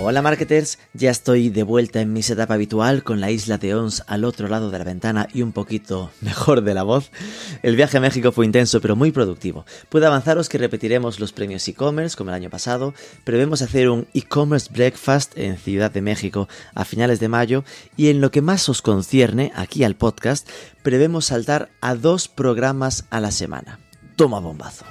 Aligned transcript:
Hola 0.00 0.22
marketers, 0.22 0.78
ya 0.94 1.10
estoy 1.10 1.50
de 1.50 1.64
vuelta 1.64 2.00
en 2.00 2.12
mi 2.12 2.22
setup 2.22 2.52
habitual 2.52 3.02
con 3.02 3.20
la 3.20 3.32
isla 3.32 3.58
de 3.58 3.74
Ons 3.74 4.04
al 4.06 4.24
otro 4.24 4.46
lado 4.46 4.70
de 4.70 4.78
la 4.78 4.84
ventana 4.84 5.28
y 5.34 5.42
un 5.42 5.50
poquito 5.50 6.12
mejor 6.20 6.62
de 6.62 6.72
la 6.72 6.84
voz. 6.84 7.10
El 7.64 7.74
viaje 7.74 7.96
a 7.96 8.00
México 8.00 8.30
fue 8.30 8.46
intenso 8.46 8.80
pero 8.80 8.94
muy 8.94 9.10
productivo. 9.10 9.66
Puedo 9.88 10.06
avanzaros 10.06 10.48
que 10.48 10.56
repetiremos 10.56 11.18
los 11.18 11.32
premios 11.32 11.66
e-commerce 11.66 12.16
como 12.16 12.30
el 12.30 12.36
año 12.36 12.48
pasado, 12.48 12.94
prevemos 13.24 13.60
hacer 13.60 13.88
un 13.90 14.06
e-commerce 14.14 14.70
breakfast 14.72 15.36
en 15.36 15.58
Ciudad 15.58 15.90
de 15.90 16.00
México 16.00 16.48
a 16.74 16.84
finales 16.84 17.18
de 17.18 17.28
mayo 17.28 17.64
y 17.96 18.08
en 18.08 18.20
lo 18.20 18.30
que 18.30 18.40
más 18.40 18.68
os 18.68 18.82
concierne 18.82 19.50
aquí 19.56 19.82
al 19.82 19.96
podcast, 19.96 20.48
prevemos 20.84 21.26
saltar 21.26 21.70
a 21.80 21.96
dos 21.96 22.28
programas 22.28 23.04
a 23.10 23.20
la 23.20 23.32
semana. 23.32 23.80
Toma 24.14 24.38
bombazo. 24.38 24.84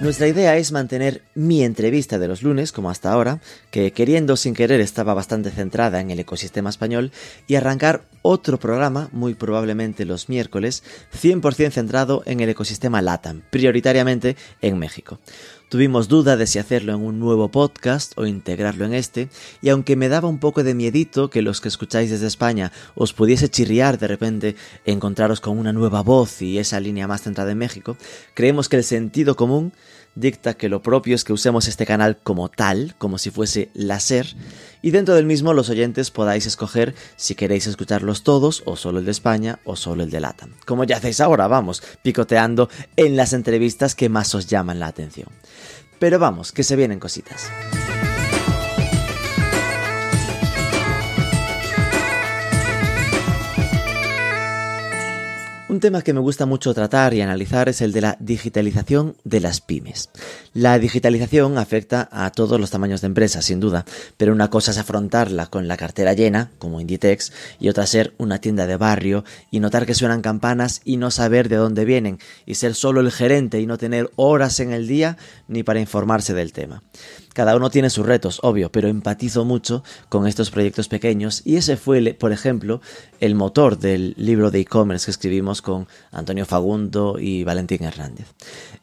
Nuestra 0.00 0.28
idea 0.28 0.56
es 0.56 0.70
mantener 0.70 1.22
mi 1.34 1.64
entrevista 1.64 2.20
de 2.20 2.28
los 2.28 2.44
lunes, 2.44 2.70
como 2.70 2.88
hasta 2.88 3.10
ahora, 3.10 3.40
que 3.72 3.92
queriendo 3.92 4.36
sin 4.36 4.54
querer 4.54 4.80
estaba 4.80 5.12
bastante 5.12 5.50
centrada 5.50 6.00
en 6.00 6.12
el 6.12 6.20
ecosistema 6.20 6.70
español, 6.70 7.10
y 7.48 7.56
arrancar 7.56 8.04
otro 8.22 8.60
programa, 8.60 9.08
muy 9.10 9.34
probablemente 9.34 10.04
los 10.04 10.28
miércoles, 10.28 10.84
100% 11.20 11.72
centrado 11.72 12.22
en 12.26 12.38
el 12.38 12.48
ecosistema 12.48 13.02
LATAM, 13.02 13.42
prioritariamente 13.50 14.36
en 14.62 14.78
México. 14.78 15.18
Tuvimos 15.68 16.08
duda 16.08 16.38
de 16.38 16.46
si 16.46 16.58
hacerlo 16.58 16.94
en 16.94 17.02
un 17.02 17.20
nuevo 17.20 17.50
podcast 17.50 18.12
o 18.16 18.24
integrarlo 18.24 18.86
en 18.86 18.94
este, 18.94 19.28
y 19.60 19.68
aunque 19.68 19.96
me 19.96 20.08
daba 20.08 20.26
un 20.26 20.38
poco 20.38 20.64
de 20.64 20.72
miedito 20.72 21.28
que 21.28 21.42
los 21.42 21.60
que 21.60 21.68
escucháis 21.68 22.10
desde 22.10 22.26
España 22.26 22.72
os 22.94 23.12
pudiese 23.12 23.50
chirriar 23.50 23.98
de 23.98 24.08
repente 24.08 24.56
encontraros 24.86 25.42
con 25.42 25.58
una 25.58 25.74
nueva 25.74 26.00
voz 26.02 26.40
y 26.40 26.58
esa 26.58 26.80
línea 26.80 27.06
más 27.06 27.20
centrada 27.20 27.52
en 27.52 27.58
México, 27.58 27.98
creemos 28.32 28.70
que 28.70 28.76
el 28.76 28.84
sentido 28.84 29.36
común 29.36 29.74
dicta 30.18 30.54
que 30.54 30.68
lo 30.68 30.82
propio 30.82 31.14
es 31.14 31.24
que 31.24 31.32
usemos 31.32 31.68
este 31.68 31.86
canal 31.86 32.18
como 32.22 32.48
tal, 32.48 32.94
como 32.98 33.18
si 33.18 33.30
fuese 33.30 33.70
la 33.74 34.00
SER, 34.00 34.26
y 34.82 34.90
dentro 34.90 35.14
del 35.14 35.26
mismo 35.26 35.54
los 35.54 35.70
oyentes 35.70 36.10
podáis 36.10 36.46
escoger 36.46 36.94
si 37.16 37.34
queréis 37.34 37.66
escucharlos 37.66 38.22
todos, 38.22 38.62
o 38.66 38.76
solo 38.76 38.98
el 38.98 39.04
de 39.04 39.12
España, 39.12 39.60
o 39.64 39.76
solo 39.76 40.02
el 40.02 40.10
de 40.10 40.20
LATAM. 40.20 40.54
Como 40.66 40.84
ya 40.84 40.96
hacéis 40.96 41.20
ahora, 41.20 41.46
vamos, 41.46 41.82
picoteando 42.02 42.68
en 42.96 43.16
las 43.16 43.32
entrevistas 43.32 43.94
que 43.94 44.08
más 44.08 44.34
os 44.34 44.46
llaman 44.46 44.80
la 44.80 44.88
atención. 44.88 45.28
Pero 45.98 46.18
vamos, 46.18 46.52
que 46.52 46.62
se 46.62 46.76
vienen 46.76 47.00
cositas. 47.00 47.50
Un 55.78 55.82
tema 55.82 56.02
que 56.02 56.12
me 56.12 56.18
gusta 56.18 56.44
mucho 56.44 56.74
tratar 56.74 57.14
y 57.14 57.20
analizar 57.20 57.68
es 57.68 57.82
el 57.82 57.92
de 57.92 58.00
la 58.00 58.16
digitalización 58.18 59.14
de 59.22 59.38
las 59.38 59.60
pymes. 59.60 60.10
La 60.52 60.76
digitalización 60.76 61.56
afecta 61.56 62.08
a 62.10 62.32
todos 62.32 62.58
los 62.58 62.72
tamaños 62.72 63.00
de 63.00 63.06
empresas, 63.06 63.44
sin 63.44 63.60
duda, 63.60 63.84
pero 64.16 64.32
una 64.32 64.50
cosa 64.50 64.72
es 64.72 64.78
afrontarla 64.78 65.46
con 65.46 65.68
la 65.68 65.76
cartera 65.76 66.14
llena, 66.14 66.50
como 66.58 66.80
Inditex, 66.80 67.32
y 67.60 67.68
otra 67.68 67.86
ser 67.86 68.12
una 68.18 68.40
tienda 68.40 68.66
de 68.66 68.76
barrio 68.76 69.22
y 69.52 69.60
notar 69.60 69.86
que 69.86 69.94
suenan 69.94 70.20
campanas 70.20 70.80
y 70.84 70.96
no 70.96 71.12
saber 71.12 71.48
de 71.48 71.54
dónde 71.54 71.84
vienen, 71.84 72.18
y 72.44 72.56
ser 72.56 72.74
solo 72.74 73.00
el 73.00 73.12
gerente 73.12 73.60
y 73.60 73.66
no 73.66 73.78
tener 73.78 74.10
horas 74.16 74.58
en 74.58 74.72
el 74.72 74.88
día 74.88 75.16
ni 75.46 75.62
para 75.62 75.78
informarse 75.78 76.34
del 76.34 76.52
tema. 76.52 76.82
Cada 77.38 77.54
uno 77.54 77.70
tiene 77.70 77.88
sus 77.88 78.04
retos, 78.04 78.40
obvio, 78.42 78.72
pero 78.72 78.88
empatizo 78.88 79.44
mucho 79.44 79.84
con 80.08 80.26
estos 80.26 80.50
proyectos 80.50 80.88
pequeños 80.88 81.42
y 81.44 81.54
ese 81.54 81.76
fue, 81.76 82.12
por 82.14 82.32
ejemplo, 82.32 82.80
el 83.20 83.36
motor 83.36 83.78
del 83.78 84.14
libro 84.16 84.50
de 84.50 84.58
e-commerce 84.58 85.04
que 85.04 85.12
escribimos 85.12 85.62
con 85.62 85.86
Antonio 86.10 86.44
Fagundo 86.46 87.16
y 87.20 87.44
Valentín 87.44 87.84
Hernández. 87.84 88.26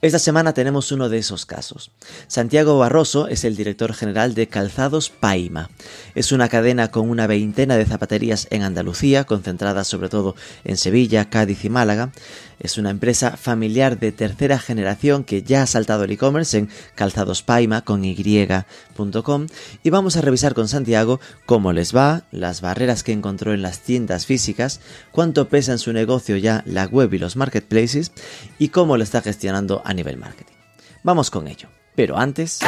Esta 0.02 0.20
semana 0.20 0.54
tenemos 0.54 0.94
uno 0.94 1.10
de 1.10 1.18
esos 1.18 1.46
casos. 1.46 1.92
Santiago 2.28 2.78
Barroso 2.78 3.28
es 3.28 3.44
el 3.44 3.58
director 3.58 3.94
general 3.94 4.36
de 4.36 4.48
Calzados 4.48 5.10
Paima. 5.10 5.70
Es 6.14 6.32
una 6.32 6.48
cadena 6.48 6.92
con 6.92 7.10
una 7.10 7.28
veintena 7.28 7.76
de 7.76 7.86
zapaterías 7.86 8.48
en 8.52 8.64
Andalucía, 8.64 9.26
concentradas 9.26 9.90
sobre 9.90 10.08
todo 10.08 10.34
en 10.64 10.78
Sevilla, 10.78 11.30
Cádiz 11.30 11.66
y 11.66 11.70
Málaga. 11.70 12.14
Es 12.60 12.78
una 12.78 12.90
empresa 12.90 13.38
familiar 13.38 14.00
de 14.00 14.12
tercera 14.12 14.60
generación 14.60 15.24
que 15.24 15.44
ya 15.44 15.64
ha 15.64 15.68
saltado 15.68 16.04
el 16.04 16.12
e-commerce 16.12 16.58
en 16.58 16.70
calzadospaima 16.96 17.82
con 17.82 18.04
y.com 18.06 19.48
y 19.84 19.90
vamos 19.90 20.18
a 20.18 20.22
revisar 20.22 20.54
con 20.54 20.68
Santiago 20.68 21.20
cómo 21.46 21.74
les 21.74 21.96
va, 21.96 22.24
las 22.32 22.62
barreras 22.62 23.04
que 23.04 23.12
encontró 23.12 23.54
en 23.54 23.62
las 23.62 23.80
tiendas 23.80 24.26
físicas, 24.26 24.82
cuánto 25.12 25.50
pesa 25.50 25.74
en 25.74 25.80
su 25.80 25.94
negocio 25.94 26.38
ya 26.38 26.64
la 26.66 26.86
web 26.86 27.14
y 27.14 27.18
los 27.18 27.36
marketplaces 27.36 28.12
y 28.60 28.70
cómo 28.70 28.98
lo 28.98 29.04
está 29.04 29.22
gestionando 29.22 29.82
a 29.86 29.94
nivel 29.94 30.18
marketing. 30.18 30.56
Vamos 31.04 31.30
con 31.30 31.48
ello. 31.48 31.70
Pero 31.96 32.18
antes... 32.18 32.60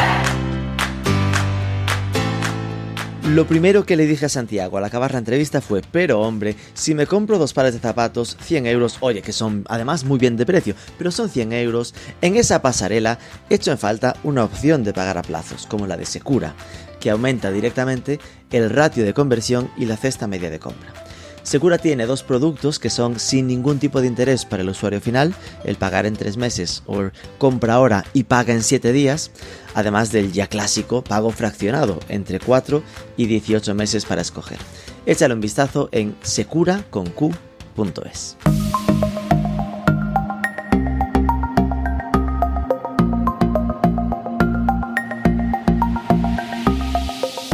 Lo 3.28 3.46
primero 3.46 3.86
que 3.86 3.98
le 3.98 4.06
dije 4.06 4.28
a 4.28 4.30
Santiago 4.30 4.78
al 4.78 4.86
acabar 4.86 5.12
la 5.12 5.20
entrevista 5.20 5.60
fue, 5.60 5.82
pero 5.92 6.22
hombre, 6.22 6.56
si 6.74 6.96
me 6.96 7.06
compro 7.06 7.38
dos 7.38 7.54
pares 7.54 7.74
de 7.74 7.80
zapatos, 7.82 8.38
100 8.40 8.68
euros, 8.68 8.98
oye, 9.02 9.22
que 9.22 9.34
son 9.34 9.66
además 9.68 10.06
muy 10.06 10.18
bien 10.18 10.38
de 10.38 10.46
precio, 10.46 10.76
pero 10.98 11.12
son 11.12 11.30
100 11.30 11.52
euros, 11.52 11.94
en 12.22 12.38
esa 12.38 12.62
pasarela 12.62 13.20
hecho 13.50 13.72
en 13.72 13.78
falta 13.78 14.16
una 14.24 14.46
opción 14.46 14.86
de 14.86 14.94
pagar 14.94 15.18
a 15.18 15.24
plazos, 15.24 15.68
como 15.68 15.88
la 15.88 15.98
de 15.98 16.06
Secura, 16.06 16.56
que 17.02 17.10
aumenta 17.10 17.52
directamente 17.52 18.22
el 18.50 18.70
ratio 18.70 19.04
de 19.04 19.14
conversión 19.14 19.70
y 19.78 19.86
la 19.86 19.98
cesta 19.98 20.26
media 20.26 20.50
de 20.50 20.60
compra. 20.60 21.07
Segura 21.48 21.78
tiene 21.78 22.06
dos 22.08 22.24
productos 22.24 22.78
que 22.78 22.90
son 22.90 23.22
sin 23.22 23.48
ningún 23.48 23.80
tipo 23.80 24.02
de 24.02 24.08
interés 24.08 24.44
para 24.44 24.64
el 24.64 24.70
usuario 24.70 25.00
final, 25.00 25.34
el 25.64 25.78
pagar 25.78 26.06
en 26.06 26.18
tres 26.18 26.36
meses 26.36 26.84
o 26.88 27.04
compra 27.38 27.76
ahora 27.76 28.04
y 28.12 28.26
paga 28.26 28.52
en 28.54 28.62
siete 28.62 28.92
días, 28.92 29.32
además 29.74 30.12
del 30.12 30.34
ya 30.34 30.48
clásico 30.48 31.06
pago 31.06 31.32
fraccionado 31.32 32.02
entre 32.10 32.42
4 32.42 32.84
y 33.16 33.28
18 33.28 33.74
meses 33.76 34.04
para 34.04 34.24
escoger. 34.24 34.58
Échale 35.06 35.36
un 35.36 35.40
vistazo 35.40 35.88
en 35.94 36.18
secura.q.es. 36.22 37.38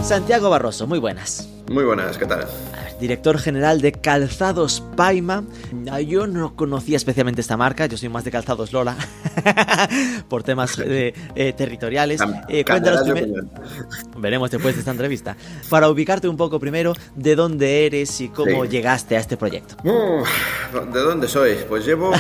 Santiago 0.02 0.50
Barroso, 0.50 0.88
muy 0.88 0.98
buenas. 0.98 1.53
Muy 1.69 1.84
buenas, 1.84 2.18
¿qué 2.18 2.25
tal? 2.25 2.47
director 3.03 3.38
general 3.38 3.81
de 3.81 3.91
Calzados 3.91 4.81
Paima. 4.96 5.44
Ah, 5.91 6.00
yo 6.00 6.25
no 6.25 6.56
conocía 6.56 6.96
especialmente 6.96 7.41
esta 7.41 7.57
marca, 7.57 7.85
yo 7.85 7.97
soy 7.97 8.07
más 8.07 8.24
de 8.24 8.31
Calzados 8.31 8.72
Lola, 8.72 8.96
por 10.29 10.44
temas 10.44 10.79
eh, 10.85 11.13
eh, 11.35 11.52
territoriales. 11.52 12.22
Eh, 12.47 12.63
cuéntanos 12.63 13.02
primero. 13.09 13.44
Veremos 14.18 14.52
después 14.52 14.75
de 14.75 14.79
esta 14.79 14.91
entrevista. 14.91 15.35
Para 15.69 15.90
ubicarte 15.90 16.29
un 16.29 16.38
poco 16.38 16.62
primero, 16.62 16.94
¿de 17.16 17.35
dónde 17.35 17.85
eres 17.85 18.22
y 18.22 18.29
cómo 18.29 18.63
llegaste 18.63 19.18
a 19.18 19.19
este 19.19 19.35
proyecto? 19.35 19.75
¿De 19.84 21.00
dónde 21.02 21.28
soy? 21.28 21.57
Pues 21.68 21.85
llevo 21.85 22.13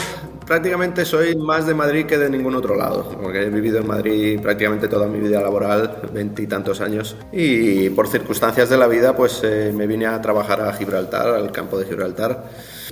prácticamente 0.45 1.05
soy 1.05 1.35
más 1.35 1.65
de 1.65 1.73
Madrid 1.73 2.05
que 2.05 2.17
de 2.17 2.29
ningún 2.29 2.55
otro 2.55 2.75
lado, 2.75 3.17
porque 3.21 3.43
he 3.43 3.49
vivido 3.49 3.79
en 3.79 3.87
Madrid 3.87 4.39
prácticamente 4.41 4.87
toda 4.89 5.07
mi 5.07 5.19
vida 5.19 5.41
laboral, 5.41 6.01
veintitantos 6.13 6.81
años, 6.81 7.15
y 7.31 7.89
por 7.89 8.07
circunstancias 8.09 8.69
de 8.69 8.77
la 8.77 8.87
vida, 8.87 9.15
pues 9.15 9.32
me 9.41 9.87
vine 9.87 10.05
a 10.05 10.21
trabajar 10.21 10.61
a 10.61 10.73
Gibraltar, 10.73 11.29
al 11.29 11.51
campo 11.51 11.79
de 11.79 11.85
Gibraltar. 11.85 12.43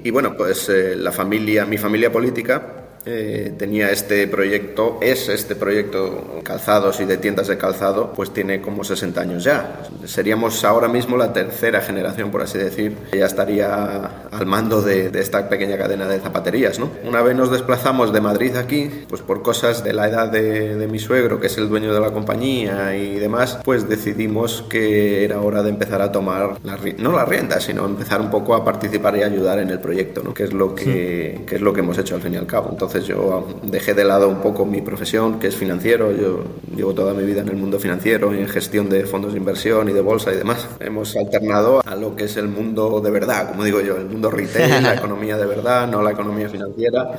Y 0.03 0.09
bueno, 0.09 0.35
pues 0.35 0.69
eh, 0.69 0.95
la 0.95 1.11
familia, 1.11 1.65
mi 1.65 1.77
familia 1.77 2.11
política 2.11 2.80
eh, 3.05 3.53
tenía 3.57 3.89
este 3.89 4.27
proyecto, 4.27 4.99
es 5.01 5.27
este 5.29 5.55
proyecto 5.55 6.41
calzados 6.43 6.99
y 6.99 7.05
de 7.05 7.17
tiendas 7.17 7.47
de 7.47 7.57
calzado, 7.57 8.13
pues 8.13 8.31
tiene 8.31 8.61
como 8.61 8.83
60 8.83 9.19
años 9.19 9.43
ya. 9.43 9.81
Seríamos 10.05 10.63
ahora 10.63 10.87
mismo 10.87 11.17
la 11.17 11.33
tercera 11.33 11.81
generación, 11.81 12.29
por 12.29 12.43
así 12.43 12.57
decir, 12.57 12.95
ya 13.11 13.25
estaría 13.25 14.27
al 14.31 14.45
mando 14.45 14.81
de, 14.81 15.11
esta 15.19 15.49
pequeña 15.49 15.77
cadena 15.77 16.07
de 16.07 16.19
zapaterías. 16.19 16.77
¿no? 16.79 16.91
Una 17.03 17.21
vez 17.21 17.35
nos 17.35 17.51
desplazamos 17.51 18.13
de 18.13 18.21
Madrid 18.21 18.55
aquí, 18.55 18.89
pues 19.07 19.21
por 19.21 19.41
cosas 19.41 19.83
de 19.83 19.93
la 19.93 20.07
edad 20.07 20.29
de, 20.29 20.87
mi 20.91 20.99
suegro, 20.99 21.39
que 21.39 21.47
es 21.47 21.57
el 21.57 21.69
dueño 21.69 21.93
de 21.93 21.99
la 21.99 22.11
compañía 22.11 22.95
y 22.95 23.17
demás, 23.17 23.59
pues 23.63 23.87
decidimos 23.87 24.63
que 24.69 25.23
era 25.23 25.39
hora 25.41 25.63
de 25.63 25.69
empezar 25.69 26.01
a 26.01 26.11
tomar, 26.11 26.57
la, 26.63 26.77
no 26.97 27.13
la 27.13 27.25
rienda, 27.25 27.61
sino 27.61 27.85
empezar 27.85 28.19
un 28.19 28.29
poco 28.29 28.55
a 28.55 28.65
participar 28.65 29.15
y 29.17 29.23
ayudar 29.23 29.59
en 29.59 29.69
el 29.69 29.79
proyecto, 29.79 30.21
¿no? 30.21 30.33
que, 30.33 30.43
es 30.43 30.53
lo 30.53 30.75
que, 30.75 31.41
que 31.47 31.55
es 31.55 31.61
lo 31.61 31.71
que 31.71 31.79
hemos 31.79 31.97
hecho 31.97 32.15
al 32.15 32.21
fin 32.21 32.33
y 32.33 32.37
al 32.37 32.45
cabo. 32.45 32.69
Entonces, 32.71 32.90
entonces 32.91 33.07
yo 33.07 33.47
dejé 33.63 33.93
de 33.93 34.03
lado 34.03 34.27
un 34.27 34.41
poco 34.41 34.65
mi 34.65 34.81
profesión, 34.81 35.39
que 35.39 35.47
es 35.47 35.55
financiero. 35.55 36.11
Yo 36.11 36.43
llevo 36.75 36.93
toda 36.93 37.13
mi 37.13 37.23
vida 37.23 37.39
en 37.39 37.47
el 37.47 37.55
mundo 37.55 37.79
financiero, 37.79 38.33
en 38.33 38.49
gestión 38.49 38.89
de 38.89 39.05
fondos 39.05 39.31
de 39.31 39.39
inversión 39.39 39.87
y 39.87 39.93
de 39.93 40.01
bolsa 40.01 40.33
y 40.33 40.35
demás. 40.35 40.67
Hemos 40.81 41.15
alternado 41.15 41.81
a 41.85 41.95
lo 41.95 42.17
que 42.17 42.25
es 42.25 42.35
el 42.35 42.49
mundo 42.49 42.99
de 42.99 43.09
verdad, 43.09 43.51
como 43.51 43.63
digo 43.63 43.79
yo, 43.79 43.95
el 43.95 44.07
mundo 44.07 44.29
retail, 44.29 44.83
la 44.83 44.93
economía 44.97 45.37
de 45.37 45.45
verdad, 45.45 45.87
no 45.87 46.01
la 46.01 46.11
economía 46.11 46.49
financiera. 46.49 47.11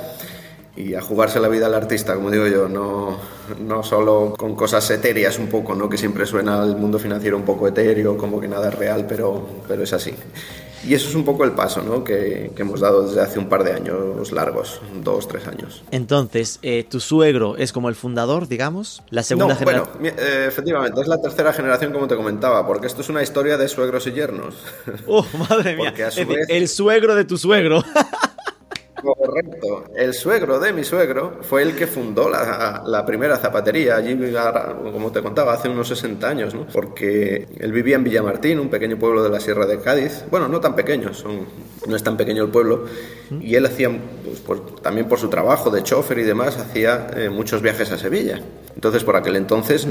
y 0.76 0.94
a 0.94 1.00
jugarse 1.00 1.40
la 1.40 1.48
vida 1.48 1.66
al 1.66 1.74
artista, 1.74 2.14
como 2.14 2.30
digo 2.30 2.46
yo, 2.46 2.68
no, 2.68 3.16
no 3.66 3.82
solo 3.82 4.34
con 4.36 4.54
cosas 4.54 4.90
etéreas 4.90 5.38
un 5.38 5.46
poco, 5.46 5.74
¿no? 5.74 5.88
que 5.88 5.96
siempre 5.96 6.26
suena 6.26 6.62
el 6.64 6.76
mundo 6.76 6.98
financiero 6.98 7.36
un 7.36 7.44
poco 7.44 7.66
etéreo, 7.66 8.18
como 8.18 8.40
que 8.40 8.48
nada 8.48 8.68
es 8.68 8.74
real, 8.74 9.06
pero, 9.08 9.46
pero 9.66 9.82
es 9.82 9.92
así. 9.94 10.14
Y 10.86 10.94
eso 10.94 11.08
es 11.08 11.14
un 11.14 11.24
poco 11.24 11.44
el 11.44 11.52
paso 11.52 11.80
¿no? 11.82 12.02
que, 12.02 12.50
que, 12.56 12.62
hemos 12.62 12.80
dado 12.80 13.06
desde 13.06 13.20
hace 13.20 13.38
un 13.38 13.48
par 13.48 13.62
de 13.62 13.72
años 13.72 14.32
largos, 14.32 14.80
dos, 15.02 15.28
tres 15.28 15.46
años. 15.46 15.82
Entonces, 15.90 16.58
eh, 16.62 16.84
¿tu 16.88 16.98
suegro 16.98 17.56
es 17.56 17.72
como 17.72 17.88
el 17.88 17.94
fundador, 17.94 18.48
digamos? 18.48 19.02
La 19.10 19.22
segunda 19.22 19.54
no, 19.54 19.58
generación. 19.58 19.98
Bueno, 20.00 20.16
eh, 20.18 20.46
efectivamente, 20.48 21.00
es 21.00 21.06
la 21.06 21.20
tercera 21.20 21.52
generación, 21.52 21.92
como 21.92 22.08
te 22.08 22.16
comentaba, 22.16 22.66
porque 22.66 22.88
esto 22.88 23.02
es 23.02 23.08
una 23.08 23.22
historia 23.22 23.56
de 23.56 23.68
suegros 23.68 24.06
y 24.08 24.12
yernos. 24.12 24.56
¡Oh, 25.06 25.24
madre 25.48 25.76
mía! 25.76 25.92
Vez... 25.96 26.48
El 26.48 26.68
suegro 26.68 27.14
de 27.14 27.24
tu 27.24 27.38
suegro. 27.38 27.84
Correcto. 29.02 29.84
El 29.96 30.14
suegro 30.14 30.60
de 30.60 30.72
mi 30.72 30.84
suegro 30.84 31.38
fue 31.42 31.62
el 31.62 31.74
que 31.74 31.88
fundó 31.88 32.30
la, 32.30 32.82
la, 32.86 33.04
primera 33.04 33.36
zapatería 33.36 33.96
allí, 33.96 34.16
como 34.92 35.10
te 35.10 35.20
contaba, 35.20 35.54
hace 35.54 35.68
unos 35.68 35.88
60 35.88 36.28
años, 36.28 36.54
¿no? 36.54 36.66
Porque 36.72 37.48
él 37.58 37.72
vivía 37.72 37.96
en 37.96 38.04
Villamartín, 38.04 38.60
un 38.60 38.68
pequeño 38.68 38.96
pueblo 38.96 39.24
de 39.24 39.30
la 39.30 39.40
Sierra 39.40 39.66
de 39.66 39.80
Cádiz. 39.80 40.24
Bueno, 40.30 40.46
no 40.48 40.60
tan 40.60 40.76
pequeño, 40.76 41.12
son, 41.12 41.46
no 41.86 41.96
es 41.96 42.02
tan 42.02 42.16
pequeño 42.16 42.44
el 42.44 42.50
pueblo. 42.50 42.84
Y 43.40 43.56
él 43.56 43.66
hacía, 43.66 43.90
pues, 44.46 44.60
también 44.82 45.08
por 45.08 45.18
su 45.18 45.28
trabajo 45.28 45.70
de 45.70 45.82
chofer 45.82 46.18
y 46.18 46.22
demás, 46.22 46.56
hacía 46.58 47.08
eh, 47.16 47.28
muchos 47.28 47.62
viajes 47.62 47.90
a 47.92 47.98
Sevilla. 47.98 48.40
Entonces, 48.74 49.04
por 49.04 49.16
aquel 49.16 49.36
entonces, 49.36 49.86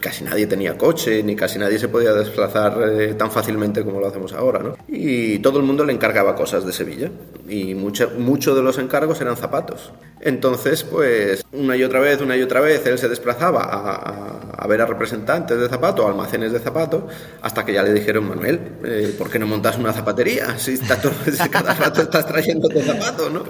casi 0.00 0.24
nadie 0.24 0.46
tenía 0.46 0.78
coche, 0.78 1.22
ni 1.22 1.34
casi 1.34 1.58
nadie 1.58 1.78
se 1.78 1.88
podía 1.88 2.12
desplazar 2.12 2.78
eh, 2.88 3.14
tan 3.14 3.30
fácilmente 3.30 3.84
como 3.84 4.00
lo 4.00 4.06
hacemos 4.06 4.32
ahora, 4.32 4.60
¿no? 4.60 4.76
Y 4.88 5.40
todo 5.40 5.58
el 5.58 5.64
mundo 5.64 5.84
le 5.84 5.92
encargaba 5.92 6.36
cosas 6.36 6.64
de 6.64 6.72
Sevilla. 6.72 7.10
Y 7.48 7.74
mucho, 7.74 8.12
mucho 8.16 8.54
de 8.54 8.62
los 8.62 8.78
encargos 8.78 9.20
eran 9.20 9.36
zapatos. 9.36 9.92
Entonces, 10.20 10.84
pues, 10.84 11.44
una 11.52 11.76
y 11.76 11.82
otra 11.82 12.00
vez, 12.00 12.20
una 12.20 12.36
y 12.36 12.42
otra 12.42 12.60
vez, 12.60 12.86
él 12.86 12.98
se 12.98 13.08
desplazaba 13.08 13.64
a, 13.64 13.94
a, 13.96 14.40
a 14.60 14.66
ver 14.66 14.82
a 14.82 14.86
representantes 14.86 15.58
de 15.58 15.68
zapatos, 15.68 16.06
almacenes 16.06 16.52
de 16.52 16.60
zapatos, 16.60 17.04
hasta 17.40 17.64
que 17.64 17.72
ya 17.72 17.82
le 17.82 17.94
dijeron, 17.94 18.28
Manuel, 18.28 18.60
eh, 18.84 19.14
¿por 19.18 19.30
qué 19.30 19.38
no 19.38 19.46
montas 19.46 19.78
una 19.78 19.92
zapatería? 19.92 20.58
Si, 20.58 20.74
está 20.74 21.00
todo, 21.00 21.12
cada 21.50 21.74
rato 21.74 22.02
estás 22.02 22.26
trayéndote 22.26 22.82
zapatos, 22.82 23.32
¿no? 23.32 23.44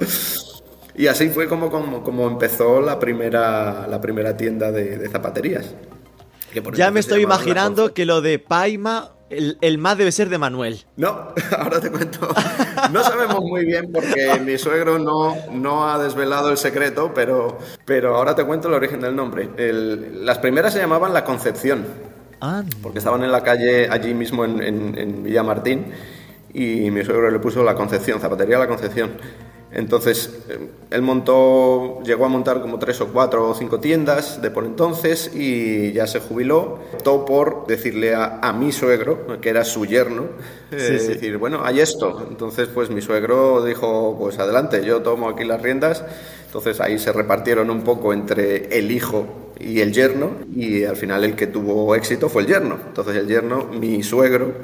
Y 0.95 1.07
así 1.07 1.29
fue 1.29 1.49
como, 1.49 1.71
como, 1.71 2.03
como, 2.03 2.29
empezó 2.29 2.81
la 2.81 2.99
primera, 2.99 3.87
la 3.87 4.01
primera 4.01 4.37
tienda 4.37 4.73
de, 4.73 4.99
de 4.99 5.09
zapaterías. 5.09 5.75
ya 6.75 6.91
me 6.91 7.01
estoy 7.01 7.23
imaginando 7.23 7.95
que 7.95 8.05
lo 8.05 8.21
de 8.21 8.39
Paima, 8.39 9.13
el, 9.31 9.57
el, 9.61 9.79
más 9.79 9.97
debe 9.97 10.11
ser 10.11 10.29
de 10.29 10.39
Manuel. 10.39 10.85
No, 10.97 11.29
ahora 11.59 11.81
te 11.81 11.91
cuento. 11.91 12.29
No 12.91 13.05
sabemos 13.05 13.43
muy 13.43 13.65
bien 13.65 13.93
porque 13.93 14.41
mi 14.45 14.59
suegro 14.59 14.99
no, 14.99 15.37
no 15.53 15.89
ha 15.89 16.03
desvelado 16.03 16.51
el 16.51 16.57
secreto, 16.57 17.13
pero, 17.15 17.59
pero 17.85 18.17
ahora 18.17 18.35
te 18.35 18.45
cuento 18.45 18.69
el 18.69 18.75
origen 18.75 19.01
del 19.01 19.15
nombre. 19.15 19.51
El, 19.57 20.27
las 20.27 20.39
primeras 20.39 20.73
se 20.73 20.81
llamaban 20.81 21.15
La 21.15 21.25
Concepción, 21.25 21.87
porque 22.83 22.99
estaban 22.99 23.23
en 23.23 23.31
la 23.31 23.43
calle 23.43 23.89
allí 23.89 24.13
mismo 24.15 24.45
en, 24.45 24.63
en, 24.63 24.99
en 24.99 25.23
Villamartín 25.23 25.93
y 26.53 26.91
mi 26.91 27.05
suegro 27.05 27.31
le 27.31 27.39
puso 27.39 27.63
La 27.63 27.75
Concepción, 27.75 28.21
Zapatería 28.21 28.59
La 28.59 28.67
Concepción. 28.67 29.13
Entonces, 29.73 30.41
él 30.91 31.03
montó, 31.03 32.03
llegó 32.03 32.25
a 32.25 32.29
montar 32.29 32.61
como 32.61 32.79
tres 32.79 33.01
o 33.01 33.09
cuatro 33.09 33.49
o 33.49 33.55
cinco 33.55 33.79
tiendas 33.79 34.43
de 34.43 34.51
por 34.51 34.65
entonces 34.65 35.31
y 35.33 35.93
ya 35.93 36.07
se 36.09 36.19
jubiló. 36.19 36.81
Optó 36.93 37.25
por 37.25 37.67
decirle 37.67 38.15
a, 38.15 38.41
a 38.43 38.53
mi 38.53 38.73
suegro, 38.73 39.41
que 39.41 39.49
era 39.49 39.65
su 39.65 39.87
yerno, 39.87 40.25
sí, 40.71 40.77
eh, 40.77 40.99
sí. 40.99 41.09
decir, 41.09 41.39
bueno, 41.39 41.65
hay 41.65 41.81
esto. 41.81 42.27
Entonces, 42.29 42.69
pues 42.69 42.91
mi 42.91 43.01
suegro 43.01 43.65
dijo, 43.65 44.17
pues 44.19 44.39
adelante, 44.41 44.85
yo 44.85 45.03
tomo 45.03 45.29
aquí 45.29 45.45
las 45.45 45.63
riendas. 45.63 46.05
Entonces 46.47 46.81
ahí 46.81 46.99
se 46.99 47.13
repartieron 47.13 47.71
un 47.71 47.83
poco 47.83 48.13
entre 48.13 48.77
el 48.77 48.91
hijo 48.91 49.53
y 49.61 49.81
el 49.81 49.93
yerno 49.93 50.33
y 50.53 50.83
al 50.83 50.97
final 50.97 51.23
el 51.23 51.37
que 51.37 51.47
tuvo 51.47 51.95
éxito 51.95 52.29
fue 52.29 52.43
el 52.43 52.49
yerno. 52.49 52.77
Entonces 52.89 53.15
el 53.15 53.29
yerno, 53.29 53.67
mi 53.67 54.03
suegro, 54.03 54.55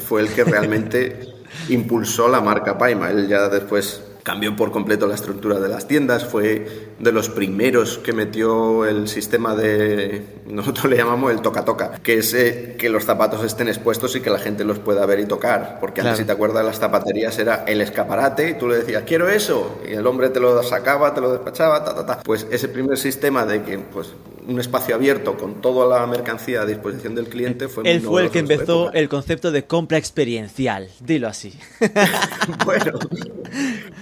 fue 0.00 0.22
el 0.22 0.28
que 0.28 0.42
realmente 0.42 1.20
impulsó 1.68 2.28
la 2.28 2.40
marca 2.40 2.76
Paima. 2.76 3.10
Él 3.10 3.28
ya 3.28 3.48
después 3.48 4.02
cambió 4.26 4.56
por 4.56 4.72
completo 4.72 5.06
la 5.06 5.14
estructura 5.14 5.60
de 5.60 5.68
las 5.68 5.86
tiendas, 5.86 6.24
fue 6.24 6.95
de 6.98 7.12
los 7.12 7.28
primeros 7.28 7.98
que 7.98 8.12
metió 8.12 8.84
el 8.84 9.08
sistema 9.08 9.54
de, 9.54 10.22
nosotros 10.46 10.86
le 10.86 10.96
llamamos 10.96 11.32
el 11.32 11.40
toca-toca, 11.40 11.98
que 12.02 12.18
es 12.18 12.34
eh, 12.34 12.76
que 12.78 12.88
los 12.88 13.04
zapatos 13.04 13.44
estén 13.44 13.68
expuestos 13.68 14.16
y 14.16 14.20
que 14.20 14.30
la 14.30 14.38
gente 14.38 14.64
los 14.64 14.78
pueda 14.78 15.04
ver 15.06 15.20
y 15.20 15.26
tocar, 15.26 15.78
porque 15.80 16.00
claro. 16.00 16.10
antes, 16.10 16.22
si 16.22 16.26
te 16.26 16.32
acuerdas, 16.32 16.64
las 16.64 16.78
zapaterías 16.78 17.38
era 17.38 17.64
el 17.66 17.80
escaparate 17.80 18.50
y 18.50 18.54
tú 18.54 18.68
le 18.68 18.78
decías, 18.78 19.04
quiero 19.06 19.28
eso, 19.28 19.80
y 19.88 19.92
el 19.92 20.06
hombre 20.06 20.30
te 20.30 20.40
lo 20.40 20.62
sacaba, 20.62 21.14
te 21.14 21.20
lo 21.20 21.32
despachaba, 21.32 21.84
ta, 21.84 21.94
ta, 21.94 22.06
ta. 22.06 22.22
Pues 22.22 22.46
ese 22.50 22.68
primer 22.68 22.98
sistema 22.98 23.44
de 23.44 23.62
que, 23.62 23.78
pues, 23.78 24.14
un 24.46 24.60
espacio 24.60 24.94
abierto 24.94 25.36
con 25.36 25.60
toda 25.60 25.98
la 25.98 26.06
mercancía 26.06 26.62
a 26.62 26.66
disposición 26.66 27.14
del 27.14 27.28
cliente 27.28 27.68
fue 27.68 27.90
Él 27.90 28.00
fue 28.00 28.22
el 28.22 28.30
que 28.30 28.38
empezó 28.38 28.92
el 28.92 29.08
concepto 29.08 29.50
de 29.50 29.64
compra 29.64 29.98
experiencial, 29.98 30.88
dilo 31.00 31.28
así. 31.28 31.58
bueno, 32.64 32.98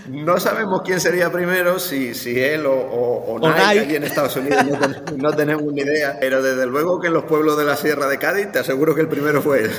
no 0.09 0.39
sabemos 0.39 0.83
quién 0.83 1.01
sería 1.01 1.33
primero, 1.33 1.79
si, 1.79 2.15
si 2.15 2.39
él 2.39 2.67
o, 2.67 2.84
o, 2.91 3.25
o, 3.27 3.35
o 3.41 3.51
Nike, 3.51 3.97
en 3.97 4.05
Estados 4.05 4.37
Unidos, 4.37 4.65
no, 4.65 4.79
ten, 4.79 5.19
no, 5.19 5.33
tenemos 5.33 5.73
ni 5.73 5.83
idea, 5.83 6.17
pero 6.21 6.43
desde 6.43 6.67
luego 6.67 7.01
que 7.01 7.09
en 7.09 7.15
los 7.15 7.25
pueblos 7.25 7.57
de 7.57 7.65
la 7.65 7.77
Sierra 7.77 8.09
de 8.09 8.19
Cádiz 8.19 8.53
te 8.53 8.59
aseguro 8.59 8.95
que 8.95 9.01
el 9.01 9.09
primero 9.09 9.43
fue 9.43 9.65
él. 9.65 9.71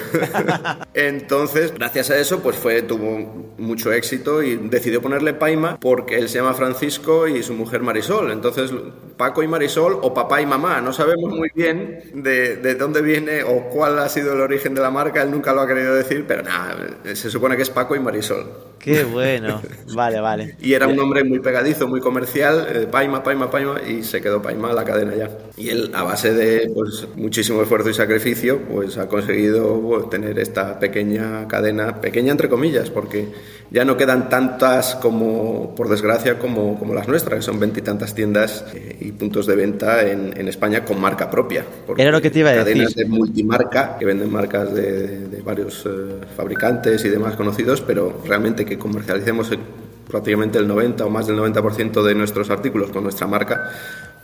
Entonces, 0.93 1.73
gracias 1.73 2.09
a 2.11 2.17
eso, 2.17 2.41
pues 2.41 2.55
fue, 2.55 2.81
tuvo 2.81 3.53
mucho 3.57 3.91
éxito 3.91 4.43
y 4.43 4.55
decidió 4.55 5.01
ponerle 5.01 5.33
Paima 5.33 5.79
porque 5.79 6.17
él 6.17 6.29
se 6.29 6.39
llama 6.39 6.53
Francisco 6.53 7.27
y 7.27 7.43
su 7.43 7.53
mujer 7.53 7.81
Marisol. 7.81 8.31
Entonces, 8.31 8.71
Paco 9.17 9.43
y 9.43 9.47
Marisol 9.47 9.99
o 10.01 10.13
papá 10.13 10.41
y 10.41 10.45
mamá, 10.45 10.81
no 10.81 10.93
sabemos 10.93 11.31
muy 11.31 11.49
bien 11.55 12.11
de, 12.13 12.57
de 12.57 12.75
dónde 12.75 13.01
viene 13.01 13.43
o 13.43 13.69
cuál 13.69 13.99
ha 13.99 14.09
sido 14.09 14.33
el 14.33 14.41
origen 14.41 14.75
de 14.75 14.81
la 14.81 14.91
marca, 14.91 15.21
él 15.21 15.31
nunca 15.31 15.53
lo 15.53 15.61
ha 15.61 15.67
querido 15.67 15.93
decir, 15.93 16.25
pero 16.27 16.43
nada, 16.43 16.77
se 17.03 17.29
supone 17.29 17.55
que 17.55 17.63
es 17.63 17.69
Paco 17.69 17.95
y 17.95 17.99
Marisol. 17.99 18.74
Qué 18.79 19.03
bueno, 19.03 19.61
vale, 19.93 20.19
vale. 20.19 20.55
Y 20.61 20.73
era 20.73 20.87
un 20.87 20.95
nombre 20.95 21.23
muy 21.23 21.39
pegadizo, 21.39 21.87
muy 21.87 21.99
comercial, 21.99 22.67
eh, 22.69 22.87
Paima, 22.89 23.23
Paima, 23.23 23.49
Paima, 23.49 23.81
y 23.81 24.03
se 24.03 24.21
quedó 24.21 24.41
Paima 24.41 24.73
la 24.73 24.83
cadena 24.83 25.15
ya. 25.15 25.29
Y 25.57 25.69
él, 25.69 25.91
a 25.93 26.03
base 26.03 26.33
de 26.33 26.69
pues, 26.73 27.07
muchísimo 27.15 27.61
esfuerzo 27.61 27.89
y 27.89 27.93
sacrificio, 27.93 28.59
pues 28.71 28.97
ha 28.97 29.07
conseguido 29.07 29.81
pues, 29.81 30.09
tener 30.09 30.37
esta 30.37 30.79
pequeña 30.79 31.47
cadena, 31.47 31.99
pequeña 31.99 32.31
entre 32.31 32.47
comillas, 32.47 32.89
porque 32.91 33.29
ya 33.71 33.83
no 33.83 33.97
quedan 33.97 34.29
tantas 34.29 34.95
como, 34.95 35.73
por 35.75 35.89
desgracia, 35.89 36.37
como, 36.39 36.77
como 36.77 36.93
las 36.93 37.07
nuestras, 37.07 37.39
que 37.39 37.41
son 37.41 37.59
veintitantas 37.59 38.13
tiendas 38.13 38.65
eh, 38.73 38.97
y 38.99 39.11
puntos 39.11 39.47
de 39.47 39.55
venta 39.55 40.03
en, 40.03 40.33
en, 40.37 40.47
España 40.47 40.85
con 40.85 40.99
marca 41.01 41.29
propia. 41.29 41.65
Era 41.97 42.11
lo 42.11 42.21
que 42.21 42.31
te 42.31 42.39
iba 42.39 42.51
a 42.51 42.53
decir. 42.53 42.73
Cadenas 42.73 42.95
de 42.95 43.05
multimarca, 43.05 43.97
que 43.97 44.05
venden 44.05 44.31
marcas 44.31 44.73
de, 44.73 45.27
de 45.27 45.41
varios 45.41 45.85
eh, 45.85 45.89
fabricantes 46.35 47.03
y 47.05 47.09
demás 47.09 47.35
conocidos, 47.35 47.81
pero 47.81 48.21
realmente 48.25 48.65
que 48.65 48.77
comercialicemos 48.77 49.51
prácticamente 50.07 50.59
el 50.59 50.67
90 50.67 51.05
o 51.05 51.09
más 51.09 51.27
del 51.27 51.37
90% 51.37 52.03
de 52.03 52.15
nuestros 52.15 52.49
artículos 52.49 52.91
con 52.91 53.03
nuestra 53.03 53.27
marca, 53.27 53.71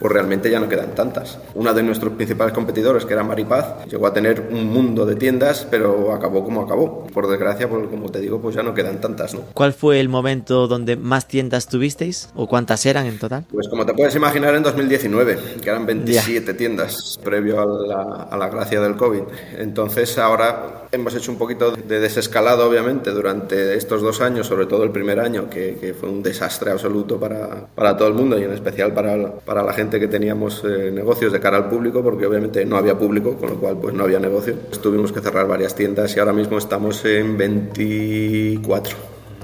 pues 0.01 0.11
realmente 0.11 0.49
ya 0.49 0.59
no 0.59 0.67
quedan 0.67 0.95
tantas. 0.95 1.37
Una 1.53 1.73
de 1.73 1.83
nuestros 1.83 2.13
principales 2.13 2.55
competidores, 2.55 3.05
que 3.05 3.13
era 3.13 3.23
Maripaz, 3.23 3.85
llegó 3.85 4.07
a 4.07 4.13
tener 4.13 4.49
un 4.51 4.65
mundo 4.65 5.05
de 5.05 5.15
tiendas, 5.15 5.67
pero 5.69 6.11
acabó 6.11 6.43
como 6.43 6.61
acabó. 6.61 7.05
Por 7.05 7.27
desgracia, 7.27 7.69
pues, 7.69 7.87
como 7.87 8.09
te 8.09 8.19
digo, 8.19 8.41
pues 8.41 8.55
ya 8.55 8.63
no 8.63 8.73
quedan 8.73 8.99
tantas. 8.99 9.35
¿no? 9.35 9.41
¿Cuál 9.53 9.73
fue 9.73 9.99
el 9.99 10.09
momento 10.09 10.67
donde 10.67 10.95
más 10.95 11.27
tiendas 11.27 11.67
tuvisteis? 11.67 12.29
¿O 12.33 12.47
cuántas 12.47 12.83
eran 12.87 13.05
en 13.05 13.19
total? 13.19 13.45
Pues 13.51 13.67
como 13.69 13.85
te 13.85 13.93
puedes 13.93 14.15
imaginar, 14.15 14.55
en 14.55 14.63
2019, 14.63 15.37
que 15.61 15.69
eran 15.69 15.85
27 15.85 16.45
yeah. 16.45 16.57
tiendas, 16.57 17.19
previo 17.23 17.61
a 17.61 17.65
la, 17.87 18.23
a 18.23 18.37
la 18.37 18.49
gracia 18.49 18.81
del 18.81 18.95
COVID. 18.95 19.21
Entonces 19.59 20.17
ahora 20.17 20.87
hemos 20.91 21.15
hecho 21.15 21.31
un 21.31 21.37
poquito 21.37 21.71
de 21.71 21.99
desescalado, 21.99 22.67
obviamente, 22.67 23.11
durante 23.11 23.75
estos 23.75 24.01
dos 24.01 24.21
años, 24.21 24.47
sobre 24.47 24.65
todo 24.65 24.83
el 24.83 24.91
primer 24.91 25.19
año, 25.19 25.49
que, 25.49 25.77
que 25.79 25.93
fue 25.93 26.09
un 26.09 26.23
desastre 26.23 26.71
absoluto 26.71 27.19
para, 27.19 27.67
para 27.75 27.95
todo 27.95 28.07
el 28.07 28.13
mundo 28.13 28.39
y 28.39 28.43
en 28.43 28.51
especial 28.51 28.93
para, 28.93 29.31
para 29.45 29.63
la 29.63 29.73
gente 29.73 29.90
que 29.99 30.07
teníamos 30.07 30.63
eh, 30.63 30.91
negocios 30.91 31.31
de 31.31 31.39
cara 31.39 31.57
al 31.57 31.69
público, 31.69 32.03
porque 32.03 32.25
obviamente 32.25 32.65
no 32.65 32.77
había 32.77 32.97
público, 32.97 33.35
con 33.37 33.49
lo 33.49 33.55
cual 33.55 33.77
pues 33.77 33.93
no 33.93 34.03
había 34.03 34.19
negocio. 34.19 34.55
Tuvimos 34.81 35.11
que 35.11 35.21
cerrar 35.21 35.47
varias 35.47 35.75
tiendas 35.75 36.15
y 36.15 36.19
ahora 36.19 36.33
mismo 36.33 36.57
estamos 36.57 37.03
en 37.05 37.37
24. 37.37 38.97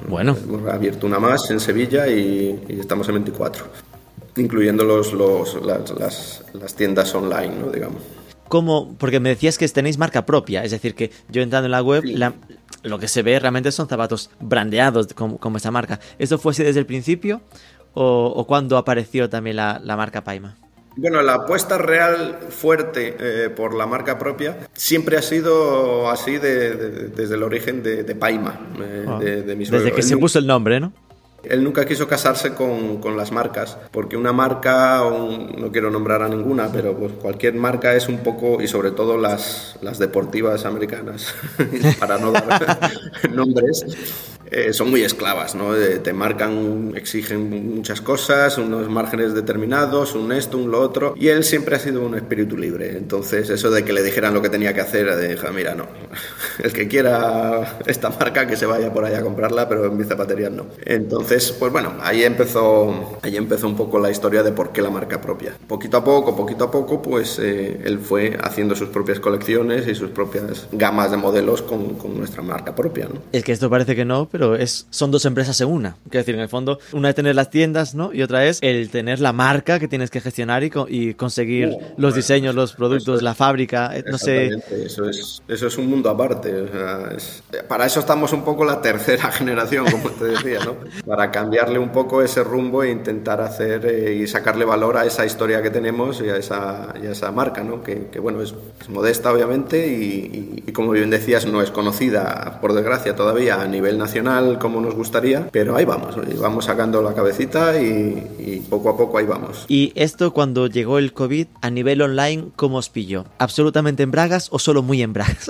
Bueno. 0.07 0.37
Hemos 0.41 0.71
abierto 0.71 1.07
una 1.07 1.19
más 1.19 1.49
en 1.51 1.59
Sevilla 1.59 2.07
y, 2.07 2.63
y 2.67 2.79
estamos 2.79 3.07
en 3.09 3.15
24, 3.15 3.65
incluyendo 4.37 4.83
los, 4.83 5.13
los, 5.13 5.65
las, 5.65 5.91
las, 5.91 6.43
las 6.53 6.75
tiendas 6.75 7.13
online, 7.13 7.53
¿no? 7.59 7.69
digamos. 7.71 8.01
¿Cómo? 8.47 8.95
Porque 8.97 9.19
me 9.19 9.29
decías 9.29 9.57
que 9.57 9.67
tenéis 9.67 9.97
marca 9.97 10.25
propia, 10.25 10.63
es 10.63 10.71
decir, 10.71 10.95
que 10.95 11.11
yo 11.29 11.41
entrando 11.41 11.65
en 11.65 11.71
la 11.71 11.81
web, 11.81 12.03
sí. 12.03 12.13
la, 12.13 12.33
lo 12.83 12.99
que 12.99 13.07
se 13.07 13.21
ve 13.21 13.39
realmente 13.39 13.71
son 13.71 13.87
zapatos 13.87 14.29
brandeados 14.39 15.07
como, 15.13 15.37
como 15.37 15.57
esa 15.57 15.71
marca. 15.71 15.99
¿Esto 16.17 16.37
fue 16.37 16.51
así 16.51 16.63
desde 16.63 16.79
el 16.79 16.85
principio 16.85 17.41
o, 17.97 18.27
o 18.35 18.45
cuándo 18.45 18.77
apareció 18.77 19.27
también 19.27 19.55
la, 19.55 19.81
la, 19.83 19.97
marca 19.97 20.23
Paima? 20.23 20.55
Bueno, 20.95 21.21
la 21.23 21.33
apuesta 21.33 21.77
real 21.79 22.37
fuerte 22.49 23.15
eh, 23.19 23.49
por 23.49 23.73
la 23.75 23.87
marca 23.87 24.19
propia 24.19 24.57
siempre 24.73 25.17
ha 25.17 25.21
sido 25.21 26.09
así 26.09 26.37
de, 26.37 26.75
de, 26.75 26.89
desde 27.09 27.35
el 27.35 27.43
origen 27.43 27.81
de, 27.81 28.03
de 28.03 28.15
Paima, 28.15 28.59
eh, 28.79 29.05
oh. 29.07 29.19
de, 29.19 29.41
Desde 29.41 29.91
que 29.91 30.03
se 30.03 30.17
puso 30.17 30.37
el 30.37 30.45
nombre, 30.45 30.79
¿no? 30.79 30.93
Él 31.43 31.63
nunca 31.63 31.85
quiso 31.85 32.07
casarse 32.07 32.53
con, 32.53 32.97
con 32.97 33.15
las 33.15 33.31
marcas, 33.31 33.77
porque 33.91 34.17
una 34.17 34.33
marca, 34.33 35.03
un- 35.03 35.55
no 35.57 35.71
quiero 35.71 35.89
nombrar 35.89 36.21
a 36.21 36.27
ninguna, 36.27 36.71
pero 36.71 36.97
pues 36.97 37.13
cualquier 37.13 37.53
marca 37.53 37.95
es 37.95 38.09
un 38.09 38.17
poco, 38.19 38.61
y 38.61 38.67
sobre 38.67 38.91
todo 38.91 39.17
las, 39.17 39.77
las 39.81 39.97
deportivas 39.97 40.65
americanas, 40.65 41.33
para 41.99 42.17
no 42.17 42.31
dar 42.31 42.79
nombres, 43.31 43.85
eh, 44.51 44.73
son 44.73 44.89
muy 44.89 45.03
esclavas, 45.03 45.55
¿no? 45.55 45.75
Eh, 45.75 45.99
te 45.99 46.13
marcan, 46.13 46.93
exigen 46.95 47.75
muchas 47.75 48.01
cosas, 48.01 48.57
unos 48.57 48.89
márgenes 48.89 49.33
determinados, 49.33 50.15
un 50.15 50.31
esto, 50.31 50.57
un 50.57 50.71
lo 50.71 50.79
otro, 50.81 51.13
y 51.17 51.27
él 51.29 51.43
siempre 51.43 51.75
ha 51.75 51.79
sido 51.79 52.05
un 52.05 52.15
espíritu 52.15 52.57
libre. 52.57 52.97
Entonces, 52.97 53.49
eso 53.49 53.71
de 53.71 53.83
que 53.83 53.93
le 53.93 54.03
dijeran 54.03 54.33
lo 54.33 54.41
que 54.41 54.49
tenía 54.49 54.73
que 54.73 54.81
hacer, 54.81 55.15
de, 55.15 55.37
"Ja, 55.37 55.51
mira, 55.51 55.75
no, 55.75 55.87
el 56.63 56.73
que 56.73 56.87
quiera 56.87 57.79
esta 57.85 58.09
marca 58.09 58.47
que 58.47 58.55
se 58.55 58.65
vaya 58.65 58.91
por 58.93 59.05
ahí 59.05 59.15
a 59.15 59.21
comprarla, 59.21 59.67
pero 59.67 59.85
en 59.85 59.97
mi 59.97 60.03
zapatería 60.03 60.49
no. 60.49 60.67
Entonces, 60.85 61.51
pues 61.51 61.71
bueno, 61.71 61.93
ahí 62.01 62.23
empezó, 62.23 63.19
ahí 63.21 63.35
empezó 63.37 63.67
un 63.67 63.75
poco 63.75 63.99
la 63.99 64.09
historia 64.11 64.43
de 64.43 64.51
por 64.51 64.71
qué 64.71 64.81
la 64.81 64.89
marca 64.89 65.19
propia. 65.21 65.57
Poquito 65.67 65.97
a 65.97 66.03
poco, 66.03 66.35
poquito 66.35 66.65
a 66.65 66.71
poco, 66.71 67.01
pues 67.01 67.39
eh, 67.39 67.81
él 67.83 67.99
fue 67.99 68.37
haciendo 68.41 68.75
sus 68.75 68.89
propias 68.89 69.19
colecciones 69.19 69.87
y 69.87 69.95
sus 69.95 70.09
propias 70.11 70.67
gamas 70.71 71.11
de 71.11 71.17
modelos 71.17 71.61
con, 71.61 71.95
con 71.95 72.17
nuestra 72.17 72.41
marca 72.41 72.75
propia, 72.75 73.07
¿no? 73.07 73.21
Es 73.31 73.43
que 73.43 73.51
esto 73.51 73.69
parece 73.69 73.95
que 73.95 74.05
no, 74.05 74.27
pero 74.29 74.36
es, 74.55 74.87
son 74.89 75.11
dos 75.11 75.25
empresas 75.25 75.59
en 75.61 75.67
una. 75.69 75.97
Quiero 76.09 76.19
decir, 76.19 76.35
en 76.35 76.41
el 76.41 76.49
fondo, 76.49 76.79
una 76.93 77.09
es 77.09 77.15
tener 77.15 77.35
las 77.35 77.49
tiendas, 77.49 77.95
¿no? 77.95 78.13
Y 78.13 78.21
otra 78.21 78.45
es 78.45 78.59
el 78.61 78.89
tener 78.89 79.19
la 79.19 79.33
marca 79.33 79.79
que 79.79 79.87
tienes 79.87 80.09
que 80.09 80.21
gestionar 80.21 80.63
y, 80.63 80.69
co- 80.69 80.87
y 80.89 81.13
conseguir 81.13 81.67
Uh, 81.67 81.71
los 81.79 81.95
bueno, 81.97 82.15
diseños, 82.15 82.55
los 82.55 82.73
productos, 82.73 83.17
es- 83.17 83.23
la 83.23 83.33
fábrica, 83.35 83.95
eh, 83.97 84.03
no 84.09 84.17
sé. 84.17 84.49
Eso 84.85 85.09
es, 85.09 85.41
eso 85.47 85.67
es 85.67 85.77
un 85.77 85.87
mundo 85.89 86.09
aparte. 86.09 86.53
o 86.61 86.67
sea, 86.71 87.09
es- 87.15 87.43
para 87.67 87.85
eso 87.85 87.99
estamos 87.99 88.31
un 88.33 88.43
poco 88.43 88.63
la 88.65 88.81
tercera 88.81 89.31
generación, 89.31 89.85
como 89.89 90.09
te 90.11 90.25
decía, 90.25 90.59
¿no? 90.63 90.75
Para 91.05 91.31
cambiarle 91.31 91.79
un 91.79 91.89
poco 91.91 92.21
ese 92.21 92.43
rumbo 92.43 92.83
e 92.83 92.91
intentar 92.91 93.41
hacer 93.41 93.85
eh, 93.85 94.13
y 94.15 94.27
sacarle 94.27 94.65
valor 94.65 94.97
a 94.97 95.05
esa 95.05 95.25
historia 95.25 95.61
que 95.61 95.69
tenemos 95.69 96.21
y 96.21 96.29
a 96.29 96.37
esa, 96.37 96.93
y 97.01 97.07
a 97.07 97.11
esa 97.11 97.31
marca, 97.31 97.63
¿no? 97.63 97.81
Que, 97.83 98.07
que, 98.11 98.19
bueno, 98.19 98.41
es, 98.41 98.53
es 98.81 98.89
modesta, 98.89 99.31
obviamente, 99.31 99.87
y, 99.87 99.93
y- 100.01 100.63
y 100.67 100.71
como 100.73 100.91
bien 100.91 101.09
decías, 101.09 101.45
no 101.45 101.61
es 101.61 101.71
conocida, 101.71 102.59
por 102.61 102.73
desgracia, 102.73 103.15
todavía 103.15 103.61
a 103.61 103.67
nivel 103.67 103.97
nacional 103.97 104.26
como 104.59 104.81
nos 104.81 104.95
gustaría, 104.95 105.49
pero 105.51 105.75
ahí 105.75 105.85
vamos, 105.85 106.15
vamos 106.39 106.65
sacando 106.65 107.01
la 107.01 107.13
cabecita 107.13 107.81
y, 107.81 108.23
y 108.39 108.65
poco 108.69 108.89
a 108.89 108.97
poco 108.97 109.17
ahí 109.17 109.25
vamos. 109.25 109.65
Y 109.67 109.91
esto 109.95 110.33
cuando 110.33 110.67
llegó 110.67 110.97
el 110.97 111.13
COVID 111.13 111.47
a 111.61 111.69
nivel 111.69 112.01
online, 112.01 112.49
¿cómo 112.55 112.77
os 112.77 112.89
pilló? 112.89 113.25
¿Absolutamente 113.37 114.03
en 114.03 114.11
bragas 114.11 114.49
o 114.51 114.59
solo 114.59 114.83
muy 114.83 115.01
en 115.01 115.13
bragas? 115.13 115.47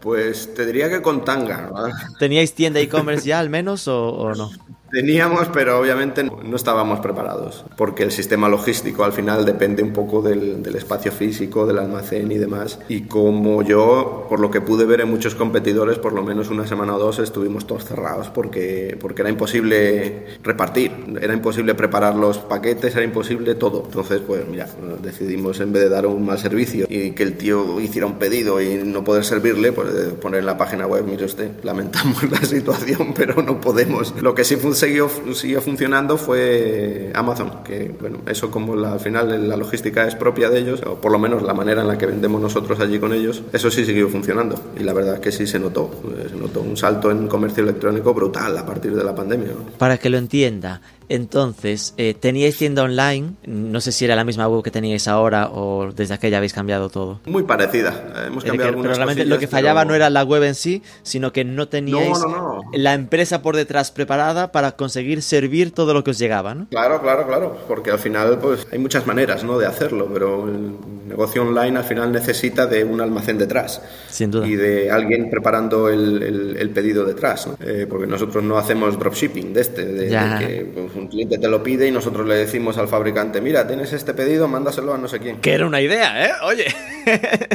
Pues 0.00 0.54
te 0.54 0.66
diría 0.66 0.88
que 0.88 1.02
con 1.02 1.24
tanga, 1.24 1.70
¿no? 1.72 1.88
¿Teníais 2.18 2.54
tienda 2.54 2.80
e-commerce 2.80 3.26
ya 3.26 3.38
al 3.38 3.50
menos 3.50 3.88
o, 3.88 4.08
o 4.10 4.34
no? 4.34 4.50
Teníamos, 4.88 5.48
pero 5.52 5.80
obviamente 5.80 6.22
no 6.22 6.54
estábamos 6.54 7.00
preparados, 7.00 7.64
porque 7.76 8.04
el 8.04 8.12
sistema 8.12 8.48
logístico 8.48 9.02
al 9.02 9.12
final 9.12 9.44
depende 9.44 9.82
un 9.82 9.92
poco 9.92 10.22
del, 10.22 10.62
del 10.62 10.76
espacio 10.76 11.10
físico, 11.10 11.66
del 11.66 11.80
almacén 11.80 12.30
y 12.30 12.38
demás. 12.38 12.78
Y 12.88 13.02
como 13.08 13.62
yo, 13.62 14.26
por 14.28 14.38
lo 14.38 14.48
que 14.48 14.60
pude 14.60 14.84
ver 14.84 15.00
en 15.00 15.10
muchos 15.10 15.34
competidores, 15.34 15.98
por 15.98 16.12
lo 16.12 16.22
menos 16.22 16.50
una 16.50 16.68
semana 16.68 16.94
o 16.94 17.00
dos 17.00 17.18
estuvimos 17.18 17.66
todos 17.66 17.84
cerrados, 17.84 18.28
porque, 18.28 18.96
porque 19.00 19.22
era 19.22 19.30
imposible 19.30 20.26
repartir, 20.44 20.92
era 21.20 21.34
imposible 21.34 21.74
preparar 21.74 22.14
los 22.14 22.38
paquetes, 22.38 22.94
era 22.94 23.04
imposible 23.04 23.56
todo. 23.56 23.82
Entonces, 23.86 24.20
pues 24.24 24.46
mira, 24.48 24.68
decidimos 25.02 25.58
en 25.58 25.72
vez 25.72 25.82
de 25.82 25.88
dar 25.88 26.06
un 26.06 26.24
mal 26.24 26.38
servicio 26.38 26.86
y 26.88 27.10
que 27.10 27.24
el 27.24 27.36
tío 27.36 27.80
hiciera 27.80 28.06
un 28.06 28.20
pedido 28.20 28.60
y 28.62 28.76
no 28.84 29.02
poder 29.02 29.24
servirle, 29.24 29.72
pues 29.72 29.88
eh, 29.92 30.10
poner 30.20 30.40
en 30.40 30.46
la 30.46 30.56
página 30.56 30.86
web, 30.86 31.04
mire 31.04 31.24
usted, 31.24 31.50
lamentamos 31.64 32.22
la 32.30 32.38
situación, 32.44 33.12
pero 33.16 33.42
no 33.42 33.60
podemos. 33.60 34.14
Lo 34.22 34.32
que 34.32 34.44
sí 34.44 34.54
fun- 34.54 34.75
siguió, 34.76 35.10
siguió 35.34 35.60
funcionando 35.60 36.16
fue 36.16 37.10
Amazon, 37.14 37.64
que 37.64 37.92
bueno, 38.00 38.18
eso 38.26 38.50
como 38.50 38.74
al 38.74 39.00
final 39.00 39.48
la 39.48 39.56
logística 39.56 40.06
es 40.06 40.14
propia 40.14 40.50
de 40.50 40.60
ellos, 40.60 40.82
o 40.86 41.00
por 41.00 41.10
lo 41.10 41.18
menos 41.18 41.42
la 41.42 41.54
manera 41.54 41.82
en 41.82 41.88
la 41.88 41.98
que 41.98 42.06
vendemos 42.06 42.40
nosotros 42.40 42.78
allí 42.80 42.98
con 42.98 43.12
ellos, 43.12 43.42
eso 43.52 43.70
sí 43.70 43.84
siguió 43.84 44.08
funcionando. 44.08 44.60
Y 44.78 44.84
la 44.84 44.92
verdad 44.92 45.20
que 45.20 45.32
sí 45.32 45.46
se 45.46 45.58
notó, 45.58 45.90
eh, 46.16 46.28
se 46.30 46.36
notó 46.36 46.60
un 46.60 46.76
salto 46.76 47.10
en 47.10 47.26
comercio 47.26 47.62
electrónico 47.62 48.14
brutal 48.14 48.56
a 48.56 48.64
partir 48.64 48.94
de 48.94 49.02
la 49.02 49.14
pandemia. 49.14 49.50
Para 49.78 49.98
que 49.98 50.10
lo 50.10 50.18
entienda, 50.18 50.80
entonces, 51.08 51.94
eh, 51.96 52.14
¿teníais 52.18 52.56
tienda 52.56 52.82
online? 52.82 53.32
No 53.46 53.80
sé 53.80 53.92
si 53.92 54.04
era 54.04 54.16
la 54.16 54.24
misma 54.24 54.48
web 54.48 54.62
que 54.62 54.70
teníais 54.70 55.08
ahora 55.08 55.48
o 55.52 55.92
desde 55.92 56.14
aquella 56.14 56.38
habéis 56.38 56.52
cambiado 56.52 56.88
todo. 56.88 57.20
Muy 57.26 57.42
parecida. 57.44 57.90
eh, 58.16 58.24
Hemos 58.28 58.44
cambiado 58.44 58.72
que, 58.72 58.82
pero 58.82 58.94
realmente 58.94 59.24
lo 59.24 59.38
que 59.38 59.46
fallaba 59.48 59.80
pero- 59.82 59.90
no 59.90 59.94
era 59.96 60.10
la 60.10 60.24
web 60.24 60.42
en 60.42 60.54
sí, 60.54 60.82
sino 61.02 61.32
que 61.32 61.44
no 61.44 61.68
teníais 61.68 62.18
No, 62.20 62.28
no, 62.28 62.36
no. 62.56 62.60
la 62.74 62.94
empresa 62.94 63.42
por 63.42 63.56
detrás 63.56 63.90
preparada 63.90 64.52
para 64.52 64.72
conseguir 64.72 65.22
servir 65.22 65.72
todo 65.72 65.94
lo 65.94 66.02
que 66.04 66.10
os 66.10 66.18
llegaba, 66.18 66.54
¿no? 66.54 66.66
Claro, 66.70 67.00
claro, 67.02 67.26
claro, 67.26 67.58
porque 67.68 67.90
al 67.90 67.98
final 67.98 68.38
pues 68.38 68.66
hay 68.72 68.78
muchas 68.78 69.06
maneras 69.06 69.44
¿no? 69.44 69.58
de 69.58 69.66
hacerlo, 69.66 70.08
pero 70.12 70.46
el 70.48 70.74
negocio 71.08 71.42
online 71.42 71.78
al 71.78 71.84
final 71.84 72.12
necesita 72.12 72.66
de 72.66 72.84
un 72.84 73.00
almacén 73.00 73.38
detrás 73.38 73.80
Sin 74.08 74.30
duda. 74.30 74.46
y 74.46 74.56
de 74.56 74.90
alguien 74.90 75.30
preparando 75.30 75.88
el, 75.88 76.22
el- 76.22 76.56
el 76.58 76.70
pedido 76.70 77.04
detrás, 77.04 77.46
¿no? 77.46 77.56
Eh, 77.60 77.86
porque 77.88 78.06
nosotros 78.06 78.42
no 78.42 78.58
hacemos 78.58 78.98
dropshipping 78.98 79.52
de 79.52 79.60
este, 79.60 79.84
de, 79.84 80.06
de 80.08 80.38
que 80.38 80.70
pues, 80.74 80.95
un 80.98 81.08
cliente 81.08 81.38
te 81.38 81.48
lo 81.48 81.62
pide 81.62 81.86
y 81.88 81.90
nosotros 81.90 82.26
le 82.26 82.34
decimos 82.34 82.76
al 82.78 82.88
fabricante, 82.88 83.40
mira, 83.40 83.66
tienes 83.66 83.92
este 83.92 84.14
pedido, 84.14 84.48
mándaselo 84.48 84.94
a 84.94 84.98
no 84.98 85.08
sé 85.08 85.18
quién. 85.20 85.36
Que 85.40 85.52
era 85.52 85.66
una 85.66 85.80
idea, 85.80 86.26
¿eh? 86.26 86.30
Oye. 86.44 86.66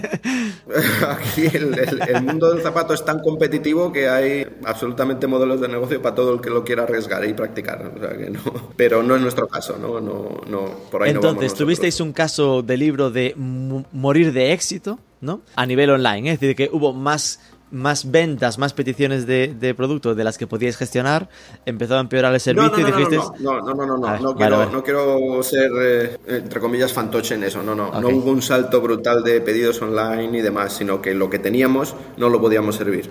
Aquí 1.08 1.46
el, 1.54 1.78
el- 1.78 2.02
el 2.16 2.24
mundo 2.24 2.52
del 2.54 2.62
zapato 2.62 2.94
es 2.94 3.04
tan 3.04 3.20
competitivo 3.20 3.92
que 3.92 4.08
hay 4.08 4.48
absolutamente 4.66 5.28
modelos 5.28 5.60
de 5.62 5.68
negocio 5.68 6.02
para 6.02 6.16
todo 6.16 6.34
el 6.34 6.42
que 6.42 6.50
lo 6.50 6.64
quiera 6.64 6.84
arriesgar 6.84 7.26
y 7.28 7.34
practicar. 7.34 7.92
O 7.96 8.00
sea 8.00 8.18
que 8.18 8.30
no, 8.30 8.40
pero 8.76 9.04
no 9.04 9.16
es 9.16 9.22
nuestro 9.22 9.48
caso, 9.48 9.78
¿no? 9.80 10.00
no, 10.00 10.42
no 10.48 10.66
por 10.90 11.04
ahí 11.04 11.12
Entonces, 11.12 11.54
tuvisteis 11.54 12.00
un 12.00 12.14
caso 12.14 12.62
de 12.62 12.78
libro 12.78 13.10
de 13.12 13.34
morir 13.38 14.32
de 14.34 14.54
éxito, 14.54 15.00
¿no? 15.20 15.42
A 15.56 15.66
nivel 15.66 15.90
online, 15.90 16.30
¿eh? 16.30 16.34
es 16.34 16.40
decir, 16.40 16.56
que 16.56 16.70
hubo 16.72 16.94
más, 16.94 17.40
más 17.72 18.12
ventas, 18.12 18.58
más 18.58 18.74
peticiones 18.74 19.26
de, 19.26 19.56
de 19.60 19.74
productos 19.76 20.16
de 20.18 20.24
las 20.24 20.38
que 20.38 20.48
podíais 20.48 20.78
gestionar, 20.78 21.30
empezó 21.66 21.96
a 21.98 22.00
empeorar 22.02 22.34
el 22.34 22.42
No, 22.54 22.70
servicio 22.70 22.78
no, 22.78 22.80
y 22.80 22.84
no, 22.84 22.90
no, 22.90 22.98
dijisteis... 22.98 23.32
no, 23.40 23.62
no, 23.62 23.74
no, 23.74 23.86
no, 23.86 23.98
no, 23.98 24.08
A 24.08 24.12
ver, 24.14 24.22
no, 24.22 24.36
vale, 24.36 24.58
quiero, 24.58 24.58
vale. 24.58 24.72
no 24.72 24.84
quiero 24.84 25.44
ser, 25.44 25.72
eh, 25.82 26.18
entre 26.28 26.60
comillas, 26.60 26.94
fantoche 26.94 27.36
en 27.36 27.44
eso, 27.44 27.64
no, 27.64 27.76
no, 27.76 27.96
no 27.96 28.08
Ok. 28.08 28.12
hubo 28.12 28.32
un 28.32 28.42
salto 28.42 28.82
brutal 28.82 29.24
de 29.24 29.42
pedidos 29.42 29.82
online 29.82 30.38
y 30.40 30.42
demás, 30.42 30.74
sino 30.74 31.02
que 31.02 31.14
lo 31.14 31.30
que 31.30 31.40
teníamos 31.40 31.96
no 32.18 32.30
lo 32.30 32.42
podíamos 32.42 32.76
servir. 32.76 33.10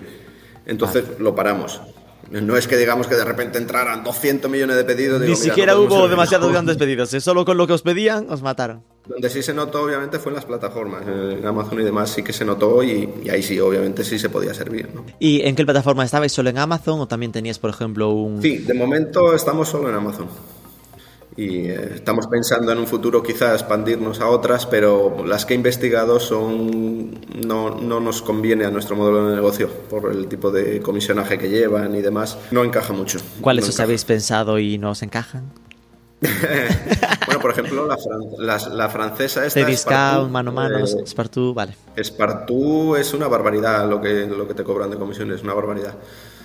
Entonces 0.65 1.05
lo 1.19 1.35
paramos. 1.35 1.81
No 2.29 2.55
es 2.55 2.67
que 2.67 2.77
digamos 2.77 3.07
que 3.07 3.15
de 3.15 3.25
repente 3.25 3.57
entraran 3.57 4.03
200 4.03 4.49
millones 4.49 4.75
de 4.75 4.83
pedidos. 4.83 5.19
Ni 5.19 5.27
digo, 5.27 5.39
mira, 5.39 5.53
siquiera 5.53 5.73
no 5.73 5.81
hubo 5.81 6.07
demasiados 6.07 6.49
grandes 6.51 6.77
pedidos, 6.77 7.13
¿eh? 7.13 7.21
solo 7.21 7.43
con 7.45 7.57
lo 7.57 7.67
que 7.67 7.73
os 7.73 7.81
pedían 7.81 8.27
os 8.29 8.41
mataron. 8.41 8.83
Donde 9.07 9.29
sí 9.29 9.41
se 9.41 9.53
notó, 9.53 9.81
obviamente, 9.83 10.19
fue 10.19 10.31
en 10.31 10.35
las 10.35 10.45
plataformas. 10.45 11.01
En 11.07 11.45
Amazon 11.45 11.79
y 11.81 11.83
demás 11.83 12.11
sí 12.11 12.23
que 12.23 12.33
se 12.33 12.45
notó 12.45 12.83
y, 12.83 13.09
y 13.23 13.29
ahí 13.29 13.41
sí, 13.41 13.59
obviamente, 13.59 14.03
sí 14.03 14.19
se 14.19 14.29
podía 14.29 14.53
servir. 14.53 14.89
¿no? 14.93 15.03
¿Y 15.19 15.41
en 15.41 15.55
qué 15.55 15.65
plataforma 15.65 16.05
estabais? 16.05 16.31
¿Solo 16.31 16.51
en 16.51 16.59
Amazon 16.59 16.99
o 16.99 17.07
también 17.07 17.31
tenías, 17.31 17.57
por 17.57 17.71
ejemplo, 17.71 18.11
un... 18.11 18.41
Sí, 18.41 18.59
de 18.59 18.73
momento 18.73 19.33
estamos 19.33 19.69
solo 19.69 19.89
en 19.89 19.95
Amazon. 19.95 20.27
Y 21.37 21.69
eh, 21.69 21.91
estamos 21.95 22.27
pensando 22.27 22.71
en 22.73 22.77
un 22.79 22.87
futuro 22.87 23.23
quizá 23.23 23.53
expandirnos 23.53 24.19
a 24.19 24.27
otras, 24.27 24.65
pero 24.65 25.23
las 25.25 25.45
que 25.45 25.53
he 25.53 25.57
investigado 25.57 26.19
son 26.19 27.11
no, 27.47 27.69
no 27.79 27.99
nos 28.01 28.21
conviene 28.21 28.65
a 28.65 28.69
nuestro 28.71 28.95
modelo 28.97 29.27
de 29.29 29.35
negocio 29.35 29.69
por 29.89 30.11
el 30.11 30.27
tipo 30.27 30.51
de 30.51 30.81
comisionaje 30.81 31.37
que 31.37 31.49
llevan 31.49 31.95
y 31.95 32.01
demás. 32.01 32.37
No 32.51 32.63
encaja 32.65 32.91
mucho. 32.93 33.19
¿Cuáles 33.39 33.63
No 33.63 33.69
os 33.69 33.75
encaja. 33.75 33.83
habéis 33.83 34.03
pensado 34.05 34.59
y 34.59 34.77
no 34.77 34.91
os 34.91 35.01
encajan? 35.03 35.51
Bueno, 37.27 37.41
por 37.41 37.51
ejemplo, 37.51 37.87
la, 37.87 37.95
fran- 37.97 38.35
las- 38.39 38.67
la 38.67 38.89
francesa 38.89 39.45
esta... 39.45 39.61
Cdiscount, 39.63 39.77
Spartoo, 40.27 40.29
mano 40.29 40.49
a 40.51 40.53
mano, 40.53 40.77
eh, 40.79 41.53
vale. 41.53 41.75
Spartoo 42.03 42.97
es 42.97 43.13
una 43.13 43.27
barbaridad 43.27 43.87
lo 43.89 44.01
que, 44.01 44.25
lo 44.27 44.47
que 44.47 44.53
te 44.53 44.63
cobran 44.63 44.89
de 44.91 44.97
comisiones, 44.97 45.37
es 45.37 45.43
una 45.43 45.53
barbaridad. 45.53 45.93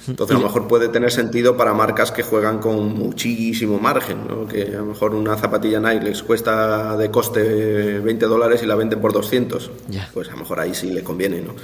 Entonces 0.08 0.36
a 0.36 0.38
lo 0.40 0.46
mejor 0.46 0.68
puede 0.68 0.88
tener 0.88 1.10
sentido 1.10 1.56
para 1.56 1.74
marcas 1.74 2.12
que 2.12 2.22
juegan 2.22 2.58
con 2.58 2.94
muchísimo 2.94 3.78
margen, 3.78 4.26
¿no? 4.28 4.46
que 4.46 4.62
a 4.62 4.78
lo 4.78 4.86
mejor 4.86 5.14
una 5.14 5.36
zapatilla 5.36 5.80
Nike 5.80 6.04
les 6.04 6.22
cuesta 6.22 6.96
de 6.96 7.10
coste 7.10 7.98
20 8.00 8.26
dólares 8.26 8.62
y 8.62 8.66
la 8.66 8.74
venden 8.76 9.00
por 9.00 9.12
200. 9.12 9.70
Ya. 9.88 10.08
Pues 10.14 10.28
a 10.28 10.32
lo 10.32 10.38
mejor 10.38 10.60
ahí 10.60 10.74
sí 10.74 10.90
le 10.90 11.02
conviene. 11.02 11.40
¿no? 11.40 11.54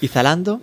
¿Y 0.00 0.08
Zalando? 0.08 0.60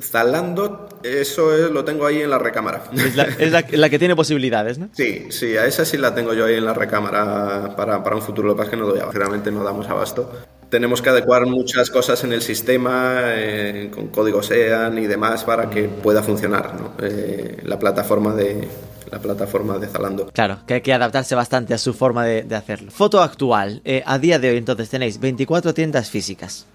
Zalando, 0.00 0.88
eso 1.02 1.54
es- 1.54 1.70
lo 1.70 1.84
tengo 1.84 2.06
ahí 2.06 2.22
en 2.22 2.30
la 2.30 2.38
recámara. 2.38 2.84
Es 2.92 3.16
la, 3.16 3.24
es 3.24 3.52
la- 3.52 3.64
la 3.70 3.90
que 3.90 3.98
tiene 3.98 4.16
posibilidades, 4.16 4.78
¿no? 4.78 4.88
Sí, 4.92 5.26
sí, 5.30 5.56
a 5.56 5.66
esa 5.66 5.84
sí 5.84 5.96
la 5.98 6.14
tengo 6.14 6.32
yo 6.34 6.46
ahí 6.46 6.54
en 6.56 6.64
la 6.64 6.74
recámara 6.74 7.74
para, 7.76 8.02
para 8.02 8.16
un 8.16 8.22
futuro. 8.22 8.48
Lo 8.48 8.54
que 8.54 8.58
pasa 8.58 8.70
es 8.70 8.76
que 8.76 8.76
no 8.82 8.86
doy 8.88 8.98
abasto, 9.00 9.18
realmente 9.18 9.50
no 9.50 9.62
damos 9.64 9.88
abasto. 9.88 10.30
Tenemos 10.70 11.02
que 11.02 11.10
adecuar 11.10 11.46
muchas 11.46 11.90
cosas 11.90 12.22
en 12.22 12.32
el 12.32 12.42
sistema, 12.42 13.22
eh, 13.34 13.90
con 13.92 14.06
código 14.06 14.40
SEAN 14.40 14.98
y 14.98 15.06
demás, 15.08 15.42
para 15.42 15.68
que 15.68 15.88
pueda 15.88 16.22
funcionar. 16.22 16.94
Eh, 17.02 17.58
la, 17.64 17.76
plataforma 17.76 18.32
de, 18.34 18.68
la 19.10 19.18
plataforma 19.18 19.78
de 19.78 19.88
Zalando. 19.88 20.26
Claro, 20.32 20.60
que 20.68 20.74
hay 20.74 20.80
que 20.80 20.92
adaptarse 20.92 21.34
bastante 21.34 21.74
a 21.74 21.78
su 21.78 21.92
forma 21.92 22.24
de, 22.24 22.54
hacerlo. 22.54 22.92
Foto 22.92 23.20
actual. 23.20 23.82
Eh, 23.84 24.04
a 24.06 24.20
día 24.20 24.38
de 24.38 24.50
hoy, 24.50 24.58
entonces, 24.58 24.88
tenéis 24.88 25.18
24 25.18 25.74
tiendas 25.74 26.08
físicas, 26.08 26.66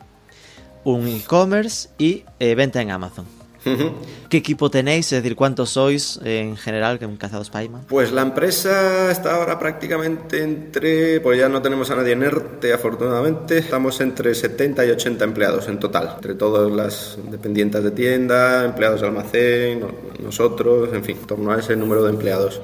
un 0.84 1.08
e-commerce 1.08 1.88
y 1.98 2.26
venta 2.38 2.82
en 2.82 2.92
Amazon. 2.92 3.45
¿Qué 4.30 4.38
equipo 4.38 4.70
tenéis? 4.70 5.12
Es 5.12 5.24
decir, 5.24 5.36
¿cuántos 5.36 5.72
sois 5.72 6.20
en 6.24 6.56
general 6.56 7.00
en 7.02 7.18
Cazados 7.18 7.50
Paima? 7.50 7.82
Pues 7.88 8.12
la 8.12 8.22
empresa 8.22 9.12
está 9.12 9.36
ahora 9.36 9.58
prácticamente 9.58 10.44
entre, 10.44 11.20
pues 11.22 11.40
ya 11.40 11.50
no 11.50 11.62
tenemos 11.62 11.90
a 11.90 11.96
nadie 11.96 12.14
en 12.14 12.24
ERTE 12.24 12.74
afortunadamente, 12.74 13.58
estamos 13.58 14.00
entre 14.02 14.36
70 14.36 14.86
y 14.86 14.90
80 14.92 15.26
empleados 15.26 15.68
en 15.68 15.80
total, 15.80 16.12
entre 16.16 16.36
todas 16.36 16.72
las 16.72 17.18
dependientes 17.30 17.84
de 17.84 17.92
tienda, 17.92 18.66
empleados 18.66 19.02
de 19.02 19.08
almacén, 19.08 19.86
nosotros, 20.24 20.90
en 20.94 21.04
fin, 21.04 21.18
en 21.20 21.28
torno 21.28 21.52
a 21.52 21.60
ese 21.60 21.76
número 21.76 22.04
de 22.04 22.12
empleados 22.12 22.62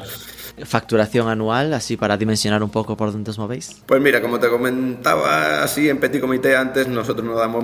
facturación 0.66 1.28
anual, 1.28 1.74
así 1.74 1.98
para 1.98 2.18
dimensionar 2.18 2.64
un 2.64 2.70
poco 2.70 2.98
por 2.98 3.12
dónde 3.12 3.32
os 3.32 3.38
movéis? 3.38 3.82
Pues 3.86 4.02
mira, 4.02 4.22
como 4.22 4.40
te 4.40 4.50
comentaba 4.50 5.64
así 5.64 5.90
en 5.90 6.00
Petit 6.00 6.22
Comité 6.22 6.56
antes, 6.56 6.88
nosotros 6.88 7.26
no 7.26 7.36
damos 7.36 7.64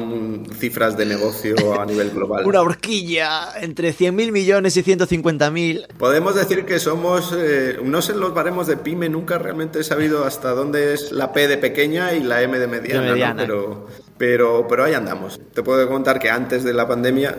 cifras 0.57 0.97
de 0.97 1.05
negocio 1.05 1.79
a 1.79 1.85
nivel 1.85 2.11
global. 2.11 2.45
Una 2.47 2.61
horquilla 2.61 3.59
entre 3.59 3.93
100.000 3.93 4.31
millones 4.31 4.77
y 4.77 4.83
150.000. 4.83 5.87
Podemos 5.97 6.35
decir 6.35 6.65
que 6.65 6.79
somos, 6.79 7.33
eh, 7.37 7.79
no 7.83 8.01
sé 8.01 8.15
los 8.15 8.33
baremos 8.33 8.67
de 8.67 8.77
pyme, 8.77 9.09
nunca 9.09 9.37
realmente 9.37 9.79
he 9.79 9.83
sabido 9.83 10.25
hasta 10.25 10.51
dónde 10.51 10.93
es 10.93 11.11
la 11.11 11.33
P 11.33 11.47
de 11.47 11.57
pequeña 11.57 12.13
y 12.13 12.21
la 12.21 12.41
M 12.41 12.57
de 12.57 12.67
mediana, 12.67 13.35
pero 13.35 13.87
pero, 14.17 14.65
pero 14.67 14.83
ahí 14.83 14.93
andamos. 14.93 15.39
Te 15.53 15.61
puedo 15.63 15.87
contar 15.87 16.19
que 16.19 16.29
antes 16.29 16.63
de 16.63 16.73
la 16.73 16.87
pandemia, 16.87 17.35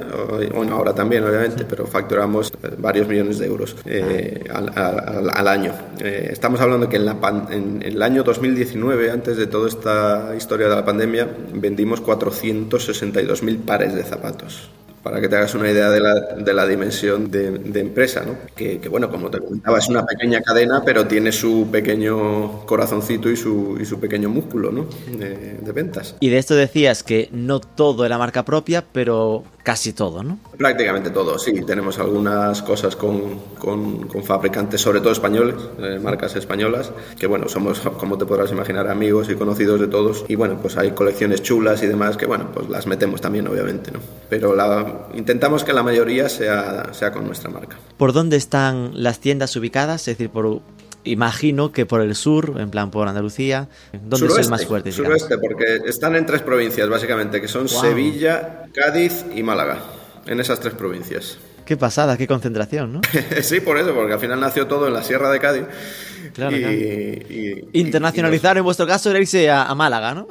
bueno, 0.54 0.76
ahora 0.76 0.94
también 0.94 1.24
obviamente, 1.24 1.64
pero 1.64 1.86
facturamos 1.86 2.52
eh, 2.62 2.74
varios 2.78 3.08
millones 3.08 3.38
de 3.38 3.46
euros 3.46 3.76
eh, 3.84 4.44
al, 4.52 5.37
año. 5.46 5.72
Eh, 6.00 6.30
estamos 6.32 6.60
hablando 6.60 6.88
que 6.88 6.96
en, 6.96 7.04
la 7.04 7.16
en 7.50 7.82
el 7.82 8.02
año 8.02 8.24
2019, 8.24 9.10
antes 9.10 9.36
de 9.36 9.46
toda 9.46 9.68
esta 9.68 10.34
historia 10.36 10.68
de 10.68 10.74
la 10.74 10.84
pandemia, 10.84 11.28
vendimos 11.52 12.02
462.000 12.02 13.58
pares 13.58 13.94
de 13.94 14.02
zapatos 14.02 14.70
para 15.08 15.20
que 15.20 15.28
te 15.28 15.36
hagas 15.36 15.54
una 15.54 15.70
idea 15.70 15.88
de 15.88 16.00
la, 16.00 16.14
de 16.14 16.52
la 16.52 16.66
dimensión 16.66 17.30
de, 17.30 17.80
empresa, 17.80 18.24
¿no? 18.26 18.36
Que, 18.54 18.78
que, 18.78 18.88
bueno, 18.88 19.10
como 19.10 19.30
te 19.30 19.38
comentaba, 19.38 19.78
es 19.78 19.88
una 19.88 20.04
pequeña 20.04 20.42
cadena, 20.42 20.82
pero 20.84 21.06
tiene 21.06 21.32
su 21.32 21.68
pequeño 21.70 22.66
corazoncito 22.66 23.30
y 23.30 23.36
su, 23.36 23.78
y 23.80 23.86
su 23.86 23.98
pequeño 24.00 24.28
músculo, 24.28 24.70
¿no? 24.70 24.86
De, 25.16 25.58
de 25.62 25.72
ventas. 25.72 26.16
Y 26.20 26.28
de 26.28 26.38
esto 26.38 26.54
decías 26.54 27.02
que 27.02 27.30
no 27.32 27.60
todo 27.60 28.04
era 28.04 28.18
marca 28.18 28.44
propia, 28.44 28.84
pero 28.92 29.44
casi 29.68 29.92
todo, 29.92 30.22
¿no? 30.22 30.38
Prácticamente 30.56 31.10
todo, 31.10 31.38
sí. 31.38 31.52
Tenemos 31.60 31.98
algunas 31.98 32.62
cosas 32.62 32.96
con, 32.96 33.38
con, 33.58 34.08
con 34.08 34.24
fabricantes, 34.24 34.80
sobre 34.80 35.02
todo 35.02 35.12
españoles, 35.12 35.56
eh, 35.78 36.00
marcas 36.02 36.34
españolas, 36.36 36.90
que 37.18 37.26
bueno, 37.26 37.50
somos, 37.50 37.80
como 37.80 38.16
te 38.16 38.24
podrás 38.24 38.50
imaginar, 38.50 38.88
amigos 38.88 39.28
y 39.28 39.34
conocidos 39.34 39.78
de 39.78 39.86
todos. 39.88 40.24
Y 40.26 40.36
bueno, 40.36 40.58
pues 40.62 40.78
hay 40.78 40.92
colecciones 40.92 41.42
chulas 41.42 41.82
y 41.82 41.86
demás 41.86 42.16
que 42.16 42.24
bueno, 42.24 42.50
pues 42.50 42.66
las 42.70 42.86
metemos 42.86 43.20
también, 43.20 43.46
obviamente, 43.46 43.90
¿no? 43.90 43.98
Pero 44.30 44.56
la, 44.56 45.08
intentamos 45.12 45.64
que 45.64 45.74
la 45.74 45.82
mayoría 45.82 46.30
sea, 46.30 46.94
sea 46.94 47.12
con 47.12 47.26
nuestra 47.26 47.50
marca. 47.50 47.76
¿Por 47.98 48.14
dónde 48.14 48.38
están 48.38 48.92
las 48.94 49.20
tiendas 49.20 49.54
ubicadas? 49.54 50.00
Es 50.08 50.16
decir, 50.16 50.30
por 50.30 50.62
imagino 51.10 51.72
que 51.72 51.86
por 51.86 52.00
el 52.00 52.14
sur, 52.14 52.54
en 52.58 52.70
plan 52.70 52.90
por 52.90 53.08
Andalucía, 53.08 53.68
¿dónde 53.92 54.28
son 54.28 54.50
más 54.50 54.66
fuertes? 54.66 54.94
Suroeste, 54.94 55.38
porque 55.38 55.80
están 55.86 56.16
en 56.16 56.26
tres 56.26 56.42
provincias, 56.42 56.88
básicamente, 56.88 57.40
que 57.40 57.48
son 57.48 57.66
wow. 57.66 57.80
Sevilla, 57.80 58.64
Cádiz 58.72 59.24
y 59.34 59.42
Málaga, 59.42 59.78
en 60.26 60.40
esas 60.40 60.60
tres 60.60 60.74
provincias. 60.74 61.38
Qué 61.64 61.76
pasada, 61.76 62.16
qué 62.16 62.26
concentración, 62.26 62.94
¿no? 62.94 63.00
sí, 63.42 63.60
por 63.60 63.76
eso, 63.76 63.94
porque 63.94 64.14
al 64.14 64.20
final 64.20 64.40
nació 64.40 64.66
todo 64.66 64.86
en 64.86 64.94
la 64.94 65.02
Sierra 65.02 65.30
de 65.30 65.38
Cádiz. 65.38 65.64
Claro, 66.34 66.56
y, 66.56 66.60
claro. 66.60 66.74
Y, 66.74 67.68
Internacionalizar 67.72 68.52
y 68.52 68.54
los... 68.54 68.60
en 68.60 68.64
vuestro 68.64 68.86
caso 68.86 69.10
era 69.10 69.18
irse 69.18 69.50
a, 69.50 69.64
a 69.64 69.74
Málaga, 69.74 70.14
¿no? 70.14 70.26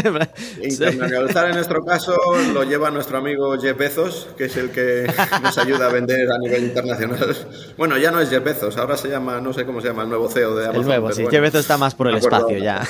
Internacionalizar 0.62 1.48
en 1.48 1.54
nuestro 1.54 1.84
caso 1.84 2.16
lo 2.52 2.64
lleva 2.64 2.90
nuestro 2.90 3.18
amigo 3.18 3.58
Jeff 3.60 3.76
Bezos, 3.76 4.28
que 4.36 4.44
es 4.44 4.56
el 4.56 4.70
que 4.70 5.06
nos 5.42 5.58
ayuda 5.58 5.86
a 5.86 5.88
vender 5.90 6.30
a 6.30 6.38
nivel 6.38 6.64
internacional. 6.64 7.36
Bueno, 7.76 7.98
ya 7.98 8.10
no 8.10 8.20
es 8.20 8.30
Jeff 8.30 8.44
Bezos, 8.44 8.76
ahora 8.76 8.96
se 8.96 9.08
llama, 9.08 9.40
no 9.40 9.52
sé 9.52 9.64
cómo 9.64 9.80
se 9.80 9.88
llama, 9.88 10.02
el 10.02 10.08
nuevo 10.08 10.28
CEO 10.28 10.54
de 10.54 10.64
Amazon. 10.64 10.82
El 10.82 10.86
nuevo, 10.86 11.12
sí. 11.12 11.22
Bueno, 11.22 11.30
Jeff 11.30 11.42
Bezos 11.42 11.60
está 11.60 11.78
más 11.78 11.94
por 11.94 12.08
el 12.08 12.16
espacio 12.16 12.58
ya. 12.58 12.86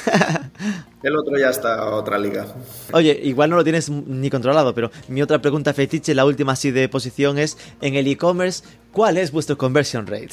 El 1.03 1.17
otro 1.17 1.39
ya 1.39 1.49
está 1.49 1.77
a 1.77 1.95
otra 1.95 2.19
liga. 2.19 2.47
Oye, 2.93 3.19
igual 3.23 3.49
no 3.49 3.57
lo 3.57 3.65
tienes 3.65 3.89
ni 3.89 4.29
controlado, 4.29 4.75
pero 4.75 4.91
mi 5.09 5.23
otra 5.23 5.41
pregunta 5.41 5.73
fetiche, 5.73 6.15
la 6.15 6.27
última 6.27 6.53
así 6.53 6.71
de 6.71 6.89
posición 6.89 7.39
es, 7.39 7.57
en 7.81 7.95
el 7.95 8.07
e-commerce, 8.07 8.65
¿cuál 8.93 9.17
es 9.17 9.33
vuestro 9.33 9.57
conversion 9.57 10.07
rate? 10.07 10.31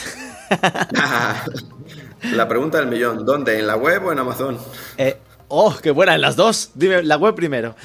la 2.34 2.48
pregunta 2.48 2.80
del 2.80 2.88
millón, 2.88 3.26
¿dónde? 3.26 3.60
¿En 3.60 3.68
la 3.68 3.76
web 3.76 4.06
o 4.06 4.12
en 4.12 4.20
Amazon? 4.20 4.58
Eh, 4.98 5.18
oh, 5.48 5.76
qué 5.82 5.92
buena, 5.92 6.16
en 6.16 6.22
las 6.22 6.36
dos. 6.36 6.72
Dime, 6.76 7.04
la 7.04 7.18
web 7.18 7.36
primero. 7.36 7.76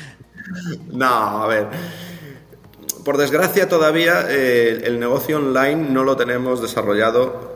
No, 0.91 1.43
a 1.43 1.47
ver. 1.47 1.67
Por 3.05 3.17
desgracia 3.17 3.69
todavía 3.69 4.27
eh, 4.29 4.83
el 4.85 5.01
negocio 5.01 5.39
online 5.39 5.91
no 5.91 6.05
lo 6.05 6.17
tenemos 6.17 6.63
desarrollado 6.63 7.53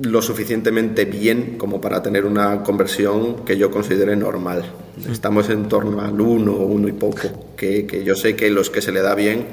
lo 0.00 0.22
suficientemente 0.22 1.04
bien 1.04 1.58
como 1.58 1.80
para 1.80 2.02
tener 2.02 2.24
una 2.24 2.62
conversión 2.62 3.44
que 3.44 3.58
yo 3.58 3.70
considere 3.70 4.16
normal. 4.16 4.64
Estamos 5.10 5.50
en 5.50 5.68
torno 5.68 6.00
al 6.00 6.18
1 6.20 6.52
o 6.52 6.66
1 6.66 6.88
y 6.88 6.92
poco, 6.92 7.54
que, 7.56 7.86
que, 7.86 8.04
yo 8.04 8.14
sé 8.14 8.36
que 8.36 8.50
los 8.50 8.70
que 8.70 8.80
se 8.80 8.92
le 8.92 9.02
da 9.02 9.14
bien 9.14 9.46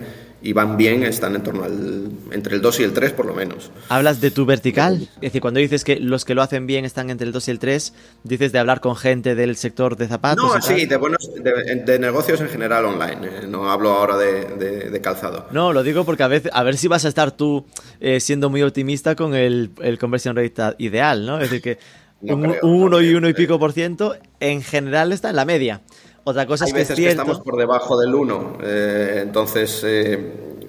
y 0.47 0.53
van 0.53 0.77
bien 0.77 1.03
están 1.03 1.35
en 1.35 1.43
torno 1.43 1.65
al 1.65 2.09
entre 2.31 2.55
el 2.55 2.61
2 2.61 2.79
y 2.79 2.83
el 2.83 2.93
3 2.93 3.11
por 3.11 3.25
lo 3.25 3.33
menos. 3.33 3.69
¿Hablas 3.89 4.21
de 4.21 4.31
tu 4.31 4.45
vertical? 4.45 5.09
Es 5.15 5.21
decir, 5.21 5.41
cuando 5.41 5.59
dices 5.59 5.83
que 5.83 5.99
los 5.99 6.23
que 6.23 6.35
lo 6.35 6.41
hacen 6.41 6.67
bien 6.67 6.85
están 6.85 7.09
entre 7.09 7.27
el 7.27 7.33
2 7.33 7.49
y 7.49 7.51
el 7.51 7.59
3, 7.59 7.93
dices 8.23 8.53
de 8.53 8.59
hablar 8.59 8.79
con 8.79 8.95
gente 8.95 9.35
del 9.35 9.57
sector 9.57 9.97
de 9.97 10.07
zapatos. 10.07 10.45
No, 10.45 10.61
sí, 10.61 10.85
de, 10.85 10.95
buenos, 10.95 11.29
de, 11.35 11.83
de, 11.83 11.99
negocios 11.99 12.39
en 12.39 12.47
general 12.47 12.85
online. 12.85 13.27
Eh, 13.27 13.47
no 13.49 13.69
hablo 13.69 13.91
ahora 13.91 14.15
de, 14.17 14.89
de, 14.89 15.01
calzado. 15.01 15.47
No, 15.51 15.73
lo 15.73 15.83
digo 15.83 16.05
porque 16.05 16.23
a, 16.23 16.29
veces, 16.29 16.49
a 16.53 16.63
ver 16.63 16.77
si 16.77 16.87
vas 16.87 17.03
a 17.03 17.09
estar 17.09 17.31
tú 17.31 17.65
eh, 17.99 18.21
siendo 18.21 18.49
muy 18.49 18.61
optimista 18.61 19.15
con 19.15 19.35
el, 19.35 19.71
el 19.81 19.99
conversion 19.99 20.37
rate 20.37 20.75
ideal, 20.77 21.25
¿no? 21.25 21.41
Es 21.41 21.49
decir, 21.51 21.61
que 21.61 21.77
no 22.21 22.35
un, 22.35 22.41
creo, 22.43 22.59
uno 22.63 22.89
no 22.89 23.01
y 23.01 23.13
uno 23.13 23.27
y 23.27 23.33
pico 23.33 23.59
por 23.59 23.73
ciento 23.73 24.15
en 24.39 24.61
general 24.61 25.11
está 25.11 25.29
en 25.29 25.35
la 25.35 25.43
media. 25.43 25.81
Otra 26.27 26.45
cosa 26.45 26.65
Hay 26.65 26.71
es 26.71 26.73
que 26.73 26.79
veces 26.79 26.91
es 26.91 26.95
cierto... 26.97 27.23
que 27.23 27.31
estamos 27.31 27.39
por 27.39 27.57
debajo 27.57 27.97
del 27.97 28.13
1, 28.13 28.57
eh, 28.61 29.19
entonces 29.23 29.81
eh, 29.85 30.19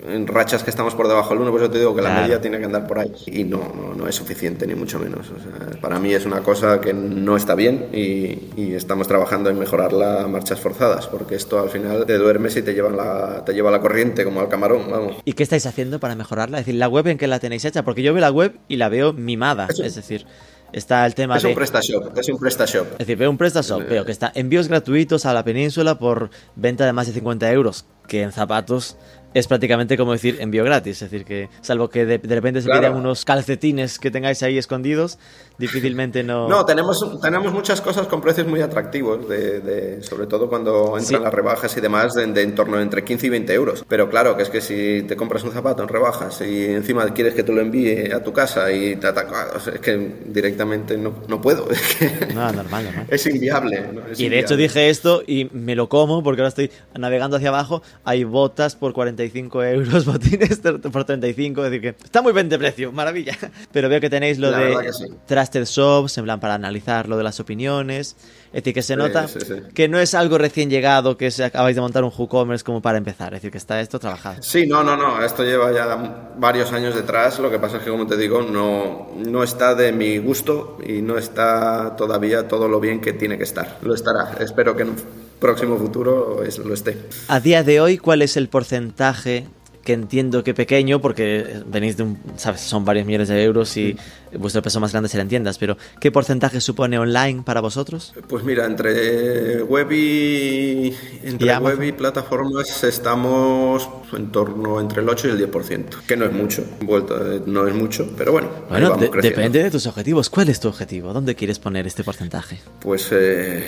en 0.09 0.25
rachas 0.29 0.63
que 0.63 0.71
estamos 0.71 0.95
por 0.95 1.09
debajo 1.09 1.31
del 1.31 1.41
1, 1.41 1.51
pues 1.51 1.63
yo 1.65 1.69
te 1.69 1.79
digo 1.79 1.97
que 1.97 2.01
claro. 2.01 2.15
la 2.15 2.23
media 2.23 2.41
tiene 2.41 2.61
que 2.61 2.65
andar 2.67 2.87
por 2.87 3.01
ahí 3.01 3.13
y 3.27 3.43
no, 3.43 3.73
no, 3.75 3.93
no 3.93 4.07
es 4.07 4.15
suficiente 4.15 4.69
ni 4.69 4.77
mucho 4.77 5.01
menos. 5.01 5.27
O 5.31 5.41
sea, 5.41 5.81
para 5.81 5.99
mí 5.99 6.15
es 6.15 6.27
una 6.27 6.45
cosa 6.45 6.81
que 6.81 6.95
no 6.95 7.37
está 7.37 7.57
bien 7.57 7.89
y, 7.93 8.39
y, 8.57 8.75
estamos 8.77 9.09
trabajando 9.09 9.51
en 9.51 9.59
mejorarla 9.59 10.23
a 10.23 10.29
marchas 10.29 10.61
forzadas, 10.61 11.09
porque 11.09 11.35
esto 11.35 11.59
al 11.59 11.71
final 11.71 12.07
te 12.07 12.17
duermes 12.19 12.57
y 12.57 12.63
te 12.63 12.73
lleva 12.73 12.91
la, 12.91 13.45
te 13.45 13.53
lleva 13.53 13.73
la 13.73 13.81
corriente 13.81 14.23
como 14.23 14.39
al 14.39 14.49
camarón, 14.49 14.89
vamos. 14.89 15.17
¿Y 15.25 15.33
qué 15.33 15.43
estáis 15.43 15.67
haciendo 15.67 15.99
para 15.99 16.15
mejorarla? 16.15 16.61
Es 16.61 16.67
decir, 16.67 16.79
la 16.79 16.89
web 16.89 17.09
en 17.09 17.19
que 17.19 17.27
la 17.27 17.41
tenéis 17.41 17.65
hecha, 17.65 17.83
porque 17.83 18.05
yo 18.05 18.15
veo 18.15 18.21
la 18.21 18.31
web 18.31 18.55
y 18.69 18.77
la 18.77 18.89
veo 18.89 19.13
mimada, 19.13 19.67
Eso. 19.69 19.83
es 19.83 19.97
decir... 19.97 20.25
Está 20.73 21.07
el 21.07 21.15
tema 21.15 21.37
es 21.37 21.43
de... 21.43 21.49
Un 21.49 21.55
PrestaShop, 21.55 22.19
es 22.19 22.29
un 22.29 22.39
PrestaShop. 22.39 22.93
Es 22.93 22.99
decir, 22.99 23.17
veo 23.17 23.31
un 23.31 23.39
PrestaShop, 23.39 23.89
veo 23.89 24.05
que 24.05 24.13
está 24.13 24.31
envíos 24.35 24.69
gratuitos 24.69 25.25
a 25.27 25.33
la 25.33 25.43
península 25.45 25.99
por 25.99 26.31
venta 26.57 26.85
de 26.85 26.93
más 26.93 27.07
de 27.07 27.15
50 27.15 27.51
euros, 27.53 27.87
que 28.07 28.23
en 28.23 28.33
zapatos 28.33 28.97
es 29.35 29.47
prácticamente 29.47 29.97
como 29.97 30.13
decir 30.13 30.39
envío 30.41 30.65
gratis. 30.65 31.03
Es 31.03 31.11
decir, 31.11 31.25
que 31.27 31.49
salvo 31.61 31.89
que 31.89 32.07
de, 32.07 32.19
de 32.19 32.35
repente 32.35 32.61
se 32.61 32.67
claro. 32.67 32.81
pidan 32.81 32.97
unos 32.97 33.25
calcetines 33.25 33.99
que 33.99 34.11
tengáis 34.11 34.43
ahí 34.43 34.59
escondidos, 34.59 35.19
difícilmente 35.59 36.23
no. 36.23 36.49
No, 36.49 36.65
tenemos, 36.65 37.21
tenemos 37.21 37.53
muchas 37.53 37.81
cosas 37.81 38.07
con 38.07 38.21
precios 38.21 38.47
muy 38.47 38.61
atractivos, 38.61 39.29
de, 39.29 39.61
de 39.61 40.03
sobre 40.03 40.27
todo 40.27 40.49
cuando 40.49 40.97
entran 40.99 41.21
sí. 41.21 41.25
las 41.25 41.35
rebajas 41.35 41.77
y 41.77 41.81
demás, 41.81 42.15
de, 42.15 42.27
de, 42.27 42.43
en 42.43 42.55
torno 42.55 42.81
entre 42.81 43.05
15 43.05 43.27
y 43.27 43.31
20 43.31 43.55
euros. 43.55 43.85
Pero 43.89 44.09
claro, 44.09 44.37
que 44.37 44.43
es 44.43 44.51
que 44.51 44.61
si 44.61 45.03
te 45.03 45.17
compras 45.17 45.45
un 45.45 45.53
zapato 45.53 45.83
en 45.83 45.89
rebajas 45.89 46.41
y 46.41 46.67
encima 46.67 47.09
quieres 47.13 47.35
que 47.35 47.43
te 47.43 47.53
lo 47.53 47.61
envíe 47.61 48.11
a 48.13 48.23
tu 48.23 48.33
casa 48.33 48.71
y 48.73 48.97
te 48.97 49.07
ataca, 49.07 49.53
o 49.57 49.61
sea, 49.61 49.75
es 49.75 49.81
que 49.81 50.15
directamente 50.27 50.97
no, 50.97 51.15
no 51.29 51.41
puedo. 51.41 51.69
Es 51.71 51.97
que 51.97 52.35
no, 52.35 52.51
normal, 52.53 52.85
normal. 52.85 53.07
Es 53.11 53.27
inviable. 53.27 53.81
¿no? 53.93 54.01
Es 54.07 54.21
y 54.21 54.25
inviable. 54.25 54.29
de 54.29 54.39
hecho 54.41 54.57
dije 54.57 54.89
esto 54.91 55.23
y 55.27 55.49
me 55.53 55.75
lo 55.75 55.89
como 55.89 56.23
porque 56.23 56.43
ahora 56.43 56.49
estoy 56.49 56.71
navegando 56.95 57.37
hacia 57.37 57.49
abajo. 57.49 57.83
Hay 58.05 58.25
botas 58.25 58.77
por 58.77 58.93
45 59.19 59.65
euros, 59.65 60.05
botines 60.05 60.61
por 60.93 61.05
35. 61.05 61.65
Es 61.65 61.71
decir, 61.71 61.81
que 61.81 62.05
está 62.05 62.23
muy 62.23 62.33
bien 62.33 62.49
de 62.49 62.59
precio, 62.59 62.93
maravilla. 62.93 63.37
Pero 63.73 63.89
veo 63.89 64.01
que 64.01 64.09
tenéis 64.09 64.39
lo 64.39 64.51
La 64.51 64.59
de 64.59 64.93
sí. 64.93 65.07
Trusted 65.27 65.65
Shops, 65.65 66.19
en 66.19 66.25
plan 66.25 66.39
para 66.39 66.55
analizar 66.55 67.09
lo 67.09 67.17
de 67.17 67.25
las 67.25 67.41
opiniones. 67.41 68.17
Es 68.49 68.53
decir, 68.53 68.75
que 68.75 68.83
se 68.83 68.97
nota 68.97 69.29
sí, 69.29 69.39
que 69.75 69.89
no 69.89 69.99
es 69.99 70.15
algo 70.15 70.39
recién 70.39 70.71
llegado, 70.71 71.19
que 71.19 71.31
se 71.31 71.45
acabáis 71.45 71.75
de 71.75 71.83
montar 71.83 72.03
un 72.05 72.13
WooCommerce 72.17 72.65
como 72.65 72.81
para 72.81 72.97
empezar. 72.97 73.35
Es 73.35 73.41
decir, 73.41 73.51
que 73.51 73.59
está 73.59 73.81
esto 73.81 73.99
trabajado. 73.99 74.43
Sí, 74.43 74.67
no, 74.67 74.83
no, 74.85 74.97
no. 74.97 75.23
Esto 75.23 75.43
lleva 75.43 75.73
ya 75.73 76.31
varios 76.39 76.73
años 76.73 76.95
detrás. 76.95 77.39
Lo 77.41 77.51
que 77.51 77.59
pasa 77.59 77.79
es 77.79 77.83
que, 77.83 77.91
como 77.91 78.07
te 78.07 78.17
digo, 78.17 78.43
no, 78.43 79.11
no 79.17 79.43
está 79.43 79.75
de 79.75 79.93
mi 79.93 80.19
gusto 80.19 80.79
y 80.87 81.03
no 81.03 81.19
está 81.19 81.97
todavía 81.97 82.47
todo 82.47 82.69
lo 82.69 82.81
bien 82.81 83.01
que 83.01 83.13
tiene 83.13 83.37
que 83.37 83.45
estar. 83.45 83.79
Lo 83.83 83.95
estará. 83.95 84.37
Espero 84.41 84.77
que 84.77 84.85
un 84.85 84.97
próximo 85.39 85.77
futuro 85.79 86.43
lo 86.65 86.75
esté. 86.75 86.97
A 87.29 87.41
día 87.41 87.63
de 87.63 87.81
hoy, 87.81 87.99
¿cuál 87.99 88.23
es 88.23 88.37
el 88.37 88.49
porcentaje 88.49 89.47
que 89.89 89.95
entiendo 89.95 90.45
que 90.45 90.53
pequeño, 90.53 91.01
porque 91.01 91.63
venís 91.65 91.97
de 91.97 92.03
un, 92.03 92.19
sabes, 92.37 92.61
son 92.61 92.85
varios 92.85 93.07
millones 93.07 93.29
de 93.29 93.43
euros 93.43 93.75
y 93.79 93.97
vuestro 94.39 94.61
peso 94.61 94.81
más 94.81 94.93
grande 94.93 95.09
será 95.09 95.23
en 95.23 95.31
tiendas, 95.31 95.57
pero 95.57 95.79
¿qué 95.99 96.13
porcentaje 96.13 96.61
supone 96.61 96.99
online 96.99 97.41
para 97.43 97.63
vosotros? 97.63 98.13
Pues 98.29 98.45
mira, 98.45 98.67
entre 98.67 99.63
web 99.63 99.91
y, 99.91 100.95
entre 101.23 101.47
¿Y 101.55 101.57
web 101.57 101.83
y 101.85 101.93
plataformas 101.93 102.85
estamos 102.85 103.89
en 104.13 104.31
torno 104.31 104.79
entre 104.79 105.01
el 105.01 105.09
8 105.09 105.29
y 105.29 105.31
el 105.31 105.51
10%, 105.51 105.85
que 106.07 106.19
no 106.19 106.27
es 106.27 106.33
mucho, 106.33 106.65
vuelta, 106.85 107.15
no 107.47 107.67
es 107.67 107.75
mucho, 107.75 108.13
pero 108.15 108.33
bueno, 108.33 108.51
Bueno, 108.69 108.91
vamos 108.91 109.01
de- 109.05 109.11
creciendo. 109.11 109.39
depende 109.41 109.63
de 109.63 109.71
tus 109.71 109.87
objetivos. 109.87 110.29
¿Cuál 110.29 110.51
es 110.51 110.61
tu 110.61 110.69
objetivo? 110.69 111.15
¿Dónde 111.15 111.35
quieres 111.35 111.59
poner 111.59 111.87
este 111.87 112.05
porcentaje? 112.05 112.59
Pues 112.81 113.09
eh, 113.13 113.65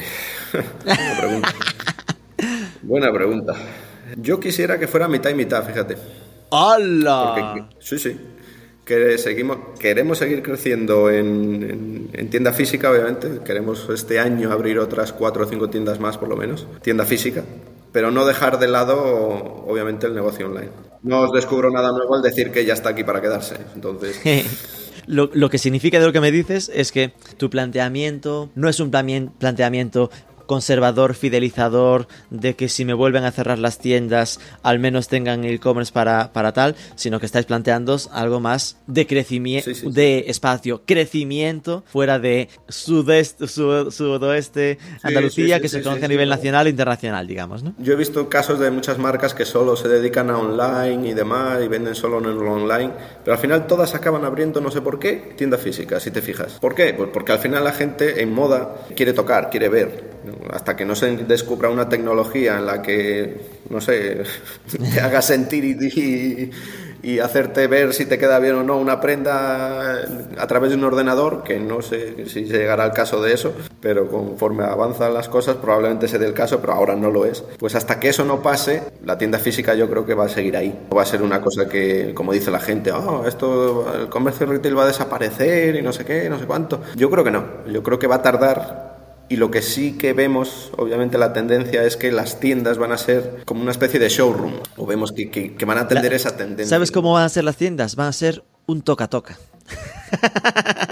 buena 0.84 1.18
pregunta. 1.18 1.54
Buena 2.82 3.12
pregunta. 3.12 3.54
Yo 4.16 4.40
quisiera 4.40 4.78
que 4.78 4.86
fuera 4.88 5.08
mitad 5.08 5.30
y 5.30 5.34
mitad, 5.34 5.64
fíjate. 5.64 5.96
¡Hala! 6.50 7.34
Porque- 7.68 7.76
sí, 7.80 7.98
sí. 7.98 8.16
Que 8.84 9.18
seguimos, 9.18 9.58
queremos 9.78 10.18
seguir 10.18 10.42
creciendo 10.42 11.10
en, 11.10 11.62
en- 11.62 12.10
en 12.12 12.30
tienda 12.30 12.52
física, 12.52 12.90
obviamente. 12.90 13.28
Queremos 13.44 13.88
este 13.88 14.18
año 14.18 14.50
abrir 14.50 14.78
otras 14.78 15.12
cuatro 15.12 15.44
o 15.44 15.48
cinco 15.48 15.70
tiendas 15.70 16.00
más, 16.00 16.18
por 16.18 16.28
lo 16.28 16.36
menos. 16.36 16.66
Tienda 16.82 17.04
física. 17.04 17.44
Pero 17.92 18.10
no 18.10 18.24
dejar 18.24 18.58
de 18.58 18.68
lado, 18.68 18.96
obviamente, 19.66 20.06
el 20.06 20.14
negocio 20.14 20.46
online. 20.46 20.70
No 21.02 21.20
os 21.20 21.32
descubro 21.32 21.70
nada 21.70 21.92
nuevo 21.92 22.14
al 22.16 22.22
decir 22.22 22.50
que 22.50 22.64
ya 22.64 22.74
está 22.74 22.90
aquí 22.90 23.04
para 23.04 23.20
quedarse. 23.20 23.56
Entonces, 23.74 24.20
Lo, 25.06 25.28
lo 25.32 25.50
que 25.50 25.58
significa 25.58 25.98
de 25.98 26.06
lo 26.06 26.12
que 26.12 26.20
me 26.20 26.30
dices 26.30 26.70
es 26.72 26.92
que 26.92 27.12
tu 27.36 27.50
planteamiento 27.50 28.50
no 28.54 28.68
es 28.68 28.78
un 28.78 28.90
planteamiento 28.92 30.10
conservador, 30.50 31.14
fidelizador, 31.14 32.08
de 32.30 32.56
que 32.56 32.68
si 32.68 32.84
me 32.84 32.92
vuelven 32.92 33.22
a 33.22 33.30
cerrar 33.30 33.60
las 33.60 33.78
tiendas, 33.78 34.40
al 34.64 34.80
menos 34.80 35.06
tengan 35.06 35.44
e-commerce 35.44 35.92
para, 35.92 36.32
para 36.32 36.50
tal, 36.52 36.74
sino 36.96 37.20
que 37.20 37.26
estáis 37.26 37.46
planteando 37.46 37.96
algo 38.12 38.40
más 38.40 38.76
de 38.88 39.06
crecimiento, 39.06 39.70
Sí, 39.70 39.76
sí, 39.76 39.86
sí. 39.86 39.92
de 39.92 40.24
espacio, 40.26 40.82
crecimiento 40.84 41.84
fuera 41.86 42.18
de 42.18 42.48
sudeste, 42.68 43.46
su- 43.46 43.92
sudoeste, 43.92 44.78
Andalucía, 45.04 45.60
que 45.60 45.68
se 45.68 45.82
conoce 45.82 46.04
a 46.06 46.08
nivel 46.08 46.28
nacional 46.28 46.66
e 46.66 46.70
internacional, 46.70 47.28
digamos, 47.28 47.62
¿no? 47.62 47.72
Yo 47.78 47.92
he 47.92 47.96
visto 47.96 48.28
casos 48.28 48.58
de 48.58 48.72
muchas 48.72 48.98
marcas 48.98 49.34
que 49.34 49.44
solo 49.44 49.76
se 49.76 49.86
dedican 49.86 50.30
a 50.30 50.38
online 50.38 51.10
y 51.10 51.14
demás 51.14 51.60
y 51.64 51.68
venden 51.68 51.94
solo 51.94 52.18
en 52.18 52.24
lo 52.36 52.52
online, 52.52 52.90
pero 53.24 53.34
al 53.36 53.40
final 53.40 53.68
todas 53.68 53.94
acaban 53.94 54.24
abriendo, 54.24 54.60
no 54.60 54.72
sé 54.72 54.80
por 54.80 54.98
qué, 54.98 55.34
tiendas 55.36 55.60
físicas, 55.60 56.02
si 56.02 56.10
te 56.10 56.20
fijas. 56.22 56.54
¿Por 56.60 56.74
qué? 56.74 56.92
Pues 56.94 57.10
porque 57.12 57.30
al 57.32 57.38
final 57.38 57.62
la 57.62 57.72
gente 57.72 58.20
en 58.22 58.32
moda 58.32 58.74
quiere 58.96 59.12
tocar, 59.12 59.48
quiere 59.50 59.68
ver. 59.68 60.18
Hasta 60.52 60.76
que 60.76 60.84
no 60.84 60.94
se 60.94 61.16
descubra 61.16 61.70
una 61.70 61.88
tecnología 61.88 62.58
en 62.58 62.66
la 62.66 62.82
que, 62.82 63.40
no 63.68 63.80
sé, 63.80 64.22
te 64.94 65.00
haga 65.00 65.22
sentir 65.22 65.64
y, 65.64 66.50
y- 67.02 67.18
hacerte 67.20 67.66
ver 67.66 67.92
si 67.94 68.06
te 68.06 68.18
queda 68.18 68.38
bien 68.38 68.54
o 68.56 68.62
no 68.62 68.76
una 68.76 69.00
prenda 69.00 70.00
a 70.38 70.46
través 70.46 70.70
de 70.70 70.76
un 70.76 70.84
ordenador, 70.84 71.42
que 71.42 71.58
no 71.58 71.80
sé 71.82 72.26
si 72.28 72.44
llegará 72.44 72.84
el 72.84 72.92
caso 72.92 73.22
de 73.22 73.32
eso, 73.32 73.52
pero 73.80 74.08
conforme 74.08 74.64
avanzan 74.64 75.14
las 75.14 75.28
cosas 75.28 75.56
probablemente 75.56 76.08
se 76.08 76.16
el 76.20 76.34
caso, 76.34 76.60
pero 76.60 76.74
ahora 76.74 76.94
no 76.96 77.10
lo 77.10 77.24
es. 77.24 77.42
Pues 77.58 77.74
hasta 77.74 77.98
que 77.98 78.10
eso 78.10 78.24
no 78.24 78.42
pase, 78.42 78.82
la 79.04 79.16
tienda 79.16 79.38
física 79.38 79.74
yo 79.74 79.88
creo 79.88 80.04
que 80.04 80.14
va 80.14 80.26
a 80.26 80.28
seguir 80.28 80.56
ahí. 80.56 80.86
No 80.90 80.96
va 80.96 81.02
a 81.02 81.06
ser 81.06 81.22
una 81.22 81.40
cosa 81.40 81.66
que, 81.68 82.12
como 82.14 82.32
dice 82.32 82.50
la 82.50 82.60
gente, 82.60 82.92
oh, 82.92 83.24
esto, 83.26 83.90
el 83.94 84.08
comercio 84.08 84.46
retail 84.46 84.76
va 84.76 84.84
a 84.84 84.86
desaparecer 84.88 85.76
y 85.76 85.82
no 85.82 85.92
sé 85.92 86.04
qué, 86.04 86.28
no 86.28 86.38
sé 86.38 86.44
cuánto. 86.46 86.82
Yo 86.96 87.10
creo 87.10 87.24
que 87.24 87.30
no, 87.30 87.44
yo 87.66 87.82
creo 87.82 87.98
que 87.98 88.06
va 88.06 88.16
a 88.16 88.22
tardar 88.22 88.89
y 89.30 89.36
lo 89.36 89.50
que 89.50 89.62
sí 89.62 89.92
que 89.96 90.12
vemos, 90.12 90.70
obviamente 90.76 91.16
la 91.16 91.32
tendencia 91.32 91.84
es 91.84 91.96
que 91.96 92.12
las 92.12 92.38
tiendas 92.40 92.76
van 92.76 92.92
a 92.92 92.98
ser 92.98 93.42
como 93.46 93.62
una 93.62 93.70
especie 93.70 93.98
de 93.98 94.08
showroom, 94.10 94.54
o 94.76 94.84
vemos 94.84 95.12
que, 95.12 95.30
que- 95.30 95.54
que 95.54 95.64
van 95.64 95.78
a 95.78 95.82
atender 95.82 96.12
esa 96.12 96.36
tendencia. 96.36 96.66
¿Sabes 96.68 96.90
cómo 96.90 97.12
van 97.14 97.24
a 97.24 97.28
ser 97.30 97.44
las 97.44 97.56
tiendas? 97.56 97.96
Van 97.96 98.08
a 98.08 98.12
ser 98.12 98.44
un 98.66 98.82
toca-toca. 98.82 99.38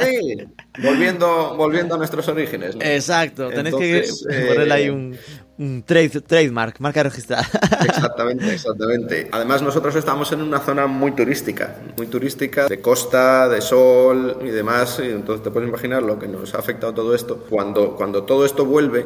Sí, 0.00 0.36
volviendo, 0.82 1.56
volviendo 1.56 1.94
a 1.96 1.98
nuestros 1.98 2.28
orígenes. 2.28 2.76
¿no? 2.76 2.82
Exacto, 2.82 3.48
tenéis 3.50 3.74
Entonces, 3.74 4.24
que 4.28 4.34
eh, 4.36 4.46
ponerle 4.48 4.74
ahí 4.74 4.88
un, 4.88 5.18
un 5.47 5.47
trade- 5.58 6.22
trademark, 6.26 6.80
marca 6.80 7.02
registrada. 7.02 7.46
Exactamente, 7.84 8.54
exactamente. 8.54 9.28
Además 9.32 9.60
nosotros 9.62 9.94
estamos 9.96 10.30
en 10.32 10.40
una 10.42 10.60
zona 10.60 10.86
muy 10.86 11.12
turística, 11.12 11.76
muy 11.96 12.06
turística, 12.06 12.68
de 12.68 12.80
costa, 12.80 13.48
de 13.48 13.60
sol 13.60 14.38
y 14.42 14.48
demás, 14.48 15.00
y 15.02 15.08
entonces 15.10 15.42
te 15.44 15.50
puedes 15.50 15.68
imaginar 15.68 16.02
lo 16.02 16.18
que 16.18 16.28
nos 16.28 16.54
ha 16.54 16.58
afectado 16.58 16.94
todo 16.94 17.14
esto. 17.14 17.44
Cuando, 17.50 17.96
cuando 17.96 18.22
todo 18.24 18.44
esto 18.46 18.64
vuelve, 18.64 19.04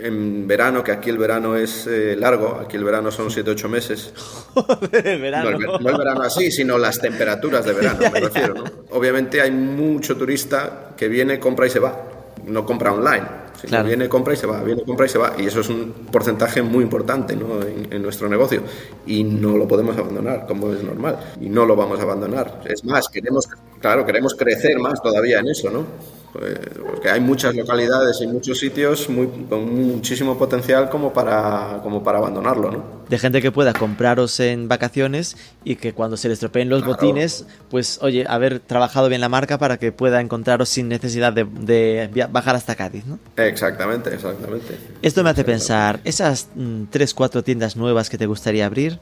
en 0.00 0.46
verano, 0.46 0.84
que 0.84 0.92
aquí 0.92 1.10
el 1.10 1.18
verano 1.18 1.56
es 1.56 1.84
eh, 1.88 2.14
largo, 2.16 2.60
aquí 2.64 2.76
el 2.76 2.84
verano 2.84 3.10
son 3.10 3.30
7-8 3.30 3.68
meses, 3.68 4.12
El 4.92 5.16
no 5.16 5.22
verano. 5.22 5.48
el, 5.50 5.56
ver- 5.58 5.80
no 5.80 5.90
el 5.90 5.96
verano 5.98 6.22
así, 6.22 6.52
sino 6.52 6.78
las 6.78 7.00
temperaturas 7.00 7.64
de 7.64 7.72
verano, 7.72 7.98
me 8.12 8.20
refiero. 8.28 8.54
¿no? 8.54 8.64
Obviamente 8.90 9.40
hay 9.40 9.50
mucho 9.50 10.16
turista 10.16 10.90
que 10.96 11.08
viene, 11.08 11.40
compra 11.40 11.66
y 11.66 11.70
se 11.70 11.80
va. 11.80 12.00
No 12.46 12.64
compra 12.64 12.92
online. 12.92 13.26
Claro. 13.66 13.88
Viene, 13.88 14.08
compra 14.08 14.34
y 14.34 14.36
se 14.36 14.46
va, 14.46 14.62
viene, 14.62 14.82
compra 14.84 15.06
y 15.06 15.08
se 15.08 15.18
va. 15.18 15.34
Y 15.38 15.46
eso 15.46 15.60
es 15.60 15.68
un 15.68 15.92
porcentaje 16.12 16.62
muy 16.62 16.84
importante 16.84 17.34
¿no? 17.34 17.62
en, 17.62 17.92
en 17.92 18.02
nuestro 18.02 18.28
negocio. 18.28 18.62
Y 19.06 19.24
no 19.24 19.56
lo 19.56 19.66
podemos 19.66 19.96
abandonar, 19.96 20.46
como 20.46 20.72
es 20.72 20.82
normal. 20.82 21.18
Y 21.40 21.48
no 21.48 21.66
lo 21.66 21.74
vamos 21.76 21.98
a 22.00 22.02
abandonar. 22.02 22.62
Es 22.64 22.84
más, 22.84 23.08
queremos, 23.08 23.48
claro, 23.80 24.06
queremos 24.06 24.34
crecer 24.34 24.78
más 24.78 25.02
todavía 25.02 25.40
en 25.40 25.48
eso, 25.48 25.70
¿no? 25.70 25.84
Porque 26.32 27.10
hay 27.10 27.20
muchas 27.20 27.54
localidades 27.54 28.20
y 28.20 28.26
muchos 28.26 28.58
sitios 28.58 29.08
muy, 29.08 29.26
con 29.48 29.72
muchísimo 29.74 30.36
potencial 30.38 30.88
como 30.90 31.12
para, 31.12 31.80
como 31.82 32.02
para 32.02 32.18
abandonarlo, 32.18 32.70
¿no? 32.70 32.98
De 33.08 33.18
gente 33.18 33.40
que 33.40 33.50
pueda 33.50 33.72
compraros 33.72 34.38
en 34.38 34.68
vacaciones 34.68 35.36
y 35.64 35.76
que 35.76 35.94
cuando 35.94 36.18
se 36.18 36.28
les 36.28 36.36
estropeen 36.36 36.68
los 36.68 36.82
Claro. 36.82 36.94
botines, 36.94 37.46
pues 37.70 37.98
oye, 38.02 38.26
haber 38.28 38.60
trabajado 38.60 39.08
bien 39.08 39.20
la 39.22 39.30
marca 39.30 39.58
para 39.58 39.78
que 39.78 39.92
pueda 39.92 40.20
encontraros 40.20 40.68
sin 40.68 40.88
necesidad 40.88 41.32
de, 41.32 42.28
bajar 42.30 42.56
hasta 42.56 42.74
Cádiz, 42.74 43.06
¿no? 43.06 43.18
Exactamente, 43.36 44.12
exactamente. 44.14 44.76
Esto 45.00 45.24
me 45.24 45.30
hace 45.30 45.44
pensar, 45.44 46.00
esas 46.04 46.48
3, 46.90 47.14
4 47.14 47.42
tiendas 47.42 47.76
nuevas 47.76 48.10
que 48.10 48.18
te 48.18 48.26
gustaría 48.26 48.66
abrir, 48.66 48.98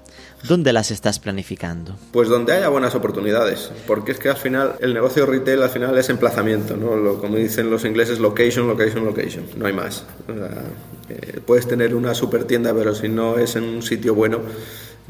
¿dónde 0.48 0.72
las 0.72 0.90
estás 0.92 1.18
planificando? 1.18 1.96
Pues 2.12 2.28
donde 2.28 2.52
haya 2.52 2.68
buenas 2.68 2.94
oportunidades, 2.94 3.70
porque 3.86 4.12
es 4.12 4.18
que 4.18 4.28
al 4.28 4.36
final 4.36 4.74
el 4.80 4.94
negocio 4.94 5.26
retail 5.26 5.62
al 5.62 5.70
final 5.70 5.98
es 5.98 6.08
emplazamiento, 6.08 6.76
¿no? 6.76 6.94
Lo, 6.96 7.15
como 7.18 7.36
dicen 7.36 7.70
los 7.70 7.84
ingleses, 7.84 8.18
location, 8.18 8.66
location, 8.68 9.04
location, 9.04 9.44
no 9.56 9.66
hay 9.66 9.72
más. 9.72 10.04
O 10.28 10.32
sea, 10.34 10.50
eh, 11.08 11.40
puedes 11.44 11.66
tener 11.66 11.94
una 11.94 12.14
super 12.14 12.44
tienda, 12.44 12.74
pero 12.74 12.94
si 12.94 13.08
no 13.08 13.38
es 13.38 13.56
en 13.56 13.64
un 13.64 13.82
sitio 13.82 14.14
bueno 14.14 14.40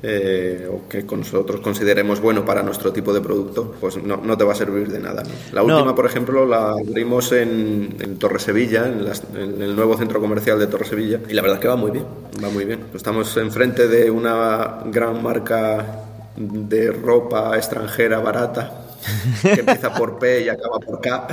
eh, 0.03 0.69
o 0.71 0.87
que 0.89 1.03
nosotros 1.05 1.61
consideremos 1.63 2.21
bueno 2.21 2.45
para 2.45 2.63
nuestro 2.63 2.93
tipo 2.93 3.15
de 3.15 3.23
producto, 3.23 3.75
pues 3.81 3.97
no, 3.97 4.19
no 4.19 4.37
te 4.37 4.45
va 4.45 4.53
a 4.53 4.57
servir 4.57 4.89
de 4.93 4.99
nada. 5.01 5.23
¿no? 5.23 5.31
La 5.53 5.63
No. 5.63 5.77
última, 5.79 5.95
por 5.95 6.05
ejemplo, 6.05 6.45
la 6.45 6.73
abrimos 6.73 7.33
en, 7.33 7.97
en 7.99 8.19
Torre 8.19 8.39
Sevilla, 8.39 8.87
en, 8.87 9.05
las- 9.07 9.23
en 9.35 9.63
el 9.63 9.75
nuevo 9.75 9.97
centro 9.97 10.21
comercial 10.21 10.59
de 10.59 10.67
Torre 10.67 10.85
Sevilla, 10.85 11.21
y 11.29 11.33
la 11.33 11.41
verdad 11.41 11.57
es 11.57 11.63
que 11.63 11.69
va 11.69 11.77
muy 11.77 11.91
bien, 11.93 12.05
va 12.45 12.51
muy 12.51 12.67
bien. 12.67 12.81
Estamos 12.95 13.35
enfrente 13.39 13.89
de 13.89 14.11
una 14.11 14.81
gran 14.87 15.23
marca 15.23 16.03
de 16.37 16.93
ropa 16.93 17.57
extranjera 17.57 18.19
barata 18.19 18.83
que 19.43 19.61
empieza 19.61 19.93
por 19.95 20.19
P 20.19 20.43
y 20.45 20.49
acaba 20.49 20.79
por 20.79 21.01
K. 21.01 21.29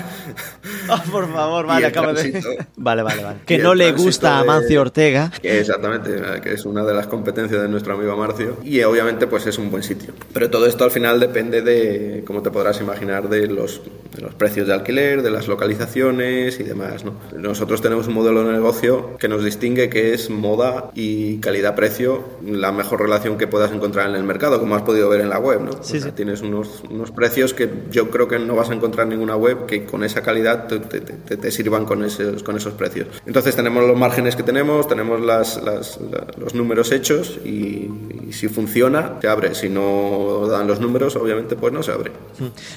Ah, 0.90 1.04
por 1.12 1.32
favor, 1.32 1.66
vale, 1.66 1.86
el 1.86 1.92
acabo 1.92 2.14
de... 2.14 2.66
Vale, 2.78 3.04
vale, 3.04 3.24
vale. 3.24 3.38
Que 3.46 3.58
no 3.58 3.74
le 3.76 3.92
gusta 3.94 4.38
a 4.38 4.42
de- 4.42 4.48
Mancio 4.48 4.82
Ortega. 4.82 5.32
Exactamente, 5.42 6.12
que 6.42 6.54
es 6.54 6.66
una 6.66 6.84
de 6.84 6.94
las 6.94 7.08
competencias 7.08 7.62
de 7.62 7.68
nuestro 7.70 7.94
amigo 7.94 8.16
Marcio 8.18 8.58
y 8.64 8.82
obviamente 8.84 9.28
pues 9.28 9.46
es 9.48 9.58
un 9.58 9.72
buen 9.72 9.84
sitio. 9.84 10.14
Pero 10.34 10.50
todo 10.50 10.66
esto 10.68 10.84
al 10.84 10.92
final 10.92 11.20
depende 11.20 11.62
de, 11.62 12.24
como 12.26 12.42
te 12.42 12.52
podrás 12.52 12.80
imaginar, 12.82 13.30
de 13.30 13.48
los, 13.48 13.82
de 14.16 14.22
los 14.22 14.34
precios 14.36 14.68
de 14.68 14.74
alquiler, 14.74 15.22
de 15.22 15.32
las 15.32 15.48
localizaciones 15.48 16.60
y 16.60 16.64
demás. 16.64 17.04
¿no? 17.06 17.14
Nosotros 17.38 17.82
tenemos 17.82 18.08
un 18.08 18.14
modelo 18.16 18.44
de 18.44 18.52
negocio 18.54 19.18
que 19.18 19.28
nos 19.28 19.44
distingue 19.44 19.90
que 19.90 20.14
es 20.14 20.30
moda 20.30 20.92
y 20.94 21.38
calidad-precio 21.40 22.24
la 22.46 22.72
mejor 22.72 23.02
relación 23.02 23.38
que 23.38 23.48
puedas 23.48 23.72
encontrar 23.72 24.10
en 24.10 24.16
el 24.16 24.24
mercado, 24.24 24.60
como 24.60 24.76
has 24.76 24.82
podido 24.84 25.10
ver 25.10 25.22
en 25.22 25.30
la 25.30 25.40
web. 25.40 25.62
¿no? 25.62 25.72
Sí, 25.84 25.98
O 25.98 26.02
sea, 26.02 26.10
sí. 26.10 26.16
Tienes 26.16 26.42
unos, 26.42 26.84
unos 26.90 27.12
precios 27.12 27.54
que 27.54 27.63
yo 27.92 28.10
creo 28.10 28.28
que 28.28 28.40
no 28.40 28.56
vas 28.56 28.70
a 28.70 28.74
encontrar 28.74 29.06
en 29.06 29.12
ninguna 29.12 29.36
web 29.36 29.66
que 29.66 29.86
con 29.86 30.04
esa 30.04 30.22
calidad 30.22 30.68
te, 30.68 31.52
sirvan 31.52 31.86
con 31.86 32.04
esos, 32.04 32.44
con 32.44 32.58
esos 32.58 32.74
precios. 32.74 33.08
Entonces 33.26 33.56
tenemos 33.56 33.84
los 33.86 33.98
márgenes 33.98 34.36
que 34.36 34.44
tenemos, 34.44 34.88
tenemos 34.88 35.20
los 35.22 36.56
números 36.56 36.92
hechos 36.92 37.40
y, 37.44 37.90
si 38.32 38.48
funciona, 38.48 39.18
se 39.22 39.28
abre. 39.28 39.56
Si 39.56 39.70
no 39.70 40.48
dan 40.48 40.68
los 40.68 40.80
números, 40.80 41.16
obviamente 41.16 41.56
pues 41.56 41.74
no 41.74 41.84
se 41.84 41.92
abre. 41.92 42.12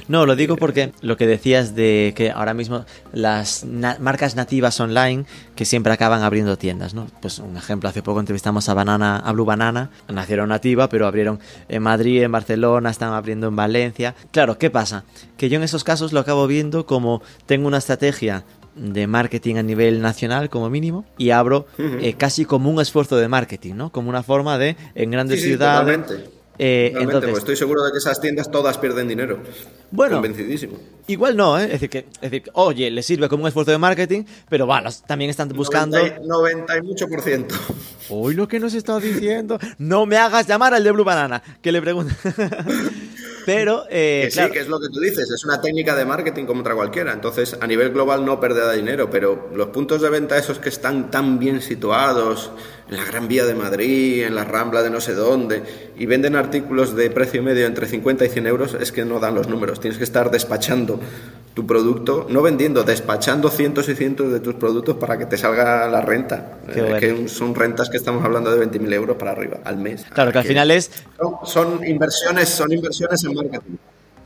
No, 0.08 0.26
lo 0.26 0.36
digo 0.36 0.56
porque 0.56 0.92
lo 1.00 1.16
que 1.16 1.26
decías 1.26 1.74
de 1.74 2.12
que 2.16 2.30
ahora 2.30 2.54
mismo 2.54 2.84
las 3.12 3.64
marcas 3.64 4.36
nativas 4.36 4.78
online 4.80 5.24
que 5.56 5.64
siempre 5.64 5.92
acaban 5.92 6.22
abriendo 6.22 6.56
tiendas, 6.56 6.94
¿no? 6.94 7.06
Pues 7.20 7.38
un 7.40 7.56
ejemplo, 7.56 7.88
hace 7.88 8.02
poco 8.02 8.20
entrevistamos 8.20 8.68
a 8.68 8.74
Banana, 8.74 9.16
a 9.16 9.32
Blue 9.32 9.44
Banana, 9.44 9.90
nacieron 10.08 10.50
nativa, 10.50 10.88
pero 10.88 11.06
abrieron 11.06 11.40
en 11.68 11.82
Madrid, 11.82 12.22
en 12.22 12.30
Barcelona, 12.30 12.90
están 12.90 13.12
abriendo 13.12 13.48
en 13.48 13.56
Valencia. 13.56 14.14
Claro, 14.30 14.58
¿qué 14.58 14.70
pasa? 14.70 15.04
Que 15.36 15.48
yo 15.48 15.56
en 15.56 15.64
esos 15.64 15.82
casos 15.82 16.12
lo 16.12 16.20
acabo 16.20 16.46
viendo 16.46 16.86
como 16.86 17.22
tengo 17.46 17.66
una 17.66 17.78
estrategia 17.78 18.44
de 18.76 19.06
marketing 19.06 19.56
a 19.56 19.62
nivel 19.62 20.02
nacional 20.02 20.50
como 20.50 20.68
mínimo 20.68 21.06
y 21.16 21.30
abro 21.30 21.66
eh, 21.78 22.12
casi 22.18 22.44
como 22.44 22.70
un 22.70 22.78
esfuerzo 22.78 23.16
de 23.16 23.26
marketing, 23.26 23.74
¿no? 23.74 23.90
Como 23.90 24.10
una 24.10 24.22
forma 24.22 24.58
de 24.58 24.76
en 24.94 25.10
grandes 25.10 25.40
Sí, 25.40 25.44
sí, 25.44 25.50
ciudades 25.52 25.96
totalmente. 25.96 26.35
Eh, 26.58 26.90
Realmente, 26.92 27.02
entonces, 27.02 27.30
pues 27.30 27.38
estoy 27.42 27.56
seguro 27.56 27.82
de 27.84 27.92
que 27.92 27.98
esas 27.98 28.20
tiendas 28.20 28.50
todas 28.50 28.78
pierden 28.78 29.08
dinero. 29.08 29.40
Bueno. 29.90 30.16
Convencidísimo. 30.16 30.78
igual 31.06 31.36
no, 31.36 31.58
¿eh? 31.58 31.64
Es 31.64 31.70
decir, 31.72 31.90
que, 31.90 31.98
es 31.98 32.20
decir, 32.30 32.44
oye, 32.54 32.90
le 32.90 33.02
sirve 33.02 33.28
como 33.28 33.42
un 33.44 33.48
esfuerzo 33.48 33.70
de 33.72 33.78
marketing, 33.78 34.24
pero 34.48 34.66
bueno, 34.66 34.88
también 35.06 35.30
están 35.30 35.48
buscando... 35.50 35.98
90 35.98 36.22
y- 36.24 36.26
90 36.26 36.76
y 36.78 36.82
mucho 36.82 37.08
por 37.08 37.20
ciento. 37.22 37.54
Hoy 38.08 38.34
lo 38.34 38.48
que 38.48 38.58
nos 38.60 38.74
está 38.74 38.98
diciendo. 39.00 39.58
No 39.78 40.06
me 40.06 40.16
hagas 40.16 40.46
llamar 40.46 40.72
al 40.74 40.82
de 40.84 40.90
Blue 40.92 41.04
Banana, 41.04 41.42
que 41.60 41.72
le 41.72 41.82
pregunte. 41.82 42.14
Pero, 43.46 43.84
eh, 43.88 44.22
Que 44.24 44.30
sí, 44.32 44.38
claro, 44.38 44.52
que 44.52 44.58
es 44.58 44.66
lo 44.66 44.80
que 44.80 44.88
tú 44.88 44.98
dices, 44.98 45.30
es 45.30 45.44
una 45.44 45.60
técnica 45.60 45.94
de 45.94 46.04
marketing 46.04 46.46
como 46.46 46.62
otra 46.62 46.74
cualquiera. 46.74 47.12
Entonces, 47.12 47.56
a 47.60 47.66
nivel 47.68 47.92
global 47.92 48.26
no 48.26 48.40
perderá 48.40 48.72
dinero, 48.72 49.08
pero 49.08 49.50
los 49.54 49.68
puntos 49.68 50.02
de 50.02 50.10
venta 50.10 50.36
esos 50.36 50.58
que 50.58 50.68
están 50.68 51.12
tan 51.12 51.38
bien 51.38 51.62
situados, 51.62 52.50
en 52.90 52.96
la 52.96 53.04
Gran 53.04 53.28
Vía 53.28 53.44
de 53.44 53.54
Madrid, 53.54 54.24
en 54.24 54.34
la 54.34 54.44
Rambla 54.44 54.82
de 54.82 54.90
no 54.90 55.00
sé 55.00 55.14
dónde, 55.14 55.62
y 55.96 56.06
venden 56.06 56.34
artículos 56.34 56.96
de 56.96 57.08
precio 57.10 57.40
medio 57.40 57.66
entre 57.66 57.86
50 57.86 58.24
y 58.24 58.28
100 58.30 58.46
euros, 58.48 58.74
es 58.74 58.90
que 58.90 59.04
no 59.04 59.20
dan 59.20 59.36
los 59.36 59.48
números. 59.48 59.78
Tienes 59.78 59.96
que 59.96 60.04
estar 60.04 60.30
despachando 60.32 60.98
tu 61.56 61.66
producto, 61.66 62.26
no 62.28 62.42
vendiendo, 62.42 62.84
despachando 62.84 63.48
cientos 63.48 63.88
y 63.88 63.94
cientos 63.94 64.30
de 64.30 64.40
tus 64.40 64.56
productos 64.56 64.98
para 64.98 65.16
que 65.16 65.24
te 65.24 65.38
salga 65.38 65.88
la 65.88 66.02
renta. 66.02 66.58
Eh, 66.68 66.82
bueno. 66.82 66.98
que 66.98 67.28
son 67.30 67.54
rentas 67.54 67.88
que 67.88 67.96
estamos 67.96 68.22
hablando 68.22 68.54
de 68.54 68.70
20.000 68.70 68.92
euros 68.92 69.16
para 69.16 69.30
arriba 69.30 69.60
al 69.64 69.78
mes. 69.78 70.04
claro, 70.12 70.32
que 70.32 70.38
al 70.38 70.44
final 70.44 70.70
es. 70.70 70.90
son, 71.18 71.36
son 71.44 71.86
inversiones, 71.86 72.50
son 72.50 72.70
inversiones 72.70 73.24
en 73.24 73.34
marketing. 73.34 73.76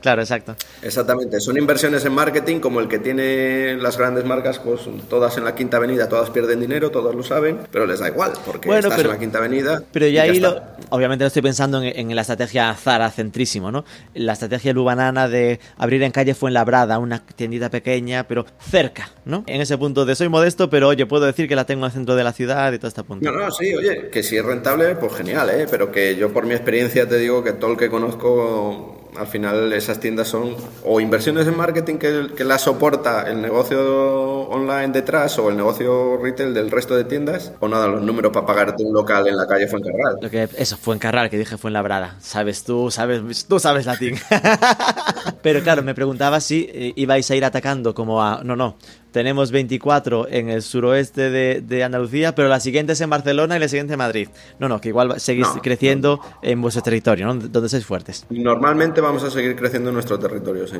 Claro, 0.01 0.21
exacto. 0.21 0.55
Exactamente, 0.81 1.39
son 1.39 1.57
inversiones 1.57 2.03
en 2.05 2.13
marketing 2.13 2.59
como 2.59 2.79
el 2.79 2.87
que 2.87 2.99
tiene 2.99 3.75
las 3.77 3.97
grandes 3.97 4.25
marcas, 4.25 4.59
pues 4.59 4.81
todas 5.09 5.37
en 5.37 5.43
la 5.45 5.55
Quinta 5.55 5.77
Avenida, 5.77 6.09
todas 6.09 6.29
pierden 6.31 6.59
dinero, 6.59 6.89
todos 6.91 7.13
lo 7.15 7.23
saben, 7.23 7.59
pero 7.71 7.85
les 7.85 7.99
da 7.99 8.07
igual, 8.09 8.31
porque 8.45 8.67
Bueno, 8.67 8.79
estás 8.87 8.97
pero- 8.97 9.09
en 9.09 9.15
la 9.15 9.19
Quinta 9.19 9.37
Avenida. 9.37 9.83
Pero 9.91 10.07
y 10.07 10.13
ya 10.13 10.23
ahí, 10.23 10.39
lo, 10.39 10.61
obviamente, 10.89 11.23
no 11.23 11.27
estoy 11.27 11.41
pensando 11.41 11.81
en, 11.83 12.09
en 12.09 12.15
la 12.15 12.21
estrategia 12.21 12.73
Zara 12.73 13.09
centrísimo, 13.11 13.71
¿no? 13.71 13.85
La 14.13 14.33
estrategia 14.33 14.73
Blue 14.73 14.83
Banana 14.83 15.27
de 15.29 15.59
abrir 15.77 16.01
en 16.03 16.11
calle 16.11 16.33
Fuenlabrada 16.33 16.97
una 16.99 17.19
tiendita 17.23 17.69
pequeña, 17.69 18.27
pero 18.27 18.45
cerca, 18.59 19.09
¿no? 19.25 19.43
En 19.47 19.61
ese 19.61 19.77
punto 19.77 20.05
de 20.05 20.15
soy 20.15 20.29
modesto, 20.29 20.69
pero 20.69 20.87
oye, 20.87 21.05
puedo 21.05 21.25
decir 21.25 21.47
que 21.47 21.55
la 21.55 21.65
tengo 21.65 21.81
en 21.85 21.91
el 21.91 21.91
centro 21.91 22.15
de 22.15 22.23
la 22.23 22.33
ciudad 22.33 22.73
y 22.73 22.77
todo 22.79 22.87
este 22.87 23.03
punto. 23.03 23.31
No, 23.31 23.37
no, 23.37 23.51
sí, 23.51 23.73
oye, 23.75 24.09
que 24.09 24.23
si 24.23 24.37
es 24.37 24.43
rentable, 24.45 24.95
pues 24.95 25.13
genial, 25.13 25.49
¿eh? 25.51 25.67
Pero 25.69 25.91
que 25.91 26.15
yo 26.15 26.33
por 26.33 26.45
mi 26.45 26.53
experiencia 26.53 27.07
te 27.07 27.17
digo 27.17 27.43
que 27.43 27.53
todo 27.53 27.71
el 27.71 27.77
que 27.77 27.89
conozco, 27.89 29.00
al 29.17 29.27
final 29.27 29.73
esas 29.73 29.99
tiendas 29.99 30.27
son 30.27 30.55
o 30.83 30.99
inversiones 30.99 31.47
en 31.47 31.57
marketing 31.57 31.95
que, 31.95 32.27
que 32.35 32.43
la 32.43 32.57
soporta 32.57 33.29
el 33.29 33.41
negocio 33.41 34.41
online 34.49 34.89
detrás 34.89 35.37
o 35.39 35.49
el 35.49 35.57
negocio 35.57 36.17
retail 36.17 36.53
del 36.53 36.71
resto 36.71 36.95
de 36.95 37.03
tiendas, 37.03 37.53
o 37.59 37.67
nada, 37.67 37.87
los 37.87 38.01
números 38.01 38.31
para 38.31 38.45
pagarte 38.45 38.83
un 38.83 38.93
local 38.93 39.27
en 39.27 39.37
la 39.37 39.47
calle 39.47 39.67
Fuencarral. 39.67 40.17
Lo 40.21 40.29
que, 40.29 40.47
eso, 40.57 40.77
fue 40.77 40.95
en 40.95 40.99
Carral, 40.99 41.29
que 41.29 41.37
dije 41.37 41.57
fue 41.57 41.69
en 41.69 41.73
Labrada. 41.73 42.15
Sabes 42.19 42.63
tú, 42.63 42.91
sabes, 42.91 43.45
tú 43.45 43.59
sabes 43.59 43.85
latín. 43.85 44.15
Pero 45.41 45.61
claro, 45.61 45.83
me 45.83 45.95
preguntaba 45.95 46.39
si 46.39 46.69
eh, 46.71 46.93
ibais 46.95 47.29
a 47.31 47.35
ir 47.35 47.45
atacando 47.45 47.93
como 47.93 48.21
a... 48.21 48.43
No, 48.43 48.55
no. 48.55 48.77
Tenemos 49.11 49.51
24 49.51 50.27
en 50.29 50.49
el 50.49 50.61
suroeste 50.61 51.29
de, 51.29 51.61
de 51.61 51.83
Andalucía, 51.83 52.33
pero 52.33 52.47
la 52.47 52.59
siguiente 52.59 52.93
es 52.93 53.01
en 53.01 53.09
Barcelona 53.09 53.57
y 53.57 53.59
la 53.59 53.67
siguiente 53.67 53.93
en 53.93 53.99
Madrid. 53.99 54.29
No, 54.59 54.69
no, 54.69 54.79
que 54.79 54.89
igual 54.89 55.19
seguís 55.19 55.47
No, 55.53 55.61
creciendo 55.61 56.21
en 56.41 56.61
vuestro 56.61 56.81
territorio, 56.81 57.25
¿no? 57.27 57.35
Donde 57.35 57.69
sois 57.69 57.85
fuertes. 57.85 58.25
Normalmente 58.29 59.01
vamos 59.01 59.23
a 59.23 59.29
seguir 59.29 59.55
creciendo 59.55 59.89
en 59.89 59.95
nuestro 59.95 60.17
territorio, 60.17 60.67
sí. 60.67 60.77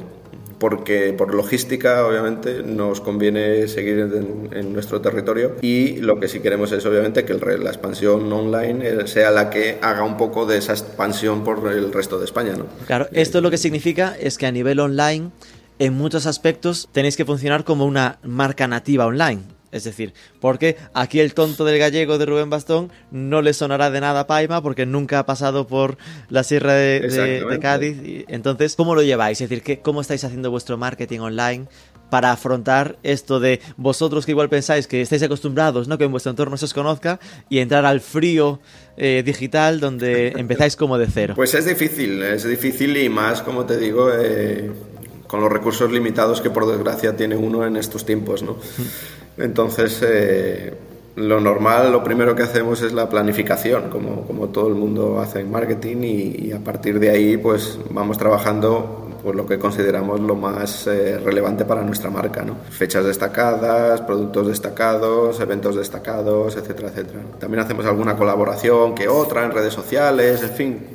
Porque 0.60 1.13
por 1.13 1.34
logística, 1.34 2.06
obviamente, 2.06 2.62
nos 2.63 3.02
conviene 3.02 3.67
seguir 3.67 4.00
en, 4.00 4.50
en 4.54 4.74
nuestro 4.74 5.02
territorio 5.02 5.56
y 5.62 5.98
lo 5.98 6.20
que 6.20 6.28
sí 6.28 6.39
queremos 6.39 6.72
es, 6.72 6.86
obviamente, 6.86 7.26
que 7.26 7.34
el 7.34 7.41
la 7.41 7.70
expansión 7.72 8.32
online 8.32 8.88
eh, 8.88 9.08
sea 9.08 9.32
la 9.32 9.50
que 9.50 9.80
haga 9.82 10.04
un 10.04 10.15
poco 10.17 10.46
de 10.46 10.58
esa 10.58 10.74
expansión 10.74 11.44
por 11.44 11.70
el 11.72 11.91
resto 11.91 12.20
de 12.20 12.26
España, 12.26 12.54
¿no? 12.56 12.65
Claro, 12.86 13.08
esto 13.12 13.41
lo 13.41 13.50
que 13.50 13.58
significa 13.58 14.15
es 14.20 14.38
que 14.38 14.46
a 14.46 14.52
nivel 14.52 14.80
online, 14.80 15.32
en 15.82 15.94
muchos 15.94 16.26
aspectos, 16.28 16.88
tenéis 16.91 17.17
que 17.17 17.26
funcionar 17.26 17.63
como 17.63 17.86
una 17.86 18.20
marca 18.24 18.67
nativa 18.67 19.06
online. 19.08 19.41
Es 19.72 19.86
decir, 19.86 20.13
porque 20.41 20.76
aquí 20.94 21.22
el 21.22 21.34
tonto 21.34 21.63
del 21.63 21.80
gallego 21.80 22.17
de 22.17 22.26
Rubén 22.26 22.50
Bastón 22.50 22.91
no 23.10 23.41
le 23.41 23.54
sonará 23.54 23.89
de 23.89 24.02
nada 24.02 24.20
a 24.20 24.28
Paima 24.28 24.62
porque 24.62 24.86
nunca 24.86 25.20
ha 25.20 25.26
pasado 25.26 25.65
por 25.65 25.98
la 26.30 26.44
sierra 26.44 26.74
de, 26.74 27.00
de- 27.00 27.00
de 27.00 27.06
Exactamente. 27.08 27.60
Cádiz. 27.62 28.26
Entonces, 28.28 28.76
¿cómo 28.76 28.96
lo 28.96 29.02
lleváis? 29.02 29.39
Es 29.39 29.50
decir, 29.50 29.63
¿qué, 29.63 29.80
¿cómo 29.80 30.02
estáis 30.02 30.24
haciendo 30.26 30.52
vuestro 30.52 30.78
marketing 30.78 31.20
online 31.22 31.67
para 32.10 32.34
afrontar 32.34 32.98
esto 33.04 33.39
de 33.39 33.62
vosotros 33.78 34.26
que 34.26 34.32
igual 34.34 34.50
pensáis 34.50 34.86
que 34.88 35.02
estáis 35.02 35.24
acostumbrados, 35.24 35.88
¿no? 35.88 35.98
que 35.98 36.04
en 36.04 36.12
vuestro 36.12 36.32
entorno 36.32 36.58
se 36.58 36.65
os 36.65 36.74
conozca 36.74 37.22
y 37.50 37.60
entrar 37.60 37.86
al 37.86 38.02
frío 38.02 38.60
eh, 38.98 39.24
digital 39.26 39.80
donde 39.80 40.28
empezáis 40.38 40.76
como 40.76 40.98
de 40.98 41.08
cero? 41.08 41.34
Pues 41.38 41.54
es 41.54 41.63
difícil, 41.65 42.22
es 42.22 42.44
difícil 42.46 42.98
y 42.98 43.08
más, 43.08 43.41
como 43.41 43.65
te 43.65 43.78
digo, 43.78 44.10
eh, 44.13 44.70
con 45.32 45.39
los 45.39 45.50
recursos 45.50 45.89
limitados 45.89 46.41
que 46.41 46.50
por 46.50 46.67
desgracia 46.67 47.15
tiene 47.15 47.38
uno 47.38 47.65
en 47.65 47.78
estos 47.78 48.06
tiempos, 48.06 48.44
¿no? 48.44 48.58
Entonces, 49.38 50.04
eh, 50.06 50.74
lo 51.15 51.39
normal, 51.39 51.89
lo 51.89 52.04
primero 52.04 52.36
que 52.36 52.44
hacemos 52.44 52.82
es 52.82 52.91
la 52.91 53.08
planificación, 53.08 53.89
como, 53.89 54.24
como 54.28 54.50
todo 54.50 54.67
el 54.67 54.76
mundo 54.76 55.22
hace 55.22 55.39
en 55.39 55.50
marketing 55.50 55.98
y, 56.04 56.48
y 56.48 56.52
a 56.52 56.60
partir 56.60 57.00
de 57.00 57.12
ahí, 57.12 57.38
pues 57.38 57.80
vamos 57.91 58.17
trabajando 58.17 59.08
pues 59.24 59.36
lo 59.36 59.46
que 59.46 59.58
consideramos 59.58 60.20
lo 60.20 60.36
más 60.36 60.88
eh, 60.88 61.17
relevante 61.20 61.63
para 61.63 61.82
nuestra 61.84 62.10
marca, 62.10 62.44
¿no? 62.44 62.58
Fechas 62.70 63.06
destacadas, 63.06 64.02
productos 64.02 64.48
destacados, 64.48 65.39
eventos 65.39 65.76
destacados, 65.76 66.58
etcétera, 66.58 66.89
etcétera. 66.89 67.22
También 67.39 67.63
hacemos 67.63 67.86
alguna 67.86 68.17
colaboración 68.17 68.96
que 68.96 69.08
otra 69.08 69.46
en 69.46 69.52
redes 69.52 69.74
sociales, 69.74 70.41
en 70.44 70.50
fin, 70.50 70.88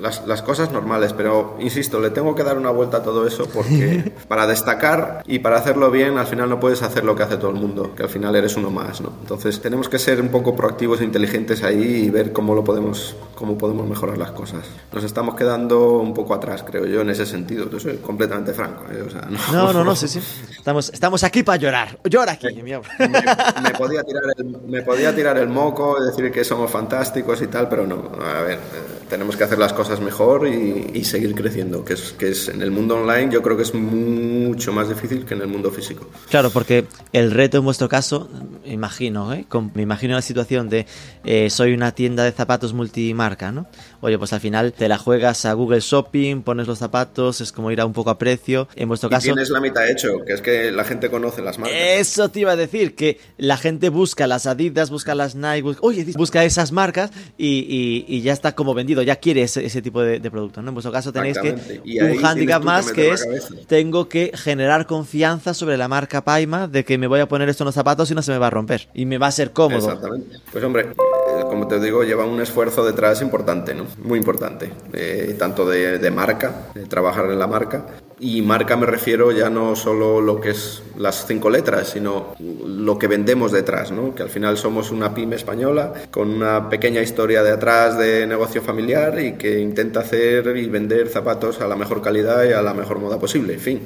las, 0.00 0.26
las 0.26 0.42
cosas 0.42 0.72
normales, 0.72 1.12
pero 1.12 1.56
insisto, 1.60 2.00
le 2.00 2.10
tengo 2.10 2.34
que 2.34 2.42
dar 2.42 2.58
una 2.58 2.70
vuelta 2.70 2.98
a 2.98 3.02
todo 3.02 3.26
eso 3.26 3.46
porque 3.52 4.12
para 4.28 4.46
destacar 4.46 5.22
y 5.26 5.38
para 5.40 5.56
hacerlo 5.56 5.90
bien, 5.90 6.18
al 6.18 6.26
final 6.26 6.48
no 6.48 6.60
puedes 6.60 6.82
hacer 6.82 7.04
lo 7.04 7.14
que 7.14 7.22
hace 7.22 7.36
todo 7.36 7.50
el 7.50 7.56
mundo, 7.56 7.94
que 7.94 8.02
al 8.02 8.08
final 8.08 8.34
eres 8.36 8.56
uno 8.56 8.70
más, 8.70 9.00
¿no? 9.00 9.12
Entonces 9.20 9.60
tenemos 9.60 9.88
que 9.88 9.98
ser 9.98 10.20
un 10.20 10.28
poco 10.28 10.54
proactivos 10.56 11.00
e 11.00 11.04
inteligentes 11.04 11.62
ahí 11.62 12.04
y 12.04 12.10
ver 12.10 12.32
cómo 12.32 12.54
lo 12.54 12.64
podemos, 12.64 13.16
cómo 13.34 13.58
podemos 13.58 13.88
mejorar 13.88 14.18
las 14.18 14.32
cosas. 14.32 14.64
Nos 14.92 15.04
estamos 15.04 15.34
quedando 15.34 15.98
un 15.98 16.14
poco 16.14 16.34
atrás, 16.34 16.64
creo 16.64 16.86
yo, 16.86 17.00
en 17.02 17.10
ese 17.10 17.26
sentido. 17.26 17.68
Yo 17.70 17.78
soy 17.78 17.98
completamente 17.98 18.52
franco. 18.52 18.84
¿eh? 18.90 19.02
O 19.06 19.10
sea, 19.10 19.22
no, 19.22 19.38
No, 19.52 19.72
no, 19.72 19.84
no, 19.84 19.96
sí, 19.96 20.08
sí. 20.08 20.20
Estamos, 20.64 20.90
estamos 20.94 21.22
aquí 21.24 21.42
para 21.42 21.58
llorar. 21.58 21.98
Llora 22.04 22.32
aquí, 22.32 22.46
amor. 22.48 22.86
me, 22.98 23.08
me 23.08 23.70
podía 23.76 24.02
tirar 24.02 24.22
el, 24.34 24.44
me 24.66 24.80
podía 24.82 25.14
tirar 25.14 25.36
el 25.36 25.48
moco 25.48 25.96
y 26.02 26.06
decir 26.06 26.32
que 26.32 26.42
somos 26.42 26.70
fantásticos 26.70 27.42
y 27.42 27.48
tal, 27.48 27.68
pero 27.68 27.86
no. 27.86 28.10
A 28.18 28.40
ver, 28.42 28.54
eh, 28.54 29.04
tenemos 29.10 29.36
que 29.36 29.44
hacer 29.44 29.58
las 29.58 29.73
cosas 29.74 30.00
mejor 30.00 30.46
y, 30.46 31.04
seguir 31.04 31.34
creciendo, 31.34 31.84
que 31.84 31.94
es, 31.94 32.12
que 32.12 32.30
es 32.30 32.48
en 32.48 32.62
el 32.62 32.70
mundo 32.70 32.96
online 32.96 33.30
yo 33.30 33.42
creo 33.42 33.56
que 33.56 33.62
es 33.62 33.74
mucho 33.74 34.72
más 34.72 34.88
difícil 34.88 35.24
que 35.24 35.34
en 35.34 35.42
el 35.42 35.48
mundo 35.48 35.70
físico. 35.70 36.06
Claro, 36.30 36.50
porque 36.50 36.86
el 37.12 37.30
reto 37.30 37.58
en 37.58 37.64
vuestro 37.64 37.88
caso, 37.88 38.28
me 38.64 38.72
imagino, 38.72 39.32
¿eh? 39.32 39.44
Con- 39.48 39.70
me 39.74 39.82
imagino 39.82 40.14
la 40.14 40.22
situación 40.22 40.68
de 40.68 40.86
eh, 41.24 41.50
soy 41.50 41.72
una 41.74 41.92
tienda 41.92 42.24
de 42.24 42.32
zapatos 42.32 42.72
multimarca, 42.72 43.52
¿no? 43.52 43.66
Oye, 44.00 44.18
pues 44.18 44.32
al 44.32 44.40
final 44.40 44.72
te 44.72 44.88
la 44.88 44.98
juegas 44.98 45.44
a 45.44 45.52
Google 45.54 45.80
Shopping, 45.80 46.42
pones 46.42 46.66
los 46.66 46.78
zapatos, 46.78 47.40
es 47.40 47.52
como 47.52 47.70
ir 47.70 47.80
a 47.80 47.86
un 47.86 47.92
poco 47.92 48.10
a 48.10 48.18
precio. 48.18 48.68
En 48.76 48.88
vuestro 48.88 49.08
Y 49.08 49.12
caso, 49.12 49.24
tienes 49.24 49.50
la 49.50 49.60
mitad 49.60 49.88
hecho, 49.88 50.08
que 50.26 50.34
es 50.34 50.40
que 50.40 50.70
la 50.72 50.84
gente 50.84 51.10
conoce 51.10 51.42
las 51.42 51.58
marcas. 51.58 51.76
Eso 51.78 52.28
te 52.28 52.40
iba 52.40 52.52
a 52.52 52.56
decir, 52.56 52.94
que 52.94 53.18
la 53.38 53.56
gente 53.56 53.88
busca 53.88 54.26
las 54.26 54.46
Adidas, 54.46 54.90
busca 54.90 55.14
las 55.14 55.34
Nike, 55.34 55.62
busca, 55.62 55.80
oye, 55.82 56.04
busca 56.16 56.44
esas 56.44 56.72
marcas 56.72 57.10
y, 57.38 57.46
y- 57.68 58.04
y 58.08 58.20
ya 58.22 58.32
está 58.32 58.54
como 58.54 58.74
vendido, 58.74 59.02
ya 59.02 59.16
quiere 59.16 59.42
ese, 59.42 59.64
ese 59.64 59.80
tipo 59.82 60.02
de, 60.02 60.20
de 60.20 60.30
producto, 60.30 60.60
¿no? 60.62 60.68
En 60.68 60.74
vuestro 60.74 60.92
caso 60.92 61.12
tenéis 61.12 61.38
que. 61.38 61.80
Y 61.84 61.98
un 62.00 62.24
handicap 62.24 62.60
que 62.60 62.66
más 62.66 62.92
que 62.92 63.08
la 63.08 63.14
es, 63.14 63.26
tengo 63.66 64.08
que 64.08 64.32
generar 64.34 64.86
confianza 64.86 65.54
sobre 65.54 65.76
la 65.76 65.88
marca 65.88 66.22
Paima 66.24 66.68
de 66.68 66.84
que 66.84 66.98
me 66.98 67.06
voy 67.06 67.20
a 67.20 67.28
poner 67.28 67.48
esto 67.48 67.64
en 67.64 67.66
los 67.66 67.74
zapatos 67.74 68.10
y 68.10 68.14
no 68.14 68.22
se 68.22 68.32
me 68.32 68.38
va 68.38 68.48
a 68.48 68.50
romper 68.54 68.88
y 68.94 69.04
me 69.06 69.18
va 69.18 69.26
a 69.26 69.32
ser 69.32 69.52
cómodo. 69.52 69.88
Exactamente. 69.88 70.38
Pues 70.50 70.64
hombre, 70.64 70.82
eh, 70.82 71.42
como 71.42 71.68
te 71.68 71.78
digo, 71.80 72.04
lleva 72.04 72.24
un 72.24 72.40
esfuerzo 72.40 72.84
detrás 72.84 73.20
importante, 73.20 73.74
¿no? 73.74 73.86
Muy 74.02 74.18
importante. 74.18 74.70
Eh, 74.92 75.36
tanto 75.38 75.68
de, 75.68 75.98
de 75.98 76.10
marca, 76.10 76.70
de 76.74 76.86
trabajar 76.86 77.26
en 77.26 77.38
la 77.38 77.46
marca. 77.46 77.86
Y 78.20 78.42
marca 78.42 78.76
me 78.76 78.86
refiero 78.86 79.32
ya 79.32 79.50
no 79.50 79.74
solo 79.74 80.20
lo 80.20 80.40
que 80.40 80.50
es 80.50 80.82
las 80.96 81.26
cinco 81.26 81.50
letras, 81.50 81.88
sino 81.88 82.34
lo 82.38 82.96
que 82.96 83.08
vendemos 83.08 83.50
detrás, 83.50 83.90
¿no? 83.90 84.14
Que 84.14 84.22
al 84.22 84.30
final 84.30 84.56
somos 84.56 84.92
una 84.92 85.12
pyme 85.12 85.36
española 85.36 85.92
con 86.10 86.30
una 86.30 86.70
pequeña 86.70 87.02
historia 87.02 87.42
de 87.42 87.50
atrás 87.50 87.98
de 87.98 88.26
negocio 88.26 88.62
familiar 88.62 89.20
y 89.20 89.32
que 89.32 89.58
intenta 89.58 90.00
hacer 90.00 90.56
y 90.56 90.68
vender 90.68 91.08
zapatos 91.08 91.60
a 91.60 91.66
la 91.66 91.74
mejor 91.74 92.00
calidad 92.00 92.44
y 92.44 92.52
a 92.52 92.62
la 92.62 92.72
mejor 92.72 93.00
moda 93.00 93.18
posible. 93.18 93.54
En 93.54 93.60
fin, 93.60 93.82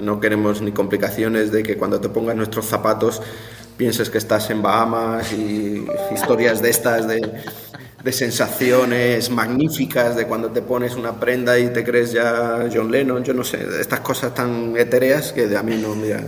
no 0.00 0.20
queremos 0.20 0.62
ni 0.62 0.70
complicaciones 0.72 1.50
de 1.50 1.62
que 1.64 1.76
cuando 1.76 2.00
te 2.00 2.08
pongas 2.08 2.36
nuestros 2.36 2.66
zapatos 2.66 3.20
pienses 3.76 4.10
que 4.10 4.18
estás 4.18 4.50
en 4.50 4.62
Bahamas 4.62 5.32
y 5.32 5.84
historias 6.12 6.62
de 6.62 6.70
estas 6.70 7.08
de, 7.08 7.20
de 8.04 8.12
sensaciones 8.12 9.30
magníficas, 9.30 10.16
de 10.16 10.26
cuando 10.26 10.48
te 10.48 10.60
pones 10.60 10.96
una 10.96 11.20
prenda 11.20 11.58
y 11.58 11.68
te 11.68 11.84
crees 11.84 12.12
ya 12.12 12.68
John 12.72 12.90
Lennon, 12.90 13.22
yo 13.22 13.32
no 13.32 13.44
sé, 13.44 13.64
estas 13.80 14.00
cosas 14.00 14.34
tan 14.34 14.76
etéreas 14.76 15.32
que 15.32 15.56
a 15.56 15.62
mí 15.62 15.76
no, 15.76 15.94
mira, 15.94 16.20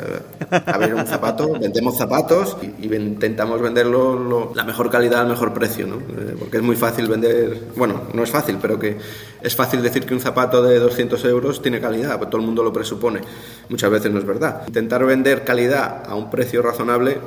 a 0.51 0.79
ver 0.79 0.95
un 0.95 1.07
zapato, 1.07 1.53
vendemos 1.59 1.99
zapatos 1.99 2.57
y, 2.63 2.95
intentamos 2.95 3.61
venderlo 3.61 4.53
la 4.55 4.63
mejor 4.63 4.89
calidad 4.89 5.23
al 5.23 5.29
mejor 5.29 5.53
precio, 5.53 5.87
¿no? 5.87 5.97
Eh, 5.97 6.37
porque 6.39 6.59
es 6.59 6.63
muy 6.63 6.77
fácil 6.77 7.09
vender, 7.09 7.61
bueno, 7.77 8.03
no 8.13 8.23
es 8.23 8.31
fácil, 8.31 8.59
pero 8.63 8.79
que 8.79 8.97
es 9.43 9.57
fácil 9.57 9.83
decir 9.83 10.07
que 10.07 10.15
un 10.15 10.21
zapato 10.21 10.63
de 10.63 10.79
200 10.79 11.25
euros 11.25 11.61
tiene 11.61 11.81
calidad, 11.81 12.19
pues 12.19 12.31
todo 12.31 12.41
el 12.41 12.47
mundo 12.47 12.63
lo 12.63 12.73
presupone, 12.73 13.21
muchas 13.69 13.91
veces 13.91 14.13
no 14.13 14.19
es 14.21 14.25
verdad. 14.25 14.63
Intentar 14.69 15.05
vender 15.05 15.43
calidad 15.43 16.05
a 16.07 16.15
un 16.15 16.31
precio 16.31 16.63
razonable 16.63 17.19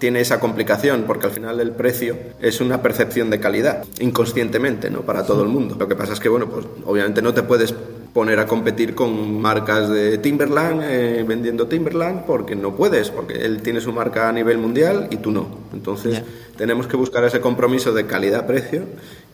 tiene 0.00 0.20
esa 0.20 0.40
complicación 0.40 1.04
porque 1.06 1.26
al 1.26 1.32
final 1.32 1.60
el 1.60 1.72
precio 1.72 2.16
es 2.40 2.60
una 2.60 2.82
percepción 2.82 3.30
de 3.30 3.38
calidad 3.38 3.84
inconscientemente, 4.00 4.90
¿no? 4.90 5.02
Para 5.02 5.24
todo 5.24 5.42
el 5.42 5.48
mundo. 5.48 5.76
Lo 5.78 5.86
que 5.86 5.94
pasa 5.94 6.14
es 6.14 6.20
que, 6.20 6.28
bueno, 6.28 6.48
pues 6.48 6.66
obviamente 6.86 7.22
no 7.22 7.32
te 7.34 7.44
puedes 7.44 7.72
poner 8.12 8.40
a 8.40 8.46
competir 8.46 8.94
con 8.94 9.40
marcas 9.40 9.88
de 9.88 10.18
Timberland 10.18 10.82
eh, 10.82 11.24
vendiendo 11.26 11.68
Timberland 11.68 12.24
porque 12.24 12.56
no 12.56 12.74
puedes, 12.74 13.10
porque 13.10 13.44
él 13.44 13.62
tiene 13.62 13.80
su 13.80 13.92
marca 13.92 14.28
a 14.28 14.32
nivel 14.32 14.58
mundial 14.58 15.06
y 15.10 15.18
tú 15.18 15.30
no. 15.30 15.46
Entonces 15.72 16.22
tenemos 16.56 16.86
que 16.86 16.96
buscar 16.96 17.22
ese 17.24 17.40
compromiso 17.40 17.92
de 17.92 18.06
calidad-precio 18.06 18.84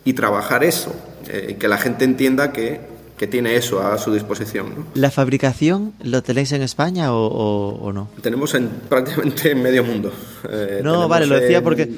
y 0.03 0.13
trabajar 0.13 0.63
eso, 0.63 0.93
eh, 1.29 1.55
que 1.57 1.67
la 1.67 1.77
gente 1.77 2.05
entienda 2.05 2.51
que 2.51 2.96
que 3.17 3.27
tiene 3.27 3.55
eso 3.55 3.81
a 3.81 3.97
su 3.97 4.13
disposición. 4.13 4.69
¿no? 4.69 4.85
¿La 4.93 5.09
fabricación 5.09 5.93
lo 6.03 6.21
tenéis 6.21 6.51
en 6.51 6.61
España 6.61 7.13
o, 7.13 7.91
no? 7.93 8.09
Tenemos 8.21 8.53
en 8.53 8.69
prácticamente 8.89 9.51
en 9.51 9.61
medio 9.61 9.83
mundo. 9.83 10.11
Eh, 10.49 10.81
no, 10.83 11.07
vale, 11.07 11.25
lo 11.25 11.39
decía 11.39 11.63
porque 11.63 11.89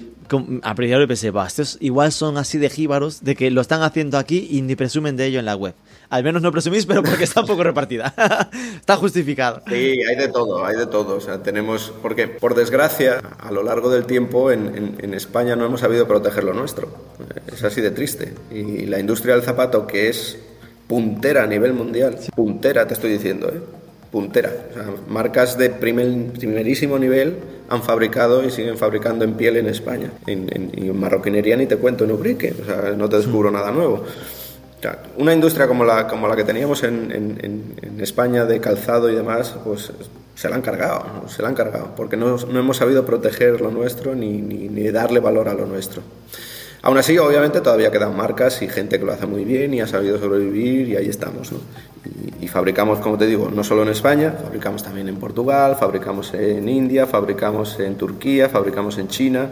a 0.61 0.75
priori 0.75 1.07
pensé, 1.07 1.31
va, 1.31 1.47
estos 1.47 1.77
igual 1.81 2.11
son 2.11 2.37
así 2.37 2.57
de 2.57 2.69
jíbaros, 2.69 3.23
de 3.23 3.35
que 3.35 3.49
lo 3.51 3.61
están 3.61 3.81
haciendo 3.81 4.17
aquí 4.17 4.47
y 4.49 4.61
ni 4.61 4.75
presumen 4.75 5.17
de 5.17 5.25
ello 5.25 5.39
en 5.39 5.45
la 5.45 5.55
web. 5.55 5.73
Al 6.09 6.23
menos 6.23 6.41
no 6.41 6.51
presumís, 6.51 6.85
pero 6.85 7.03
porque 7.03 7.23
está 7.25 7.41
un 7.41 7.47
poco 7.47 7.63
repartida. 7.63 8.15
está 8.75 8.95
justificado. 8.95 9.61
Sí, 9.67 10.01
hay 10.03 10.15
de 10.15 10.27
todo, 10.27 10.65
hay 10.65 10.75
de 10.75 10.87
todo. 10.87 11.17
O 11.17 11.21
sea, 11.21 11.43
tenemos, 11.43 11.93
porque 12.01 12.27
por 12.27 12.55
desgracia, 12.55 13.21
a 13.39 13.51
lo 13.51 13.61
largo 13.61 13.91
del 13.91 14.05
tiempo 14.05 14.51
en, 14.51 14.95
en 14.97 15.13
España 15.13 15.55
no 15.55 15.65
hemos 15.65 15.81
sabido 15.81 16.07
proteger 16.07 16.43
lo 16.43 16.53
nuestro. 16.53 16.89
Es 17.51 17.63
así 17.63 17.81
de 17.81 17.91
triste. 17.91 18.33
Y 18.51 18.85
la 18.85 18.99
industria 18.99 19.35
del 19.35 19.43
zapato, 19.43 19.85
que 19.85 20.09
es 20.09 20.39
puntera 20.89 21.43
a 21.43 21.47
nivel 21.47 21.73
mundial. 21.73 22.17
Puntera, 22.35 22.87
te 22.87 22.95
estoy 22.95 23.11
diciendo, 23.11 23.47
¿eh? 23.47 23.61
Puntera. 24.11 24.51
O 24.71 24.73
sea, 24.73 24.85
marcas 25.07 25.55
de 25.55 25.69
primer, 25.69 26.31
primerísimo 26.33 26.97
nivel 26.97 27.37
han 27.69 27.83
fabricado 27.83 28.43
y 28.43 28.49
siguen 28.49 28.75
fabricando 28.75 29.23
en 29.23 29.35
piel 29.35 29.57
en 29.57 29.67
España. 29.67 30.09
En, 30.25 30.49
en, 30.51 30.99
marroquinería 30.99 31.55
ni 31.55 31.67
te 31.67 31.77
cuento 31.77 32.05
en 32.05 32.11
Ubrique, 32.11 32.55
o 32.59 32.65
sea, 32.65 32.95
no 32.97 33.07
te 33.07 33.17
descubro 33.17 33.51
nada 33.51 33.71
nuevo. 33.71 34.03
O 34.03 34.81
sea, 34.81 35.03
una 35.17 35.31
industria 35.31 35.67
como 35.67 35.85
la, 35.85 36.07
como 36.07 36.27
la 36.27 36.35
que 36.35 36.43
teníamos 36.43 36.81
en, 36.81 37.11
en, 37.11 38.01
España 38.01 38.45
de 38.45 38.59
calzado 38.59 39.09
y 39.11 39.15
demás, 39.15 39.53
pues 39.63 39.91
se 40.35 40.49
la 40.49 40.55
han 40.55 40.61
cargado, 40.61 41.27
se 41.27 41.41
la 41.41 41.49
han 41.49 41.53
cargado, 41.53 41.93
porque 41.95 42.15
no, 42.15 42.37
no 42.37 42.59
hemos 42.59 42.77
sabido 42.77 43.05
proteger 43.05 43.59
lo 43.59 43.71
nuestro 43.71 44.15
ni, 44.15 44.41
ni, 44.41 44.69
ni 44.69 44.89
darle 44.89 45.19
valor 45.19 45.49
a 45.49 45.53
lo 45.53 45.65
nuestro. 45.65 46.01
Aún 46.81 46.97
así, 46.97 47.17
obviamente, 47.17 47.59
todavía 47.59 47.91
quedan 47.91 48.15
marcas 48.15 48.61
y 48.61 48.69
gente 48.69 48.99
que 48.99 49.05
lo 49.05 49.11
hace 49.11 49.25
muy 49.25 49.43
bien 49.43 49.73
y 49.73 49.81
ha 49.81 49.87
sabido 49.87 50.17
sobrevivir 50.17 50.87
y 50.87 50.95
ahí 50.95 51.09
estamos. 51.09 51.51
¿no? 51.51 51.59
Y, 52.41 52.47
fabricamos, 52.47 52.99
como 52.99 53.17
te 53.17 53.25
digo, 53.25 53.49
no 53.53 53.63
solo 53.63 53.83
en 53.83 53.89
España, 53.89 54.33
fabricamos 54.41 54.81
también 54.83 55.09
en 55.09 55.17
Portugal, 55.17 55.75
fabricamos 55.77 56.33
en 56.33 56.67
India, 56.69 57.05
fabricamos 57.05 57.79
en 57.79 57.95
Turquía, 57.95 58.47
fabricamos 58.47 58.97
en 58.97 59.09
China, 59.09 59.51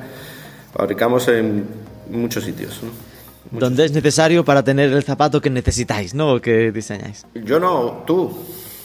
fabricamos 0.74 1.28
en 1.28 1.66
muchos 2.10 2.46
sitios. 2.46 2.82
¿no? 2.82 3.60
Donde 3.60 3.86
es 3.86 3.92
necesario 3.92 4.46
para 4.46 4.64
tener 4.64 4.92
el 4.92 5.04
zapato 5.04 5.42
que 5.42 5.50
necesitáis, 5.50 6.14
¿no? 6.14 6.36
O 6.36 6.42
que 6.42 6.72
diseñáis. 6.72 7.26
Yo 7.34 7.60
no, 7.60 8.04
tú. 8.06 8.32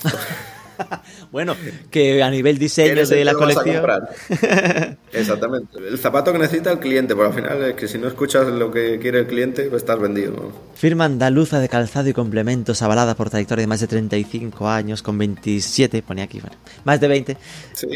bueno, 1.33 1.57
que 1.91 2.23
a 2.23 2.31
nivel 2.31 2.59
diseño 2.59 3.07
de 3.07 3.25
la 3.25 3.35
colección. 3.35 3.85
Exactamente. 5.13 5.79
El 5.79 5.99
zapato 5.99 6.33
que 6.33 6.39
necesita 6.39 6.73
el 6.73 6.79
cliente, 6.79 7.15
pero 7.15 7.29
al 7.29 7.35
final 7.35 7.63
es 7.63 7.75
que 7.75 7.89
si 7.89 7.99
no 7.99 8.09
escuchas 8.09 8.47
lo 8.47 8.71
que 8.71 8.99
quiere 8.99 9.21
el 9.21 9.27
cliente, 9.27 9.65
pues 9.65 9.83
estás 9.83 9.99
vendido. 10.01 10.53
Firma 10.75 11.05
andaluza 11.05 11.61
de 11.61 11.69
calzado 11.69 12.09
y 12.09 12.13
complementos, 12.13 12.83
avalada 12.83 13.15
por 13.15 13.31
trayectoria 13.31 13.63
de 13.63 13.67
más 13.67 13.81
de 13.81 13.87
35 13.87 14.69
años, 14.69 15.03
con 15.03 15.19
27, 15.19 16.03
pone 16.03 16.23
aquí, 16.23 16.41
bueno, 16.41 16.57
más 16.85 17.01
de 17.01 17.09
20. 17.09 17.37
Sí, 17.75 17.89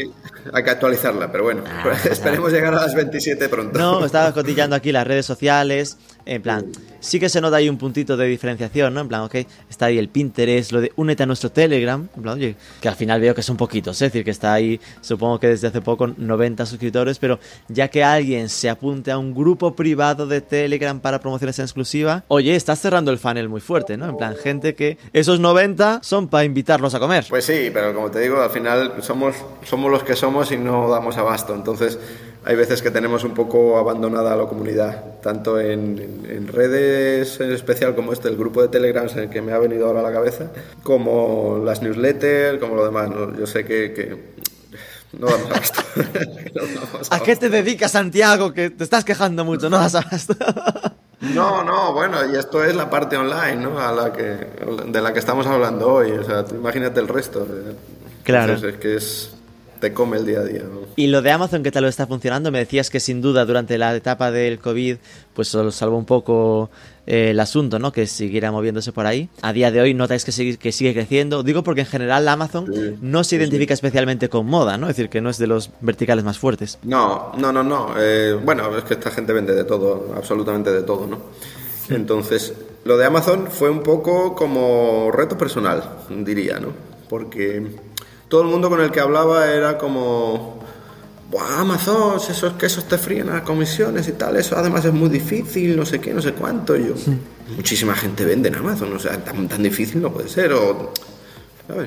hay 0.53 0.63
que 0.63 0.69
actualizarla, 0.69 1.31
pero 1.31 1.43
bueno, 1.45 1.63
ah, 1.65 1.93
esperemos 2.09 2.51
llegar 2.51 2.73
a 2.73 2.81
las 2.81 2.95
27 2.95 3.49
pronto. 3.49 3.77
No, 3.77 4.05
estaba 4.05 4.33
cotillando 4.33 4.75
aquí 4.75 4.91
las 4.91 5.05
redes 5.05 5.25
sociales, 5.25 5.97
en 6.25 6.41
plan, 6.41 6.65
sí 6.73 6.86
que 7.19 7.29
se 7.29 7.41
nota 7.41 7.57
ahí 7.57 7.69
un 7.69 7.77
puntito 7.77 8.15
de 8.17 8.27
diferenciación, 8.27 8.93
¿no? 8.93 9.01
En 9.01 9.07
plan, 9.07 9.21
ok, 9.21 9.35
está 9.69 9.87
ahí 9.87 9.97
el 9.97 10.09
Pinterest, 10.09 10.71
lo 10.71 10.81
de 10.81 10.91
únete 10.95 11.23
a 11.23 11.25
nuestro 11.25 11.51
Telegram, 11.51 12.07
en 12.15 12.21
plan, 12.21 12.35
oye, 12.35 12.55
que 12.81 12.87
al 12.87 12.95
final 12.95 13.21
veo 13.21 13.33
que 13.33 13.41
son 13.41 13.57
poquitos, 13.57 14.01
es 14.01 14.11
decir, 14.11 14.23
que 14.23 14.31
está 14.31 14.53
ahí, 14.53 14.79
supongo 15.01 15.39
que 15.39 15.47
desde 15.47 15.67
hace 15.67 15.81
poco 15.81 16.07
90 16.07 16.65
suscriptores, 16.65 17.19
pero 17.19 17.39
ya 17.67 17.87
que 17.87 18.03
alguien 18.03 18.49
se 18.49 18.69
apunte 18.69 19.11
a 19.11 19.17
un 19.17 19.33
grupo 19.33 19.75
privado 19.75 20.27
de 20.27 20.41
Telegram 20.41 20.99
para 20.99 21.19
promociones 21.19 21.57
en 21.59 21.65
exclusiva, 21.65 22.23
oye, 22.27 22.55
estás 22.55 22.79
cerrando 22.79 23.11
el 23.11 23.17
funnel 23.17 23.49
muy 23.49 23.61
fuerte, 23.61 23.97
¿no? 23.97 24.09
En 24.09 24.17
plan, 24.17 24.35
gente 24.35 24.75
que 24.75 24.97
esos 25.13 25.39
90 25.39 26.01
son 26.03 26.27
para 26.27 26.43
invitarlos 26.43 26.93
a 26.93 26.99
comer. 26.99 27.25
Pues 27.29 27.45
sí, 27.45 27.69
pero 27.73 27.93
como 27.93 28.11
te 28.11 28.19
digo, 28.19 28.41
al 28.41 28.49
final 28.49 28.93
somos, 29.01 29.35
somos 29.63 29.91
los 29.91 30.03
que 30.03 30.15
somos 30.15 30.51
y 30.51 30.57
no 30.57 30.89
damos 30.89 31.17
abasto, 31.17 31.55
entonces 31.55 31.97
hay 32.47 32.55
veces 32.55 32.81
que 32.81 32.91
tenemos 32.91 33.25
un 33.25 33.33
poco 33.33 33.77
abandonada 33.77 34.33
la 34.33 34.45
comunidad, 34.45 35.19
tanto 35.21 35.59
en, 35.59 36.47
redes 36.47 37.41
en 37.41 37.51
especial 37.51 37.93
como 37.93 38.13
este, 38.13 38.29
el 38.29 38.37
grupo 38.37 38.61
de 38.61 38.69
Telegram 38.69 39.05
en 39.11 39.19
el 39.19 39.29
que 39.29 39.41
me 39.41 39.51
ha 39.51 39.57
venido 39.57 39.85
ahora 39.85 39.99
a 39.99 40.03
la 40.03 40.13
cabeza, 40.13 40.49
como 40.81 41.61
las 41.65 41.81
newsletters, 41.81 42.57
como 42.57 42.75
lo 42.75 42.85
demás. 42.85 43.09
Yo 43.37 43.45
sé 43.45 43.65
que, 43.65 44.31
no 45.11 45.27
damos 45.27 45.51
abasto. 45.51 45.81
¿A 47.11 47.19
qué 47.19 47.35
te 47.35 47.49
dedicas, 47.49 47.91
Santiago? 47.91 48.53
Que 48.53 48.69
te 48.69 48.85
estás 48.85 49.03
quejando 49.03 49.43
mucho, 49.43 49.69
no. 49.69 49.85
No, 51.19 51.63
no, 51.65 51.91
bueno, 51.91 52.31
y 52.31 52.37
esto 52.37 52.63
es 52.63 52.73
la 52.77 52.89
parte 52.89 53.17
online, 53.17 53.57
¿no? 53.57 53.77
A 53.77 53.91
la 53.91 54.13
que, 54.13 54.47
de 54.85 55.01
la 55.01 55.11
que 55.11 55.19
estamos 55.19 55.45
hablando 55.47 55.95
hoy. 55.95 56.11
O 56.11 56.23
sea, 56.23 56.45
imagínate 56.49 57.01
el 57.01 57.09
resto. 57.09 57.45
Claro. 58.23 58.53
es 58.53 58.77
que 58.77 58.95
es, 58.95 59.36
te 59.79 59.93
come 59.93 60.17
el 60.17 60.25
día 60.25 60.39
a 60.39 60.43
día. 60.43 60.63
Y 60.95 61.07
lo 61.07 61.21
de 61.21 61.31
Amazon, 61.31 61.63
¿qué 61.63 61.71
tal 61.71 61.83
lo 61.83 61.89
está 61.89 62.07
funcionando? 62.07 62.51
Me 62.51 62.59
decías 62.59 62.89
que 62.89 62.99
sin 62.99 63.21
duda 63.21 63.45
durante 63.45 63.77
la 63.77 63.95
etapa 63.95 64.31
del 64.31 64.59
COVID, 64.59 64.97
pues 65.33 65.47
solo 65.47 65.71
salvó 65.71 65.97
un 65.97 66.05
poco 66.05 66.69
eh, 67.05 67.31
el 67.31 67.39
asunto, 67.39 67.79
¿no? 67.79 67.91
Que 67.91 68.07
siguiera 68.07 68.51
moviéndose 68.51 68.91
por 68.91 69.05
ahí. 69.05 69.29
A 69.41 69.53
día 69.53 69.71
de 69.71 69.81
hoy 69.81 69.93
notáis 69.93 70.25
que 70.25 70.31
sigue, 70.31 70.57
que 70.57 70.71
sigue 70.71 70.93
creciendo. 70.93 71.43
Digo 71.43 71.63
porque 71.63 71.81
en 71.81 71.87
general 71.87 72.27
Amazon 72.27 72.71
no 73.01 73.23
se 73.23 73.37
identifica 73.37 73.73
especialmente 73.73 74.29
con 74.29 74.45
moda, 74.45 74.77
¿no? 74.77 74.89
Es 74.89 74.97
decir, 74.97 75.09
que 75.09 75.21
no 75.21 75.29
es 75.29 75.37
de 75.37 75.47
los 75.47 75.71
verticales 75.81 76.25
más 76.25 76.37
fuertes. 76.37 76.79
No, 76.83 77.31
no, 77.37 77.51
no, 77.51 77.63
no. 77.63 77.93
Eh, 77.97 78.33
bueno, 78.43 78.77
es 78.77 78.83
que 78.83 78.95
esta 78.95 79.11
gente 79.11 79.33
vende 79.33 79.53
de 79.53 79.63
todo, 79.63 80.13
absolutamente 80.15 80.71
de 80.71 80.83
todo, 80.83 81.07
¿no? 81.07 81.19
Entonces, 81.89 82.53
lo 82.83 82.97
de 82.97 83.05
Amazon 83.05 83.47
fue 83.49 83.69
un 83.69 83.83
poco 83.83 84.35
como 84.35 85.11
reto 85.11 85.37
personal, 85.37 85.83
diría, 86.09 86.59
¿no? 86.59 86.69
Porque 87.09 87.65
todo 88.27 88.41
el 88.41 88.47
mundo 88.47 88.69
con 88.69 88.81
el 88.81 88.91
que 88.91 88.99
hablaba 88.99 89.51
era 89.51 89.77
como, 89.77 90.59
Buah, 91.29 91.61
Amazon, 91.61 92.17
esos 92.17 92.53
quesos 92.53 92.85
te 92.85 92.97
fríen 92.97 93.29
a 93.29 93.43
comisiones 93.43 94.07
y 94.07 94.13
tal, 94.13 94.37
eso 94.37 94.57
además 94.57 94.85
es 94.85 94.93
muy 94.93 95.09
difícil, 95.09 95.75
no 95.75 95.85
sé 95.85 95.99
qué, 95.99 96.13
no 96.13 96.21
sé 96.21 96.33
cuánto. 96.33 96.75
yo, 96.75 96.93
muchísima 97.55 97.95
gente 97.95 98.25
vende 98.25 98.49
en 98.49 98.55
Amazon, 98.55 98.93
o 98.93 98.99
sea, 98.99 99.23
tan, 99.23 99.47
tan 99.47 99.63
difícil 99.63 100.01
no 100.01 100.11
puede 100.11 100.29
ser. 100.29 100.53
O, 100.53 100.93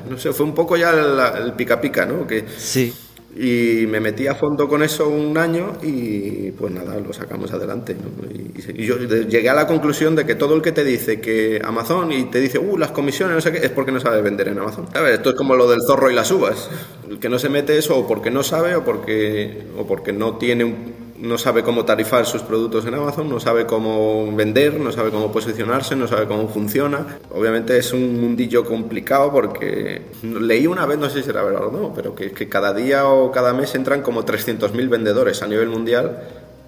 No 0.09 0.17
sé, 0.17 0.31
fue 0.31 0.45
un 0.45 0.53
poco 0.53 0.77
ya 0.77 0.91
el 0.91 1.53
pica 1.53 1.81
pica, 1.81 2.05
¿no? 2.05 2.27
Que, 2.27 2.45
sí. 2.57 2.93
Y 3.35 3.85
me 3.87 4.01
metí 4.01 4.27
a 4.27 4.35
fondo 4.35 4.67
con 4.67 4.83
eso 4.83 5.07
un 5.07 5.37
año 5.37 5.77
y 5.81 6.51
pues 6.51 6.73
nada, 6.73 6.99
lo 6.99 7.13
sacamos 7.13 7.51
adelante. 7.53 7.95
Y, 8.29 8.85
yo 8.85 8.97
llegué 8.97 9.49
a 9.49 9.53
la 9.53 9.67
conclusión 9.67 10.15
de 10.15 10.25
que 10.25 10.35
todo 10.35 10.55
el 10.55 10.61
que 10.61 10.71
te 10.71 10.83
dice 10.83 11.21
que 11.21 11.61
Amazon 11.63 12.11
y 12.11 12.25
te 12.25 12.39
dice, 12.39 12.59
uh, 12.59 12.77
las 12.77 12.91
comisiones, 12.91 13.35
no 13.35 13.41
sé 13.41 13.51
qué, 13.51 13.59
es 13.65 13.71
porque 13.71 13.91
no 13.91 13.99
sabe 13.99 14.21
vender 14.21 14.49
en 14.49 14.59
Amazon. 14.59 14.87
A 14.93 15.01
ver, 15.01 15.13
esto 15.13 15.29
es 15.29 15.35
como 15.35 15.55
lo 15.55 15.69
del 15.69 15.81
zorro 15.81 16.11
y 16.11 16.13
las 16.13 16.29
uvas. 16.31 16.69
El 17.09 17.19
que 17.19 17.29
no 17.29 17.39
se 17.39 17.49
mete 17.49 17.77
eso 17.77 17.97
o 17.97 18.07
porque 18.07 18.31
no 18.31 18.43
sabe 18.43 18.75
o 18.75 18.83
porque, 18.83 19.63
o 19.77 19.87
porque 19.87 20.11
no 20.11 20.37
tiene 20.37 20.65
un 20.65 21.00
no 21.21 21.37
sabe 21.37 21.63
cómo 21.63 21.85
tarifar 21.85 22.25
sus 22.25 22.41
productos 22.41 22.85
en 22.85 22.95
Amazon, 22.95 23.29
no 23.29 23.39
sabe 23.39 23.65
cómo 23.65 24.35
vender, 24.35 24.79
no 24.79 24.91
sabe 24.91 25.11
cómo 25.11 25.31
posicionarse, 25.31 25.95
no 25.95 26.07
sabe 26.07 26.27
cómo 26.27 26.47
funciona. 26.47 27.19
Obviamente 27.29 27.77
es 27.77 27.93
un 27.93 28.19
mundillo 28.19 28.65
complicado 28.65 29.31
porque 29.31 30.01
leí 30.23 30.65
una 30.65 30.85
vez, 30.85 30.97
no 30.97 31.09
sé 31.09 31.21
si 31.21 31.29
era 31.29 31.43
verdad 31.43 31.67
o 31.67 31.71
no, 31.71 31.93
pero 31.93 32.15
que, 32.15 32.31
que 32.31 32.49
cada 32.49 32.73
día 32.73 33.05
o 33.05 33.31
cada 33.31 33.53
mes 33.53 33.73
entran 33.75 34.01
como 34.01 34.25
300.000 34.25 34.89
vendedores 34.89 35.41
a 35.43 35.47
nivel 35.47 35.69
mundial 35.69 36.23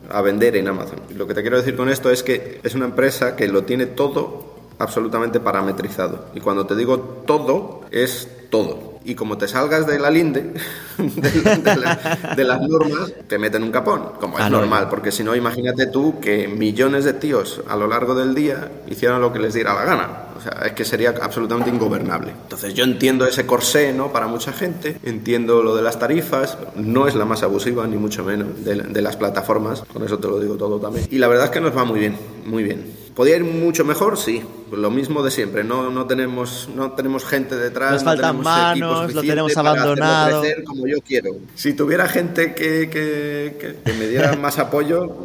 a 0.09 0.21
vender 0.21 0.55
en 0.55 0.67
Amazon. 0.67 0.99
Lo 1.15 1.25
que 1.27 1.33
te 1.33 1.41
quiero 1.41 1.57
decir 1.57 1.75
con 1.75 1.89
esto 1.89 2.11
es 2.11 2.21
que 2.21 2.59
es 2.63 2.75
una 2.75 2.85
empresa 2.85 3.35
que 3.35 3.47
lo 3.47 3.63
tiene 3.63 3.87
todo 3.87 4.53
absolutamente 4.77 5.39
parametrizado. 5.39 6.25
Y 6.35 6.41
cuando 6.41 6.67
te 6.67 6.75
digo 6.75 6.99
todo, 7.25 7.81
es 7.91 8.27
todo. 8.49 8.92
Y 9.05 9.15
como 9.15 9.37
te 9.37 9.47
salgas 9.47 9.85
de 9.87 9.99
la 9.99 10.09
linde, 10.09 10.53
de, 10.97 11.31
de 11.57 11.75
la- 11.75 12.33
de 12.35 12.43
las 12.43 12.61
normas, 12.61 13.13
te 13.27 13.37
meten 13.37 13.63
un 13.63 13.71
capón, 13.71 14.11
como 14.19 14.37
es 14.37 14.43
Ah, 14.45 14.49
no, 14.49 14.59
normal, 14.59 14.87
porque 14.89 15.11
si 15.11 15.23
no, 15.23 15.35
imagínate 15.35 15.87
tú 15.87 16.19
que 16.19 16.47
millones 16.47 17.03
de 17.05 17.13
tíos 17.13 17.61
a 17.67 17.75
lo 17.75 17.87
largo 17.87 18.15
del 18.15 18.33
día 18.35 18.71
hicieran 18.87 19.21
lo 19.21 19.31
que 19.33 19.39
les 19.39 19.53
diera 19.53 19.73
la 19.73 19.85
gana. 19.85 20.09
O 20.37 20.41
sea, 20.41 20.63
es 20.65 20.73
que 20.73 20.83
sería 20.83 21.13
absolutamente 21.21 21.69
ingobernable. 21.69 22.31
Entonces 22.31 22.73
yo 22.73 22.83
entiendo 22.83 23.25
ese 23.25 23.45
corsé, 23.45 23.93
¿no? 23.93 24.11
Para 24.11 24.27
mucha 24.27 24.51
gente, 24.51 24.97
entiendo 25.03 25.63
lo 25.63 25.75
de 25.75 25.81
las 25.81 25.99
tarifas, 25.99 26.57
no 26.75 27.07
es 27.07 27.15
la 27.15 27.23
más 27.25 27.43
abusiva, 27.43 27.85
ni 27.87 27.95
mucho 27.97 28.23
menos, 28.25 28.63
de, 28.65 28.75
de 28.75 29.01
las 29.01 29.15
plataformas, 29.15 29.81
con 29.93 30.03
eso 30.03 30.17
te 30.19 30.27
lo 30.27 30.39
digo 30.39 30.55
todo 30.55 30.79
también. 30.79 31.07
Y 31.11 31.17
la 31.19 31.27
verdad 31.27 31.45
es 31.45 31.51
que 31.51 31.61
nos 31.61 31.75
va 31.77 31.83
muy 31.85 31.99
bien, 31.99 32.17
muy 32.45 32.63
bien. 32.63 33.02
¿Podría 33.15 33.35
ir 33.37 33.43
mucho 33.43 33.85
mejor? 33.85 34.17
Sí, 34.17 34.41
lo 34.71 34.89
mismo 34.89 35.21
de 35.23 35.29
siempre. 35.31 35.63
No, 35.63 35.91
no, 35.91 36.05
tenemos, 36.07 36.69
no 36.75 36.93
tenemos 36.93 37.25
gente 37.25 37.55
detrás. 37.55 37.91
Nos 37.93 38.03
no 38.03 38.09
faltan 38.11 38.29
tenemos 38.31 38.45
manos, 38.45 39.13
lo 39.13 39.21
tenemos 39.21 39.53
para 39.53 39.69
abandonado. 39.69 40.41
crecer 40.41 40.63
como 40.63 40.87
yo 40.87 40.97
quiero. 41.05 41.31
Si 41.55 41.73
tuviera 41.73 42.07
gente 42.07 42.55
que, 42.55 42.89
que- 42.89 43.55
que- 43.59 43.75
que 43.85 43.93
me 43.99 44.07
diera 44.07 44.35
más 44.41 44.57
apoyo, 44.57 45.15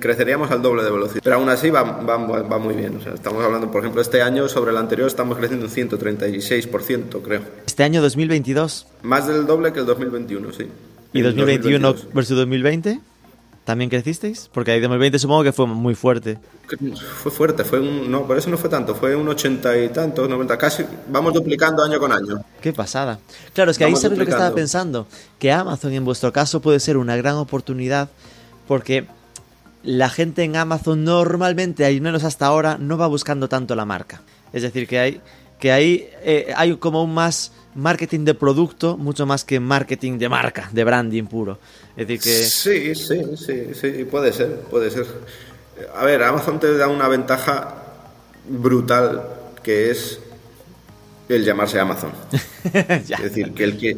creceríamos 0.00 0.50
al 0.50 0.62
doble 0.62 0.82
de 0.82 0.90
velocidad. 0.90 1.20
Pero 1.22 1.36
aún 1.36 1.48
así 1.50 1.68
va, 1.68 1.82
va, 1.82 2.16
va 2.16 2.58
muy 2.58 2.74
bien. 2.74 2.96
O 2.96 3.02
sea, 3.02 3.12
estamos 3.14 3.44
hablando, 3.44 3.70
por 3.70 3.82
ejemplo, 3.82 4.00
este 4.00 4.22
año 4.22 4.48
sobre 4.48 4.70
el 4.70 4.76
anterior 4.78 5.06
estamos 5.06 5.36
creciendo 5.36 5.66
un 5.66 5.72
136%, 5.72 7.20
creo. 7.22 7.42
Este 7.66 7.82
año 7.82 8.00
2022 8.02 8.86
Más 9.02 9.26
del 9.26 9.46
doble 9.46 9.72
que 9.72 9.80
el 9.80 9.86
2021, 9.86 10.52
sí. 10.52 10.68
y 11.12 11.18
El 11.18 11.24
2021 11.26 11.88
2022. 11.88 12.14
versus 12.14 12.36
2020, 12.38 13.00
¿también 13.64 13.90
crecisteis? 13.90 14.48
Porque 14.52 14.72
ahí 14.72 14.80
2020 14.80 15.18
supongo 15.18 15.42
que 15.42 15.52
fue 15.52 15.66
muy 15.66 15.94
fuerte. 15.94 16.38
Fue 17.22 17.30
fuerte, 17.30 17.64
fue 17.64 17.80
un, 17.80 18.10
no, 18.10 18.26
por 18.26 18.38
eso 18.38 18.50
no 18.50 18.56
fue 18.56 18.70
tanto, 18.70 18.94
fue 18.94 19.16
un 19.16 19.28
80 19.28 19.78
y 19.78 19.88
tantos, 19.88 20.28
90, 20.28 20.56
casi, 20.56 20.84
vamos 21.08 21.32
duplicando 21.34 21.82
año 21.82 21.98
con 21.98 22.12
año. 22.12 22.44
Qué 22.60 22.72
pasada. 22.72 23.18
Claro, 23.52 23.70
es 23.70 23.78
que 23.78 23.84
ahí 23.84 23.96
sabes 23.96 24.18
lo 24.18 24.24
que 24.24 24.30
estaba 24.30 24.54
pensando. 24.54 25.06
Que 25.38 25.52
Amazon 25.52 25.92
en 25.92 26.04
vuestro 26.04 26.32
caso 26.32 26.60
puede 26.60 26.80
ser 26.80 26.96
una 26.96 27.16
gran 27.16 27.36
oportunidad 27.36 28.08
porque 28.66 29.06
la 29.82 30.08
gente 30.08 30.42
en 30.42 30.56
Amazon 30.56 31.04
normalmente, 31.04 31.84
al 31.84 32.00
menos 32.00 32.24
hasta 32.24 32.46
ahora, 32.46 32.78
no 32.78 32.96
va 32.96 33.06
buscando 33.06 33.48
tanto 33.48 33.74
la 33.74 33.84
marca. 33.84 34.22
Es 34.52 34.62
decir, 34.62 34.86
que 34.86 34.98
hay, 34.98 35.20
que 35.58 35.72
ahí 35.72 36.08
eh, 36.22 36.52
hay 36.56 36.76
como 36.76 37.02
un 37.02 37.12
más 37.12 37.52
marketing 37.74 38.24
de 38.24 38.34
producto, 38.34 38.96
mucho 38.96 39.26
más 39.26 39.44
que 39.44 39.60
marketing 39.60 40.18
de 40.18 40.28
marca, 40.28 40.68
de 40.72 40.84
branding 40.84 41.24
puro. 41.24 41.58
Es 41.96 42.06
decir, 42.08 42.20
que... 42.20 42.44
Sí, 42.44 42.94
sí, 42.94 43.22
sí, 43.36 43.74
sí, 43.74 44.04
puede 44.04 44.32
ser, 44.32 44.60
puede 44.70 44.90
ser. 44.90 45.06
A 45.96 46.04
ver, 46.04 46.22
Amazon 46.22 46.60
te 46.60 46.76
da 46.76 46.88
una 46.88 47.08
ventaja 47.08 47.74
brutal 48.48 49.22
que 49.62 49.90
es 49.90 50.20
el 51.28 51.44
llamarse 51.44 51.80
Amazon. 51.80 52.12
Es 52.72 53.08
decir, 53.22 53.52
que 53.54 53.64
el 53.64 53.78
que 53.78 53.96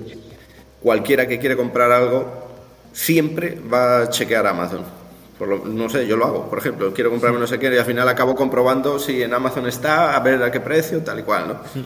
cualquiera 0.80 1.26
que 1.26 1.38
quiere 1.38 1.56
comprar 1.56 1.90
algo 1.92 2.46
siempre 2.92 3.58
va 3.72 4.02
a 4.02 4.10
chequear 4.10 4.46
Amazon. 4.46 4.82
Por 5.38 5.48
lo- 5.48 5.64
no 5.66 5.88
sé, 5.90 6.06
yo 6.06 6.16
lo 6.16 6.24
hago, 6.24 6.48
por 6.48 6.58
ejemplo, 6.58 6.94
quiero 6.94 7.10
comprarme 7.10 7.38
no 7.38 7.46
sé 7.46 7.58
qué 7.58 7.72
y 7.74 7.76
al 7.76 7.84
final 7.84 8.08
acabo 8.08 8.34
comprobando 8.34 8.98
si 8.98 9.22
en 9.22 9.34
Amazon 9.34 9.66
está, 9.66 10.16
a 10.16 10.20
ver 10.20 10.42
a 10.42 10.50
qué 10.50 10.60
precio, 10.60 11.00
tal 11.02 11.18
y 11.20 11.22
cual, 11.24 11.48
¿no? 11.48 11.84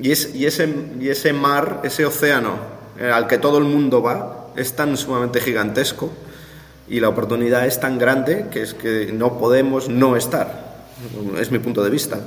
Y, 0.00 0.10
es, 0.10 0.34
y, 0.34 0.46
ese, 0.46 0.72
y 1.00 1.08
ese 1.08 1.32
mar, 1.32 1.80
ese 1.84 2.04
océano 2.06 2.54
eh, 2.98 3.10
al 3.10 3.26
que 3.26 3.38
todo 3.38 3.58
el 3.58 3.64
mundo 3.64 4.02
va, 4.02 4.48
es 4.56 4.74
tan 4.74 4.96
sumamente 4.96 5.40
gigantesco 5.40 6.12
y 6.88 7.00
la 7.00 7.08
oportunidad 7.08 7.66
es 7.66 7.78
tan 7.80 7.98
grande 7.98 8.46
que 8.50 8.62
es 8.62 8.74
que 8.74 9.10
no 9.12 9.38
podemos 9.38 9.88
no 9.88 10.16
estar. 10.16 10.72
Es 11.38 11.50
mi 11.50 11.58
punto 11.58 11.82
de 11.82 11.90
vista. 11.90 12.20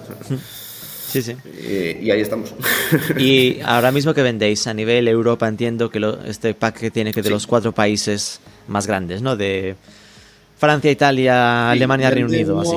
Sí, 1.12 1.22
sí. 1.22 1.36
y, 1.62 2.06
y 2.08 2.12
ahí 2.12 2.20
estamos. 2.22 2.54
Y 3.18 3.60
ahora 3.64 3.92
mismo 3.92 4.14
que 4.14 4.22
vendéis 4.22 4.68
a 4.68 4.74
nivel 4.74 5.08
Europa, 5.08 5.48
entiendo 5.48 5.90
que 5.90 6.00
lo- 6.00 6.22
este 6.26 6.54
pack 6.54 6.78
que 6.80 6.92
tiene 6.92 7.14
que 7.14 7.22
de 7.22 7.28
Sí. 7.30 7.34
los 7.34 7.48
cuatro 7.48 7.72
países 7.72 8.40
más 8.68 8.86
grandes, 8.88 9.22
¿no? 9.22 9.36
De 9.38 9.76
Francia, 10.58 10.92
Italia, 10.92 11.70
Alemania, 11.72 12.10
Reino 12.10 12.28
Unido, 12.28 12.60
así. 12.60 12.72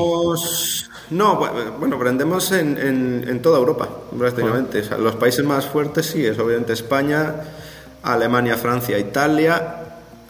No, 1.11 1.40
bu- 1.40 1.78
bueno, 1.78 1.98
vendemos 1.98 2.52
en, 2.52 2.76
en- 2.78 3.24
en 3.28 3.42
toda 3.42 3.59
Europa, 3.59 3.88
prácticamente. 4.18 4.80
O 4.80 4.84
sea, 4.84 4.98
los 4.98 5.16
países 5.16 5.44
más 5.44 5.66
fuertes 5.66 6.06
sí, 6.06 6.24
es 6.26 6.38
obviamente 6.38 6.72
España, 6.74 7.34
Alemania, 8.02 8.56
Francia, 8.56 8.98
Italia, 8.98 9.74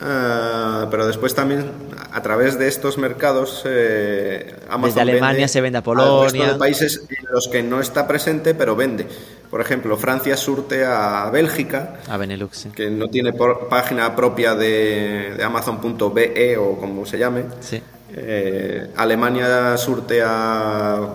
eh, 0.01 0.87
pero 0.91 1.07
después 1.07 1.35
también 1.35 1.65
a 2.13 2.23
través 2.23 2.59
de 2.59 2.69
estos 2.69 2.99
mercados 2.99 3.63
eh, 3.65 4.55
Amazon 4.69 4.83
Desde 4.91 5.01
Alemania 5.01 5.33
vende 5.33 5.49
se 5.49 5.61
vende 5.61 5.79
a 5.79 5.81
al 5.81 5.85
resto 5.85 6.17
Polonia. 6.29 6.53
de 6.53 6.59
países 6.59 7.03
en 7.09 7.27
los 7.33 7.49
que 7.49 7.63
no 7.63 7.81
está 7.81 8.07
presente, 8.07 8.55
pero 8.55 8.77
vende. 8.77 9.07
Por 9.51 9.61
ejemplo, 9.61 9.97
Francia 9.97 10.37
surte 10.37 10.85
a 10.85 11.31
Bélgica, 11.33 12.01
A 12.09 12.17
Benelux, 12.19 12.57
sí. 12.59 12.69
que 12.71 12.91
no 12.91 13.09
tiene 13.09 13.33
por- 13.33 13.69
página 13.69 14.15
propia 14.15 14.55
de, 14.55 15.35
de 15.37 15.43
Amazon.be 15.45 16.57
o 16.59 16.77
como 16.77 17.07
se 17.07 17.19
llame. 17.19 17.45
Sí. 17.61 17.83
Eh, 18.15 18.89
Alemania 18.97 19.77
surte 19.79 20.21
a, 20.23 21.09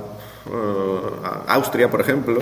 eh, 0.48 1.10
a 1.24 1.54
Austria, 1.54 1.90
por 1.92 2.02
ejemplo. 2.02 2.42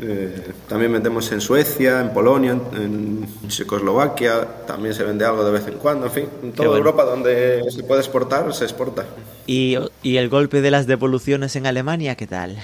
Eh, 0.00 0.52
también 0.68 0.92
vendemos 0.92 1.32
en 1.32 1.40
Suecia, 1.40 2.00
en 2.00 2.10
Polonia, 2.12 2.50
en, 2.52 3.26
en 3.42 3.48
Checoslovaquia. 3.48 4.46
También 4.66 4.94
se 4.94 5.02
vende 5.04 5.24
algo 5.24 5.44
de 5.44 5.52
vez 5.52 5.66
en 5.66 5.78
cuando. 5.78 6.06
En 6.06 6.12
fin, 6.12 6.28
en 6.42 6.52
toda 6.52 6.68
bueno. 6.68 6.78
Europa 6.84 7.04
donde 7.04 7.62
se 7.70 7.82
puede 7.82 8.02
exportar, 8.02 8.52
se 8.54 8.64
exporta. 8.64 9.04
¿Y, 9.46 9.76
y 10.02 10.16
el 10.18 10.28
golpe 10.28 10.60
de 10.60 10.70
las 10.70 10.86
devoluciones 10.86 11.56
en 11.56 11.66
Alemania, 11.66 12.14
¿qué 12.14 12.26
tal? 12.26 12.56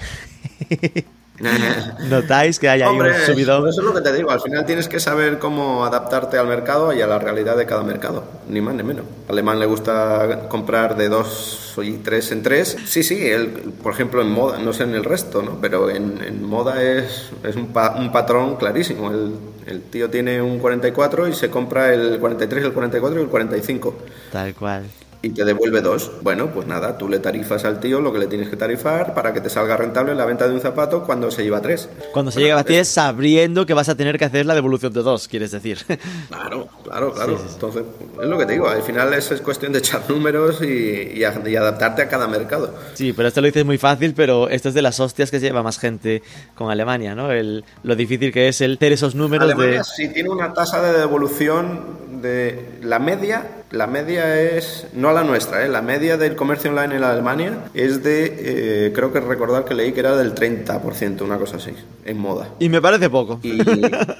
¿Notáis 2.09 2.59
que 2.59 2.69
hay 2.69 2.81
ahí 2.81 2.87
Hombre, 2.89 3.11
un 3.11 3.25
subidón? 3.25 3.67
eso 3.67 3.81
es 3.81 3.85
lo 3.85 3.93
que 3.93 4.01
te 4.01 4.13
digo. 4.13 4.31
Al 4.31 4.41
final 4.41 4.65
tienes 4.65 4.87
que 4.87 4.99
saber 4.99 5.39
cómo 5.39 5.85
adaptarte 5.85 6.37
al 6.37 6.47
mercado 6.47 6.93
y 6.93 7.01
a 7.01 7.07
la 7.07 7.19
realidad 7.19 7.57
de 7.57 7.65
cada 7.65 7.83
mercado. 7.83 8.23
Ni 8.47 8.61
más 8.61 8.75
ni 8.75 8.83
menos. 8.83 9.05
Al 9.27 9.33
alemán 9.35 9.59
le 9.59 9.65
gusta 9.65 10.47
comprar 10.49 10.95
de 10.97 11.09
dos 11.09 11.73
y 11.81 11.93
tres 11.97 12.31
en 12.31 12.43
tres. 12.43 12.77
Sí, 12.85 13.03
sí, 13.03 13.25
él, 13.27 13.47
por 13.81 13.93
ejemplo, 13.93 14.21
en 14.21 14.31
moda, 14.31 14.57
no 14.59 14.73
sé 14.73 14.83
en 14.83 14.93
el 14.95 15.03
resto, 15.03 15.41
¿no? 15.41 15.57
Pero 15.61 15.89
en, 15.89 16.19
en 16.25 16.43
moda 16.43 16.81
es, 16.81 17.29
es 17.43 17.55
un, 17.55 17.67
pa- 17.67 17.95
un 17.97 18.11
patrón 18.11 18.55
clarísimo. 18.57 19.11
El, 19.11 19.33
el 19.65 19.81
tío 19.83 20.09
tiene 20.09 20.41
un 20.41 20.59
44 20.59 21.27
y 21.27 21.33
se 21.33 21.49
compra 21.49 21.93
el 21.93 22.19
43, 22.19 22.65
el 22.65 22.73
44 22.73 23.19
y 23.19 23.23
el 23.23 23.29
45 23.29 23.95
Tal 24.31 24.53
cual. 24.53 24.83
Y 25.25 25.29
te 25.29 25.45
devuelve 25.45 25.79
dos. 25.79 26.11
Bueno, 26.21 26.47
pues 26.53 26.67
nada, 26.67 26.97
tú 26.97 27.07
le 27.07 27.17
tarifas 27.19 27.63
al 27.63 27.79
tío 27.79 28.01
lo 28.01 28.11
que 28.11 28.19
le 28.19 28.27
tienes 28.27 28.49
que 28.49 28.57
tarifar 28.57 29.13
para 29.13 29.31
que 29.33 29.39
te 29.39 29.49
salga 29.49 29.77
rentable 29.77 30.13
la 30.15 30.25
venta 30.25 30.49
de 30.49 30.53
un 30.53 30.59
zapato 30.59 31.03
cuando 31.03 31.31
se 31.31 31.43
lleva 31.43 31.61
tres. 31.61 31.87
Cuando 32.11 32.29
se 32.29 32.39
Bueno, 32.39 32.47
llega 32.49 32.59
a 32.59 32.63
ti 32.65 32.75
es 32.75 32.89
sabiendo 32.89 33.65
que 33.65 33.73
vas 33.73 33.87
a 33.87 33.95
tener 33.95 34.17
que 34.19 34.25
hacer 34.25 34.45
la 34.45 34.53
devolución 34.53 34.91
de 34.91 35.01
dos, 35.01 35.29
quieres 35.29 35.51
decir. 35.51 35.79
Claro, 36.27 36.67
claro, 36.83 37.13
claro. 37.13 37.39
Entonces, 37.53 37.83
es 38.21 38.27
lo 38.27 38.37
que 38.37 38.45
te 38.45 38.53
digo, 38.53 38.67
al 38.67 38.81
final 38.83 39.13
es, 39.13 39.31
es 39.31 39.39
cuestión 39.39 39.71
de 39.71 39.79
echar 39.79 40.01
números 40.09 40.61
y, 40.61 41.13
y 41.15 41.23
a- 41.23 41.41
y 41.45 41.55
adaptarte 41.55 42.01
a 42.01 42.09
cada 42.09 42.27
mercado. 42.27 42.73
Sí, 42.93 43.13
pero 43.13 43.29
esto 43.29 43.39
lo 43.39 43.45
dices 43.47 43.63
muy 43.65 43.77
fácil, 43.77 44.13
pero 44.13 44.49
esto 44.49 44.67
es 44.67 44.75
de 44.75 44.81
las 44.81 44.99
hostias 44.99 45.31
que 45.31 45.39
lleva 45.39 45.63
más 45.63 45.79
gente 45.79 46.21
con 46.55 46.69
Alemania, 46.69 47.15
¿no? 47.15 47.31
El, 47.31 47.63
lo 47.83 47.95
difícil 47.95 48.33
que 48.33 48.49
es 48.49 48.59
el 48.59 48.75
hacer 48.75 48.91
esos 48.91 49.15
números 49.15 49.45
Alemania 49.45 49.77
de... 49.79 49.83
sí 49.85 50.09
tiene 50.09 50.29
una 50.29 50.51
tasa 50.53 50.81
de 50.81 50.99
devolución 50.99 51.79
de 52.21 52.79
la 52.81 52.99
media, 52.99 53.62
la 53.73 53.87
media 53.87 54.39
es, 54.39 54.85
no 54.93 55.11
la 55.11 55.23
nuestra, 55.23 55.65
¿eh? 55.65 55.67
la 55.67 55.81
media 55.81 56.15
del 56.15 56.35
comercio 56.35 56.69
online 56.69 56.95
en 56.97 57.03
Alemania 57.03 57.57
es 57.73 58.03
de, 58.03 58.85
eh, 58.87 58.91
creo 58.93 59.11
que 59.11 59.19
recordar 59.19 59.65
que 59.65 59.73
leí 59.73 59.91
que 59.93 59.99
era 59.99 60.15
del 60.15 60.35
30%, 60.35 61.21
una 61.23 61.37
cosa 61.39 61.57
así, 61.57 61.71
en 62.05 62.17
moda. 62.19 62.49
Y 62.59 62.69
me 62.69 62.81
parece 62.81 63.09
poco. 63.09 63.39
Y, 63.41 63.57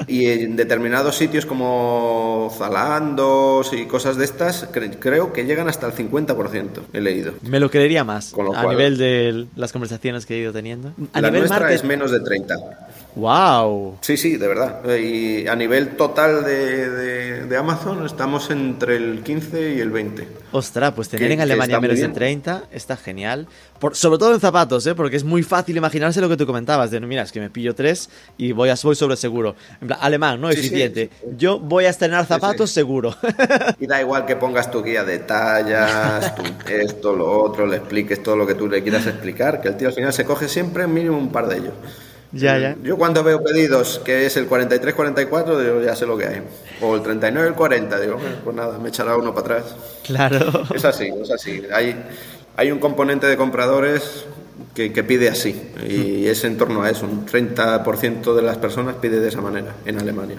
y 0.08 0.26
en 0.26 0.56
determinados 0.56 1.16
sitios 1.16 1.46
como 1.46 2.52
Zalando 2.58 3.62
y 3.72 3.86
cosas 3.86 4.18
de 4.18 4.26
estas, 4.26 4.72
cre- 4.72 4.98
creo 5.00 5.32
que 5.34 5.46
llegan 5.46 5.70
hasta 5.70 5.86
el 5.88 5.94
50%, 5.94 6.68
he 6.92 7.00
leído. 7.02 7.34
Me 7.44 7.60
lo 7.60 7.70
creería 7.70 8.04
más 8.04 8.32
Con 8.32 8.46
lo 8.46 8.56
a 8.58 8.64
cual- 8.64 8.76
nivel 8.76 8.98
de 8.98 9.46
las 9.56 9.72
conversaciones 9.72 10.26
que 10.26 10.34
he 10.36 10.40
ido 10.40 10.52
teniendo. 10.52 10.94
A 11.14 11.22
la 11.22 11.28
nivel 11.30 11.42
nuestra 11.42 11.60
market... 11.60 11.76
es 11.78 11.84
menos 11.84 12.10
de 12.12 12.20
30. 12.22 12.56
¡Wow! 13.16 13.98
Sí, 14.02 14.18
sí, 14.18 14.38
de 14.38 14.48
verdad. 14.48 14.82
Y 14.96 15.48
a 15.48 15.56
nivel 15.56 15.90
total 15.96 16.44
de, 16.44 16.90
de- 16.90 17.46
de 17.46 17.58
Amazon 17.58 18.06
estamos 18.06 18.50
entre 18.50 18.96
el 18.96 19.22
15 19.24 19.76
y 19.76 19.80
el 19.80 19.92
20. 19.92 20.28
Ostras, 20.52 20.94
pues 20.96 21.10
tener 21.10 21.28
Que- 21.28 21.34
en 21.36 21.42
Alemania 21.42 21.80
menos 21.80 21.98
de 21.98 22.04
bien. 22.04 22.14
30 22.14 22.64
está 22.72 22.98
genial. 22.98 23.48
Por, 23.80 23.96
sobre 23.96 24.18
todo 24.18 24.34
en 24.34 24.40
zapatos, 24.40 24.86
¿eh? 24.88 24.96
Porque 24.96 25.18
es 25.18 25.24
muy 25.24 25.44
fácil 25.44 25.78
imaginarse 25.78 26.22
lo 26.22 26.30
que 26.30 26.38
tú 26.38 26.46
comentabas. 26.48 26.90
De, 26.92 27.00
mira, 27.02 27.22
es 27.24 27.32
que 27.32 27.40
me 27.40 27.50
pillo 27.50 27.76
tres 27.76 28.10
y 28.38 28.52
voy, 28.52 28.70
a, 28.70 28.76
voy 28.82 28.96
sobre 28.96 29.16
seguro. 29.16 29.56
En 29.82 29.88
plan, 29.88 30.00
alemán, 30.02 30.40
¿no? 30.42 30.52
Sí, 30.52 30.60
Eficiente. 30.60 31.10
sí, 31.12 31.18
sí. 31.30 31.36
Yo 31.38 31.60
voy 31.60 31.86
a 31.86 31.90
estrenar 31.90 32.26
zapatos 32.26 32.72
seguro. 32.72 33.16
Y 33.80 33.86
da 33.88 34.00
igual 34.02 34.26
que 34.26 34.36
pongas 34.38 34.72
tu 34.72 34.82
guía 34.82 35.04
de 35.04 35.20
tallas, 35.20 36.36
tu 36.36 36.44
esto, 36.72 37.14
lo 37.16 37.30
otro, 37.44 37.66
le 37.68 37.78
expliques 37.78 38.24
todo 38.24 38.36
lo 38.38 38.48
que 38.48 38.56
tú 38.56 38.68
le 38.70 38.82
quieras 38.82 39.06
explicar, 39.08 39.60
que 39.62 39.68
el 39.68 39.76
tío 39.78 39.90
al 39.90 39.94
final 39.94 40.14
se 40.14 40.24
coge 40.24 40.48
siempre 40.48 40.88
mínimo 40.88 41.18
un 41.18 41.32
par 41.32 41.48
de 41.48 41.58
ellos. 41.58 41.74
Ya, 42.34 42.58
ya. 42.58 42.76
Yo 42.84 42.98
cuando 42.98 43.24
veo 43.24 43.44
pedidos 43.44 44.02
que 44.04 44.26
es 44.26 44.36
el 44.38 44.50
43-44, 44.50 45.60
digo, 45.60 45.82
ya 45.82 45.96
sé 45.96 46.06
lo 46.06 46.18
que 46.18 46.28
hay. 46.28 46.42
O 46.82 46.96
el 46.96 47.02
39-40, 47.04 48.00
digo, 48.00 48.16
"Bueno, 48.16 48.36
pues 48.44 48.56
nada, 48.56 48.78
me 48.80 48.90
echará 48.90 49.16
uno 49.16 49.34
para 49.34 49.58
atrás. 49.60 49.76
Claro. 50.04 50.64
Es 50.76 50.84
así, 50.84 51.10
es 51.22 51.32
así. 51.32 51.64
Hay, 51.74 51.96
hay 52.58 52.72
un 52.72 52.80
componente 52.80 53.28
de 53.28 53.38
compradores 53.38 54.26
que, 54.74 54.92
que 54.92 55.04
pide 55.04 55.30
así. 55.30 55.72
Y 55.88 56.26
es 56.28 56.44
en 56.44 56.58
torno 56.58 56.84
a 56.84 56.90
eso. 56.90 57.06
Un 57.06 57.26
30% 57.26 58.34
de 58.36 58.42
las 58.42 58.58
personas 58.58 58.96
pide 58.96 59.20
de 59.20 59.30
esa 59.30 59.42
manera 59.42 59.76
en 59.86 60.00
Alemania. 60.00 60.38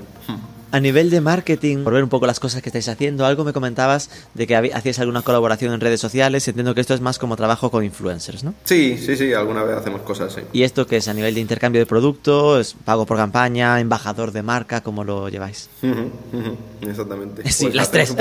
A 0.74 0.80
nivel 0.80 1.08
de 1.08 1.20
marketing, 1.20 1.84
por 1.84 1.92
ver 1.92 2.02
un 2.02 2.08
poco 2.08 2.26
las 2.26 2.40
cosas 2.40 2.60
que 2.60 2.68
estáis 2.68 2.88
haciendo, 2.88 3.24
algo 3.24 3.44
me 3.44 3.52
comentabas 3.52 4.10
de 4.34 4.46
que 4.48 4.56
hacías 4.56 4.98
alguna 4.98 5.22
colaboración 5.22 5.72
en 5.72 5.80
redes 5.80 6.00
sociales. 6.00 6.48
Entiendo 6.48 6.74
que 6.74 6.80
esto 6.80 6.94
es 6.94 7.00
más 7.00 7.18
como 7.20 7.36
trabajo 7.36 7.70
con 7.70 7.84
influencers, 7.84 8.42
¿no? 8.42 8.54
Sí, 8.64 8.98
sí, 8.98 9.16
sí, 9.16 9.32
alguna 9.32 9.62
vez 9.62 9.76
hacemos 9.76 10.00
cosas 10.02 10.32
así. 10.32 10.44
¿Y 10.52 10.64
esto 10.64 10.84
qué 10.86 10.96
es 10.96 11.06
a 11.06 11.14
nivel 11.14 11.34
de 11.34 11.40
intercambio 11.40 11.80
de 11.80 11.86
productos, 11.86 12.74
pago 12.84 13.06
por 13.06 13.16
campaña, 13.16 13.78
embajador 13.78 14.32
de 14.32 14.42
marca? 14.42 14.80
¿Cómo 14.82 15.04
lo 15.04 15.28
lleváis? 15.28 15.68
Exactamente. 16.82 17.48
Sí, 17.50 17.64
Pues 17.66 17.74
las 17.76 17.90
tres. 17.92 18.14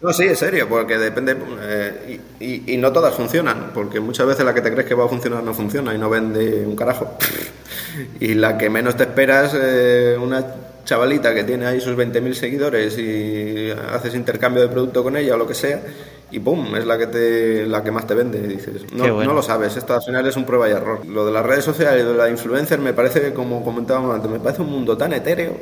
No, 0.00 0.12
sí, 0.12 0.24
en 0.24 0.36
serio, 0.36 0.68
porque 0.68 0.98
depende. 0.98 1.36
eh, 1.62 2.20
y, 2.40 2.44
y- 2.44 2.74
y 2.74 2.76
no 2.76 2.92
todas 2.92 3.14
funcionan, 3.14 3.70
porque 3.72 4.00
muchas 4.00 4.26
veces 4.26 4.44
la 4.44 4.52
que 4.52 4.60
te 4.60 4.70
crees 4.72 4.86
que 4.86 4.94
va 4.94 5.06
a 5.06 5.08
funcionar 5.08 5.42
no 5.42 5.54
funciona 5.54 5.94
y 5.94 5.98
no 5.98 6.10
vende 6.10 6.66
un 6.66 6.74
carajo. 6.76 7.16
Y 8.18 8.34
la 8.34 8.58
que 8.58 8.68
menos 8.68 8.96
te 8.96 9.04
esperas, 9.04 9.52
eh, 9.54 10.16
una 10.20 10.44
chavalita 10.84 11.34
que 11.34 11.44
tiene 11.44 11.66
ahí 11.66 11.80
sus 11.80 11.96
20.000 11.96 12.34
seguidores 12.34 12.98
y 12.98 13.70
haces 13.70 14.14
intercambio 14.14 14.62
de 14.62 14.68
producto 14.68 15.02
con 15.02 15.16
ella 15.16 15.34
o 15.34 15.38
lo 15.38 15.46
que 15.46 15.54
sea, 15.54 15.82
y 16.30 16.40
¡pum! 16.40 16.74
es 16.76 16.84
la 16.84 16.98
que, 16.98 17.06
te, 17.06 17.66
la 17.66 17.82
que 17.82 17.90
más 17.90 18.06
te 18.06 18.14
vende. 18.14 18.40
Dices, 18.46 18.82
no, 18.92 19.04
Qué 19.04 19.10
bueno. 19.10 19.30
no 19.30 19.36
lo 19.36 19.42
sabes, 19.42 19.76
esto 19.76 19.94
al 19.94 20.02
final 20.02 20.26
es 20.26 20.36
un 20.36 20.44
prueba 20.44 20.68
y 20.68 20.72
error. 20.72 21.06
Lo 21.06 21.24
de 21.24 21.32
las 21.32 21.44
redes 21.44 21.64
sociales 21.64 22.04
y 22.04 22.06
de 22.06 22.14
la 22.14 22.28
influencer 22.28 22.78
me 22.78 22.92
parece, 22.92 23.32
como 23.32 23.64
comentábamos 23.64 24.14
antes, 24.14 24.30
me 24.30 24.40
parece 24.40 24.62
un 24.62 24.70
mundo 24.70 24.96
tan 24.96 25.12
etéreo. 25.12 25.56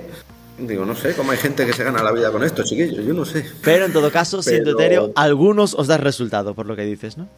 Digo, 0.58 0.84
no 0.84 0.94
sé 0.94 1.14
cómo 1.14 1.32
hay 1.32 1.38
gente 1.38 1.66
que 1.66 1.72
se 1.72 1.82
gana 1.82 2.02
la 2.02 2.12
vida 2.12 2.30
con 2.30 2.42
esto, 2.42 2.62
chiquillos, 2.62 3.04
yo 3.04 3.14
no 3.14 3.24
sé. 3.24 3.44
Pero 3.64 3.86
en 3.86 3.92
todo 3.92 4.10
caso, 4.10 4.42
siendo 4.42 4.72
etéreo, 4.72 5.12
algunos 5.14 5.74
os 5.74 5.86
da 5.86 5.96
resultado, 5.96 6.54
por 6.54 6.66
lo 6.66 6.76
que 6.76 6.84
dices, 6.84 7.16
¿no? 7.16 7.28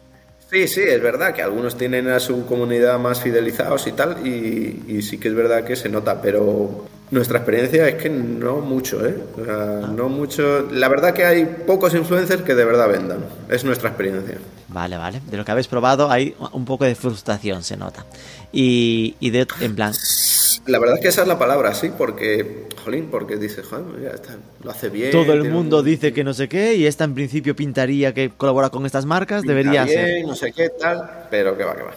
Sí, 0.49 0.67
sí, 0.67 0.81
es 0.81 1.01
verdad 1.01 1.33
que 1.33 1.41
algunos 1.41 1.75
tienen 1.75 2.07
a 2.07 2.19
su 2.19 2.45
comunidad 2.45 2.99
más 2.99 3.19
fidelizados 3.19 3.87
y 3.87 3.93
tal, 3.93 4.25
y, 4.25 4.83
y 4.87 5.01
sí 5.01 5.17
que 5.17 5.29
es 5.29 5.33
verdad 5.33 5.63
que 5.63 5.75
se 5.75 5.89
nota, 5.89 6.21
pero 6.21 6.85
nuestra 7.11 7.37
experiencia 7.39 7.87
es 7.87 7.95
que 7.95 8.09
no 8.09 8.57
mucho, 8.57 9.05
¿eh? 9.05 9.15
O 9.41 9.45
sea, 9.45 9.87
no 9.95 10.09
mucho. 10.09 10.67
La 10.71 10.87
verdad 10.89 11.13
que 11.13 11.25
hay 11.25 11.45
pocos 11.45 11.93
influencers 11.93 12.41
que 12.41 12.55
de 12.55 12.65
verdad 12.65 12.89
vendan, 12.89 13.19
es 13.49 13.63
nuestra 13.63 13.89
experiencia. 13.89 14.37
Vale, 14.67 14.97
vale. 14.97 15.21
De 15.29 15.37
lo 15.37 15.45
que 15.45 15.51
habéis 15.51 15.67
probado 15.67 16.09
hay 16.11 16.35
un 16.51 16.65
poco 16.65 16.83
de 16.85 16.95
frustración, 16.95 17.63
se 17.63 17.77
nota. 17.77 18.05
Y, 18.51 19.15
y 19.19 19.29
de, 19.29 19.47
en 19.61 19.75
plan, 19.75 19.93
La 20.65 20.79
verdad 20.79 20.95
es 20.95 21.01
que 21.01 21.07
esa 21.09 21.21
es 21.21 21.27
la 21.27 21.37
palabra, 21.37 21.73
sí, 21.75 21.91
porque, 21.95 22.67
jolín, 22.83 23.09
porque 23.11 23.37
dices, 23.37 23.65
joder, 23.67 23.85
mira, 23.85 24.11
está- 24.11 24.37
lo 24.63 24.71
hace 24.71 24.89
bien. 24.89 25.11
todo 25.11 25.31
el 25.33 25.43
mundo 25.49 25.79
un- 25.79 25.85
dice 25.85 26.11
que 26.11 26.23
no 26.23 26.33
sé 26.33 26.49
qué 26.49 26.75
y 26.75 26.87
esta 26.87 27.03
en 27.03 27.13
principio 27.13 27.55
pintaría 27.55 28.13
que 28.13 28.31
colabora 28.31 28.69
con 28.69 28.85
estas 28.85 29.05
marcas, 29.05 29.43
pinta 29.43 29.53
debería 29.55 29.83
bien, 29.85 29.97
ser. 29.97 30.25
no 30.25 30.35
sé 30.35 30.51
qué, 30.51 30.69
tal, 30.69 31.27
pero 31.29 31.55
que 31.55 31.63
va, 31.63 31.75
que 31.75 31.83
va. 31.83 31.93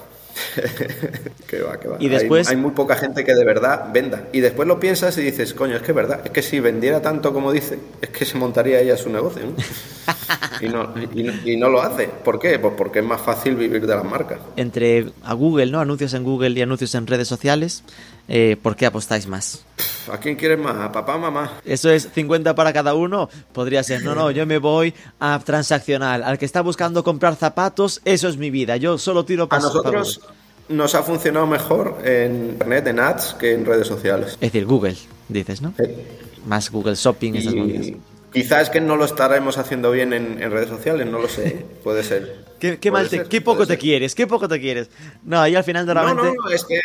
que 1.46 1.60
va, 1.62 1.78
que 1.78 1.88
va. 1.88 1.96
Y 2.00 2.04
Hay- 2.04 2.10
después- 2.10 2.48
Hay, 2.48 2.56
muy 2.56 2.72
poca 2.72 2.96
gente 2.96 3.24
que 3.24 3.34
de 3.34 3.44
verdad 3.44 3.90
venda. 3.92 4.28
Y 4.32 4.40
después 4.40 4.66
lo 4.68 4.78
piensas 4.80 5.16
y 5.18 5.22
dices, 5.22 5.54
coño, 5.54 5.76
es 5.76 5.82
que 5.82 5.92
es 5.92 5.96
verdad. 5.96 6.20
Es 6.24 6.30
que 6.30 6.42
si 6.42 6.60
vendiera 6.60 7.00
tanto 7.02 7.32
como 7.32 7.52
dice, 7.52 7.78
es 8.00 8.08
que 8.10 8.24
se 8.24 8.36
montaría 8.38 8.80
ella 8.80 8.96
su 8.96 9.10
negocio. 9.10 9.42
¿no? 9.46 9.54
y, 10.60 10.68
no, 10.68 10.94
y, 11.14 11.22
no, 11.22 11.32
y 11.44 11.56
no 11.56 11.68
lo 11.68 11.82
hace. 11.82 12.08
¿Por 12.08 12.38
qué? 12.38 12.58
Pues 12.58 12.74
porque 12.76 13.00
es 13.00 13.04
más 13.04 13.20
fácil 13.20 13.54
vivir 13.56 13.86
de 13.86 13.94
las 13.94 14.04
marcas. 14.04 14.38
Entre 14.56 15.06
a 15.22 15.34
Google, 15.34 15.66
¿no? 15.70 15.80
Anuncios 15.80 16.14
en 16.14 16.24
Google 16.24 16.50
y 16.50 16.62
anuncios 16.62 16.94
en 16.94 17.06
redes 17.06 17.28
sociales, 17.28 17.82
eh, 18.28 18.56
¿por 18.62 18.76
qué 18.76 18.86
apostáis 18.86 19.26
más? 19.26 19.64
¿A 20.12 20.18
quién 20.18 20.36
quieres 20.36 20.58
más? 20.58 20.76
¿A 20.76 20.92
papá, 20.92 21.16
mamá? 21.18 21.60
Eso 21.64 21.90
es 21.90 22.08
50 22.14 22.54
para 22.54 22.72
cada 22.72 22.94
uno. 22.94 23.28
Podría 23.52 23.82
ser, 23.82 24.02
no, 24.02 24.14
no, 24.14 24.30
yo 24.30 24.46
me 24.46 24.58
voy 24.58 24.94
a 25.20 25.38
transaccional. 25.44 26.22
Al 26.22 26.38
que 26.38 26.44
está 26.44 26.60
buscando 26.60 27.02
comprar 27.04 27.36
zapatos, 27.36 28.00
eso 28.04 28.28
es 28.28 28.36
mi 28.36 28.50
vida. 28.50 28.76
Yo 28.76 28.96
solo 28.98 29.24
tiro 29.24 29.44
A 29.44 29.48
para 29.48 29.62
nosotros 29.62 30.20
nos 30.68 30.94
ha 30.94 31.02
funcionado 31.02 31.46
mejor 31.46 31.98
en 32.04 32.50
internet, 32.50 32.86
en 32.88 33.00
ads, 33.00 33.34
que 33.38 33.52
en 33.54 33.64
redes 33.64 33.86
sociales. 33.86 34.32
Es 34.32 34.40
decir, 34.40 34.66
Google, 34.66 34.96
dices, 35.28 35.62
¿no? 35.62 35.72
Eh, 35.78 36.06
Más 36.46 36.70
Google 36.70 36.94
Shopping, 36.94 37.34
esas. 37.36 37.54
Y 37.54 37.96
quizás 38.32 38.68
que 38.68 38.80
no 38.80 38.96
lo 38.96 39.06
estaremos 39.06 39.56
haciendo 39.56 39.90
bien 39.90 40.12
en, 40.12 40.42
en 40.42 40.50
redes 40.50 40.68
sociales, 40.68 41.06
no 41.06 41.18
lo 41.20 41.28
sé, 41.28 41.64
puede 41.84 42.02
ser. 42.02 42.44
¿Qué, 42.58 42.90
mal 42.90 43.08
te- 43.08 43.16
ser, 43.18 43.28
qué 43.28 43.40
poco 43.40 43.60
te 43.66 43.74
ser. 43.74 43.78
quieres, 43.78 44.14
qué 44.14 44.26
poco 44.26 44.48
te 44.48 44.60
quieres. 44.60 44.90
No, 45.22 45.40
ahí 45.40 45.54
al 45.56 45.64
final 45.64 45.86
de 45.86 45.94
No, 45.94 46.02
realmente... 46.02 46.36
no, 46.36 46.50
es 46.50 46.64
que, 46.64 46.80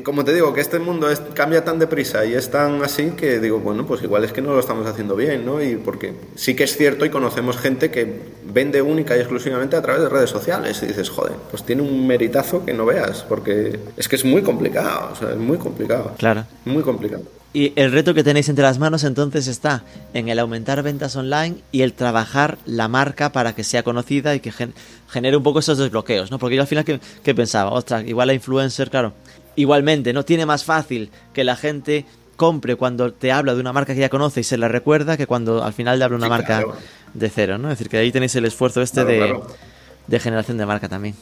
como 0.00 0.24
te 0.24 0.32
digo, 0.32 0.52
que 0.54 0.60
este 0.60 0.78
mundo 0.78 1.10
es- 1.10 1.20
cambia 1.34 1.64
tan 1.64 1.78
deprisa 1.78 2.24
y 2.24 2.34
es 2.34 2.50
tan 2.50 2.82
así 2.82 3.10
que 3.10 3.38
digo, 3.40 3.58
bueno, 3.60 3.86
pues 3.86 4.02
igual 4.02 4.24
es 4.24 4.32
que 4.32 4.40
no 4.40 4.52
lo 4.54 4.60
estamos 4.60 4.86
haciendo 4.86 5.14
bien, 5.16 5.44
¿no? 5.44 5.62
Y 5.62 5.76
porque 5.76 6.14
sí 6.34 6.54
que 6.56 6.64
es 6.64 6.76
cierto 6.76 7.04
y 7.04 7.10
conocemos 7.10 7.56
gente 7.58 7.90
que 7.90 8.20
vende 8.44 8.80
única 8.82 9.16
y 9.16 9.20
exclusivamente 9.20 9.76
a 9.76 9.82
través 9.82 10.02
de 10.02 10.08
redes 10.08 10.30
sociales 10.30 10.82
y 10.82 10.86
dices, 10.86 11.10
joder, 11.10 11.34
pues 11.50 11.64
tiene 11.64 11.82
un 11.82 12.06
meritazo 12.06 12.64
que 12.64 12.72
no 12.72 12.86
veas, 12.86 13.22
porque 13.28 13.78
es 13.96 14.08
que 14.08 14.16
es 14.16 14.24
muy 14.24 14.42
complicado, 14.42 15.10
o 15.12 15.16
sea, 15.16 15.30
es 15.30 15.36
muy 15.36 15.58
complicado. 15.58 16.12
Claro. 16.18 16.44
Muy 16.64 16.82
complicado. 16.82 17.22
Y 17.54 17.74
el 17.76 17.92
reto 17.92 18.14
que 18.14 18.24
tenéis 18.24 18.48
entre 18.48 18.64
las 18.64 18.78
manos 18.78 19.04
entonces 19.04 19.46
está 19.46 19.84
en 20.14 20.30
el 20.30 20.38
aumentar 20.38 20.82
ventas 20.82 21.16
online 21.16 21.56
y 21.70 21.82
el 21.82 21.92
trabajar 21.92 22.56
la 22.64 22.88
marca 22.88 23.30
para 23.30 23.54
que 23.54 23.62
sea 23.62 23.82
conocida 23.82 24.34
y 24.34 24.40
que 24.40 24.50
gen- 24.52 24.72
genere 25.10 25.36
un 25.36 25.42
poco 25.42 25.58
esos 25.58 25.76
desbloqueos, 25.76 26.30
¿no? 26.30 26.38
Porque 26.38 26.56
yo 26.56 26.62
al 26.62 26.66
final 26.68 26.86
que, 26.86 26.98
que 27.22 27.34
pensaba, 27.34 27.70
ostras, 27.72 28.04
igual 28.06 28.28
la 28.28 28.32
influencer, 28.34 28.88
claro, 28.88 29.12
igualmente, 29.56 30.12
¿no? 30.12 30.24
Tiene 30.24 30.46
más 30.46 30.64
fácil 30.64 31.10
que 31.32 31.44
la 31.44 31.56
gente 31.56 32.04
compre 32.36 32.76
cuando 32.76 33.12
te 33.12 33.30
habla 33.30 33.54
de 33.54 33.60
una 33.60 33.72
marca 33.72 33.94
que 33.94 34.00
ya 34.00 34.08
conoce 34.08 34.40
y 34.40 34.44
se 34.44 34.56
la 34.58 34.68
recuerda 34.68 35.16
que 35.16 35.26
cuando 35.26 35.62
al 35.62 35.72
final 35.72 35.98
le 35.98 36.04
habla 36.04 36.16
una 36.16 36.26
Sí, 36.26 36.30
marca 36.30 36.46
claro. 36.62 36.76
de 37.14 37.28
cero, 37.30 37.58
¿no? 37.58 37.70
Es 37.70 37.78
decir, 37.78 37.88
que 37.90 37.98
ahí 37.98 38.10
tenéis 38.10 38.34
el 38.36 38.44
esfuerzo 38.46 38.82
este 38.82 39.02
Claro, 39.04 39.08
de, 39.10 39.18
claro. 39.18 39.46
de 40.06 40.20
generación 40.20 40.58
de 40.58 40.66
marca 40.66 40.88
también. 40.88 41.14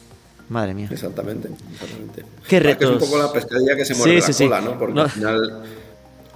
Madre 0.49 0.73
mía. 0.73 0.87
Exactamente, 0.91 1.49
exactamente. 1.73 2.25
¿Qué 2.47 2.57
Es 2.79 2.89
un 2.89 2.97
poco 2.99 3.17
la 3.17 3.31
pescadilla 3.31 3.75
que 3.75 3.85
se 3.85 3.93
muerde 3.95 4.13
Sí, 4.13 4.19
la 4.19 4.25
sí, 4.25 4.33
sí. 4.33 4.43
cola, 4.45 4.61
¿no? 4.61 4.77
Porque 4.79 4.93
No. 4.95 5.01
al 5.03 5.09
final 5.09 5.63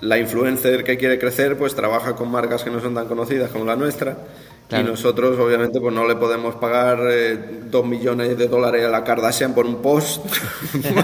la 0.02 0.18
influencer 0.20 0.84
que 0.84 0.98
quiere 0.98 1.18
crecer 1.18 1.58
pues 1.58 1.74
trabaja 1.76 2.16
con 2.16 2.30
marcas 2.30 2.64
que 2.64 2.70
no 2.70 2.80
son 2.82 2.93
tan 2.93 3.08
conocidas 3.08 3.50
como 3.52 3.66
la 3.66 3.76
nuestra 3.76 4.18
Claro. 4.68 4.84
y 4.84 4.89
nosotros 4.89 5.38
obviamente 5.39 5.80
pues 5.80 5.93
no 5.93 6.07
le 6.07 6.16
podemos 6.16 6.55
pagar 6.55 6.97
eh, 7.11 7.61
dos 7.70 7.86
millones 7.86 8.36
de 8.36 8.47
dólares 8.47 8.84
a 8.84 8.89
la 8.89 9.03
Kardashian 9.03 9.53
por 9.53 9.68
un 9.68 9.80
post 9.82 10.26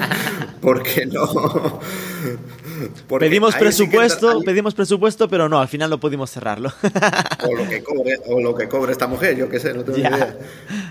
porque 0.62 1.06
no 1.06 1.80
Porque 3.08 3.28
pedimos 3.28 3.54
sí 3.54 3.60
presupuesto, 3.60 4.42
pedimos 4.42 4.74
presupuesto, 4.74 5.28
pero 5.30 5.48
no, 5.48 5.60
al 5.62 5.68
final 5.68 5.92
no 5.92 6.00
pudimos 6.00 6.32
cerrarlo. 6.32 6.74
o 7.48 7.56
lo 7.56 7.70
que 7.70 7.84
cobre 7.84 8.20
o 8.28 8.42
lo 8.42 8.56
que 8.56 8.68
cobre 8.68 8.92
esta 8.94 9.06
mujer 9.06 9.36
yo 9.38 9.48
qué 9.48 9.60
sé 9.60 9.74
no 9.76 9.84
tengo 9.84 9.98
ni 10.00 10.04
idea 10.06 10.38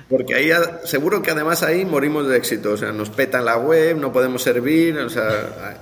porque 0.09 0.35
ahí 0.37 0.49
ya- 0.49 0.81
seguro 0.85 1.23
que 1.23 1.33
además 1.33 1.65
ahí 1.65 1.85
morimos 1.85 2.29
de 2.29 2.37
éxito 2.37 2.73
o 2.73 2.77
sea 2.77 2.93
nos 2.93 3.11
petan 3.11 3.45
la 3.45 3.57
web 3.57 3.97
no 3.97 4.13
podemos 4.13 4.43
servir 4.43 4.97
o 4.99 5.11
sea 5.11 5.77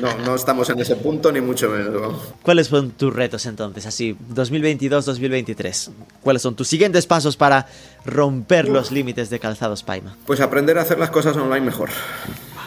no 0.00 0.16
no 0.24 0.34
estamos 0.34 0.68
en 0.70 0.80
ese 0.80 0.96
punto 0.96 1.30
ni 1.32 1.40
mucho 1.40 1.68
menos 1.70 2.00
vamos. 2.00 2.22
¿Cuáles 2.42 2.66
son 2.68 2.90
tus 2.92 3.14
retos 3.14 3.46
entonces? 3.46 3.86
Así, 3.86 4.16
2022-2023. 4.34 5.90
¿Cuáles 6.22 6.42
son 6.42 6.54
tus 6.56 6.68
siguientes 6.68 7.06
pasos 7.06 7.36
para 7.36 7.66
romper 8.04 8.68
los 8.68 8.90
límites 8.92 9.30
de 9.30 9.38
calzados 9.38 9.82
Paima? 9.82 10.16
pues 10.26 10.40
aprender 10.40 10.78
a 10.78 10.82
hacer 10.82 10.98
las 10.98 11.10
cosas 11.10 11.36
online 11.36 11.64
mejor 11.66 11.90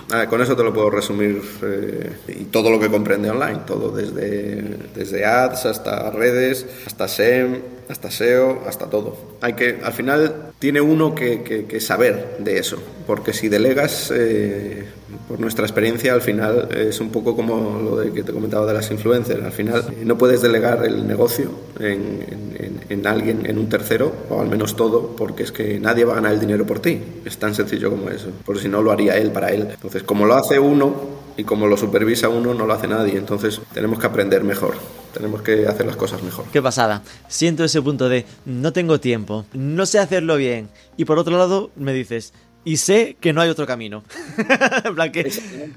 Ah, 0.10 0.28
con 0.28 0.42
eso 0.42 0.56
te 0.56 0.64
lo 0.64 0.74
puedo 0.74 0.90
resumir 0.90 1.42
eh, 1.64 2.16
y 2.30 2.46
todo 2.46 2.70
lo 2.72 2.80
que 2.80 2.88
comprende 2.90 3.30
online, 3.30 3.60
todo 3.68 3.90
desde, 3.92 4.62
desde 4.96 5.26
ads 5.26 5.66
hasta 5.66 6.10
redes, 6.12 6.66
hasta 6.86 7.10
SEM, 7.10 7.60
hasta 7.90 8.10
SEO, 8.10 8.64
hasta 8.66 8.86
todo. 8.90 9.18
Hay 9.42 9.52
que, 9.56 9.82
al 9.84 9.92
final 9.92 10.54
tiene 10.60 10.80
uno 10.80 11.14
que, 11.14 11.44
que- 11.44 11.66
que 11.66 11.82
saber 11.82 12.38
de 12.40 12.58
eso, 12.58 12.82
porque 13.06 13.34
si 13.34 13.50
delegas, 13.50 14.10
eh, 14.16 14.88
por 15.28 15.40
nuestra 15.40 15.66
experiencia, 15.66 16.14
al 16.14 16.22
final 16.22 16.70
es 16.76 17.00
un 17.02 17.10
poco 17.10 17.36
como 17.36 17.80
lo 17.82 17.98
de 17.98 18.12
que 18.14 18.24
te 18.24 18.32
comentaba 18.32 18.66
de 18.66 18.74
las 18.74 18.90
influencers. 18.92 19.44
Al 19.44 19.52
final 19.52 19.84
eh, 19.92 20.04
no 20.06 20.18
puedes 20.18 20.42
delegar 20.42 20.86
el 20.86 21.06
negocio 21.08 21.52
en, 21.80 21.92
en- 22.30 22.56
en- 22.60 22.78
en 22.90 23.06
alguien, 23.06 23.46
en 23.46 23.58
un 23.58 23.68
tercero, 23.68 24.14
o 24.30 24.40
al 24.42 24.48
menos 24.48 24.76
todo, 24.78 25.16
porque 25.18 25.44
es 25.44 25.52
que 25.52 25.78
nadie 25.80 26.06
va 26.06 26.14
a 26.14 26.16
ganar 26.16 26.32
el 26.34 26.40
dinero 26.40 26.66
por 26.66 26.80
ti. 26.80 27.02
Es 27.26 27.38
tan 27.38 27.54
sencillo 27.54 27.90
como 27.90 28.10
eso. 28.10 28.30
Porque 28.46 28.62
si 28.62 28.70
no 28.70 28.82
lo 28.82 28.92
haría 28.94 29.18
él 29.18 29.32
para 29.32 29.50
él. 29.50 29.68
Entonces, 29.72 30.04
como 30.04 30.26
lo 30.26 30.36
hace 30.36 30.58
uno 30.58 30.96
y 31.36 31.44
como 31.44 31.68
lo 31.68 31.76
supervisa 31.76 32.30
uno, 32.30 32.54
no 32.54 32.66
lo 32.66 32.74
hace 32.74 32.88
nadie. 32.88 33.18
Entonces, 33.18 33.60
tenemos 33.74 34.00
que 34.00 34.06
aprender 34.08 34.46
mejor. 34.46 34.76
Tenemos 35.14 35.42
que 35.42 35.68
hacer 35.68 35.86
las 35.86 35.98
cosas 35.98 36.24
mejor. 36.24 36.46
Qué 36.54 36.62
pasada. 36.62 37.02
Siento 37.28 37.64
ese 37.66 37.82
punto 37.82 38.08
de 38.08 38.26
no 38.46 38.72
tengo 38.72 39.00
tiempo, 39.02 39.46
no 39.54 39.86
sé 39.86 40.00
hacerlo 40.00 40.38
bien. 40.38 40.70
Y 40.96 41.04
por 41.06 41.18
otro 41.20 41.38
lado, 41.38 41.72
me 41.76 41.92
dices, 41.92 42.34
y 42.68 42.76
sé 42.76 43.16
que 43.22 43.32
no 43.32 43.40
hay 43.40 43.50
otro 43.50 43.66
camino. 43.66 44.04
En 44.84 44.94
plan 44.96 45.12
que- 45.12 45.32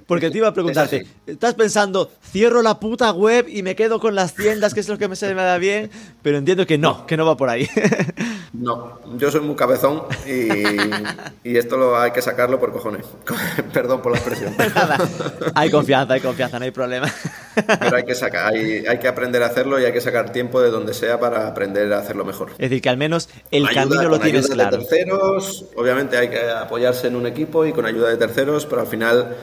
porque 0.07 0.31
te 0.31 0.39
iba 0.39 0.49
a 0.49 0.53
preguntarte, 0.55 1.07
estás 1.27 1.55
pensando, 1.55 2.11
cierro 2.33 2.63
la 2.63 2.81
puta 2.81 3.13
web 3.13 3.47
y 3.49 3.63
me 3.63 3.77
quedo 3.77 4.01
con 4.01 4.15
las 4.15 4.35
tiendas, 4.35 4.75
que 4.75 4.81
es 4.81 4.89
lo 4.89 4.99
que 4.99 5.07
me 5.07 5.15
se 5.15 5.33
me 5.35 5.43
da 5.43 5.57
bien, 5.59 5.91
pero 6.23 6.39
entiendo 6.39 6.67
que 6.67 6.79
no, 6.79 7.07
que 7.07 7.17
no 7.17 7.25
va 7.27 7.37
por 7.37 7.49
ahí. 7.49 7.69
No, 8.53 8.99
yo 9.17 9.31
soy 9.31 9.43
muy 9.43 9.55
cabezón 9.55 10.03
y, 10.27 11.49
y 11.49 11.57
esto 11.57 11.77
lo 11.77 11.97
hay 11.99 12.11
que 12.11 12.21
sacarlo 12.21 12.59
por 12.59 12.73
cojones. 12.73 13.07
Perdón 13.73 14.03
por 14.03 14.11
la 14.11 14.19
expresión. 14.19 14.53
Nada, 14.59 14.99
hay 15.55 15.71
confianza, 15.71 16.15
hay 16.15 16.21
confianza, 16.21 16.59
no 16.59 16.65
hay 16.65 16.73
problema. 16.73 17.07
Pero 17.55 17.97
hay 17.97 18.05
que 18.05 18.15
sacar, 18.15 18.53
hay, 18.53 18.87
hay, 18.87 18.99
que 18.99 19.09
aprender 19.09 19.43
a 19.43 19.47
hacerlo 19.47 19.81
y 19.81 19.85
hay 19.85 19.93
que 19.93 20.01
sacar 20.01 20.31
tiempo 20.31 20.61
de 20.61 20.71
donde 20.71 20.95
sea 20.95 21.19
para 21.19 21.49
aprender 21.49 21.93
a 21.93 21.99
hacerlo 21.99 22.25
mejor. 22.25 22.51
Es 22.53 22.59
decir, 22.59 22.81
que 22.81 22.89
al 22.89 22.97
menos 22.97 23.29
el 23.51 23.69
camino 23.69 24.09
lo 24.09 24.21
tienes 24.21 24.45
ayuda 24.45 24.55
claro. 24.55 24.77
De 24.79 24.85
terceros, 24.85 25.65
obviamente 25.77 26.17
hay 26.17 26.29
que 26.29 26.49
apoyarse 26.51 27.09
en 27.09 27.17
un 27.17 27.27
equipo 27.27 27.67
y 27.67 27.73
con 27.73 27.87
ayuda 27.87 28.09
de 28.09 28.17
terceros, 28.17 28.67
pero 28.67 28.83
al 28.83 28.87
final 28.87 29.37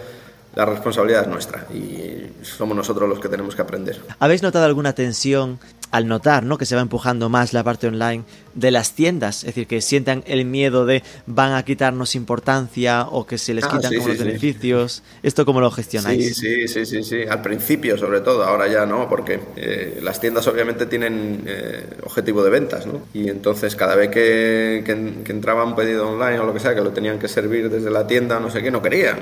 la 0.56 0.66
responsabilidad 0.66 1.22
es 1.22 1.28
nuestra 1.28 1.68
y 1.72 2.44
somos 2.44 2.76
nosotros 2.76 3.08
los 3.08 3.20
que 3.20 3.30
tenemos 3.30 3.56
que 3.56 3.62
aprender. 3.62 4.02
¿Habéis 4.20 4.42
notado 4.42 4.66
alguna 4.66 4.94
tensión 4.94 5.60
al 5.92 6.08
notar 6.08 6.44
¿no? 6.44 6.58
que 6.58 6.66
se 6.66 6.76
va 6.76 6.82
empujando 6.82 7.30
más 7.30 7.54
la 7.54 7.64
parte 7.64 7.88
online 7.88 8.24
de 8.58 8.72
las 8.72 8.92
tiendas? 8.94 9.38
Es 9.44 9.48
decir, 9.56 9.68
que 9.68 9.80
sientan 9.82 10.24
el 10.28 10.44
miedo 10.46 10.86
de 10.86 11.04
van 11.28 11.54
a 11.54 11.64
quitarnos 11.64 12.16
importancia 12.16 13.04
o 13.10 13.26
que 13.26 13.38
se 13.38 13.54
les 13.54 13.64
Ah, 13.66 13.70
quitan 13.72 13.92
sí, 13.92 13.96
como 13.98 14.08
sí, 14.08 14.10
los 14.10 14.18
sí. 14.18 14.24
beneficios. 14.26 15.04
¿Esto 15.24 15.46
cómo 15.46 15.62
lo 15.62 15.72
gestionáis? 15.72 16.36
sí, 16.38 16.68
sí, 16.68 16.86
sí, 16.86 17.04
sí. 17.04 17.22
Al 17.30 17.42
principio, 17.42 17.98
sobre 17.98 18.22
todo, 18.22 18.44
ahora 18.44 18.68
ya 18.68 18.86
no, 18.86 19.08
porque 19.08 19.40
eh, 19.56 20.00
las 20.02 20.20
tiendas 20.20 20.46
obviamente 20.48 20.86
tienen 20.88 21.44
eh, 21.46 21.86
objetivo 22.04 22.44
de 22.44 22.50
ventas, 22.50 22.86
¿no? 22.88 23.02
Y 23.14 23.30
entonces 23.30 23.76
cada 23.76 23.96
vez 23.96 24.10
que, 24.10 24.84
que- 24.86 25.24
que 25.24 25.32
entraba 25.32 25.64
un 25.64 25.76
pedido 25.76 26.10
online 26.10 26.40
o 26.40 26.46
lo 26.46 26.54
que 26.54 26.60
sea, 26.60 26.74
que 26.76 26.82
lo 26.82 26.92
tenían 26.92 27.20
que 27.20 27.28
servir 27.28 27.70
desde 27.70 27.90
la 27.92 28.08
tienda, 28.08 28.40
no 28.40 28.50
sé 28.50 28.62
qué, 28.64 28.72
no 28.72 28.82
querían. 28.82 29.20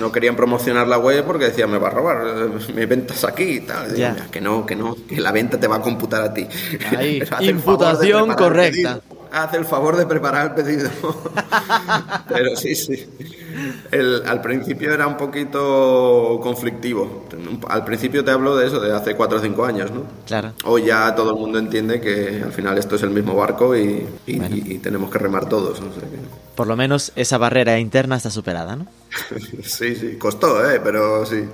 No 0.00 0.10
querían 0.10 0.34
promocionar 0.36 0.86
la 0.88 0.98
web 0.98 1.24
porque 1.24 1.44
decían, 1.46 1.70
me 1.70 1.78
va 1.78 1.88
a 1.88 1.90
robar 1.90 2.48
mis 2.74 2.88
ventas 2.88 3.22
aquí 3.24 3.42
y 3.44 3.60
tal. 3.60 3.84
Y 3.88 3.94
digo, 3.94 3.98
Ya. 3.98 4.12
"Mira, 4.14 4.26
que 4.30 4.40
no, 4.40 4.64
que 4.66 4.74
no, 4.76 4.96
que 5.08 5.20
la 5.20 5.32
venta 5.32 5.58
te 5.60 5.66
va 5.66 5.76
a 5.76 5.82
computar 5.82 6.22
a 6.22 6.32
ti. 6.32 6.46
Ahí, 6.96 7.22
imputación 7.40 8.34
correcta. 8.34 8.77
Pedido. 8.82 9.02
Haz 9.30 9.52
el 9.54 9.64
favor 9.66 9.96
de 9.96 10.06
preparar 10.06 10.46
el 10.46 10.54
pedido. 10.64 10.88
Pero 12.28 12.56
sí, 12.56 12.74
sí. 12.74 13.06
El- 13.90 14.22
al 14.26 14.40
principio 14.40 14.92
era 14.92 15.06
un 15.06 15.16
poquito 15.16 16.40
conflictivo. 16.42 17.24
Al 17.68 17.84
principio 17.84 18.24
te 18.24 18.30
hablo 18.30 18.56
de 18.56 18.66
eso, 18.66 18.80
de 18.80 18.94
hace 18.94 19.14
4 19.16 19.38
o 19.38 19.40
5 19.40 19.64
años, 19.64 19.90
¿no? 19.90 20.02
Claro. 20.26 20.52
Hoy 20.64 20.84
ya 20.86 21.14
todo 21.14 21.30
el 21.30 21.36
mundo 21.36 21.58
entiende 21.58 22.00
que 22.00 22.42
al 22.44 22.52
final 22.52 22.78
esto 22.78 22.96
es 22.96 23.02
el 23.02 23.10
mismo 23.10 23.34
barco 23.34 23.76
y, 23.76 24.06
y- 24.26 24.36
Bueno. 24.38 24.56
y- 24.56 24.74
y 24.74 24.78
tenemos 24.78 25.10
que 25.10 25.18
remar 25.18 25.46
todos. 25.48 25.80
Por 26.54 26.66
lo 26.66 26.76
menos 26.76 27.12
esa 27.16 27.38
barrera 27.38 27.78
interna 27.78 28.16
está 28.16 28.30
superada, 28.30 28.76
¿no? 28.76 28.86
Sí, 29.62 29.94
sí, 29.94 30.16
costó, 30.16 30.68
¿eh? 30.68 30.80
Pero 30.82 31.24
sí. 31.26 31.44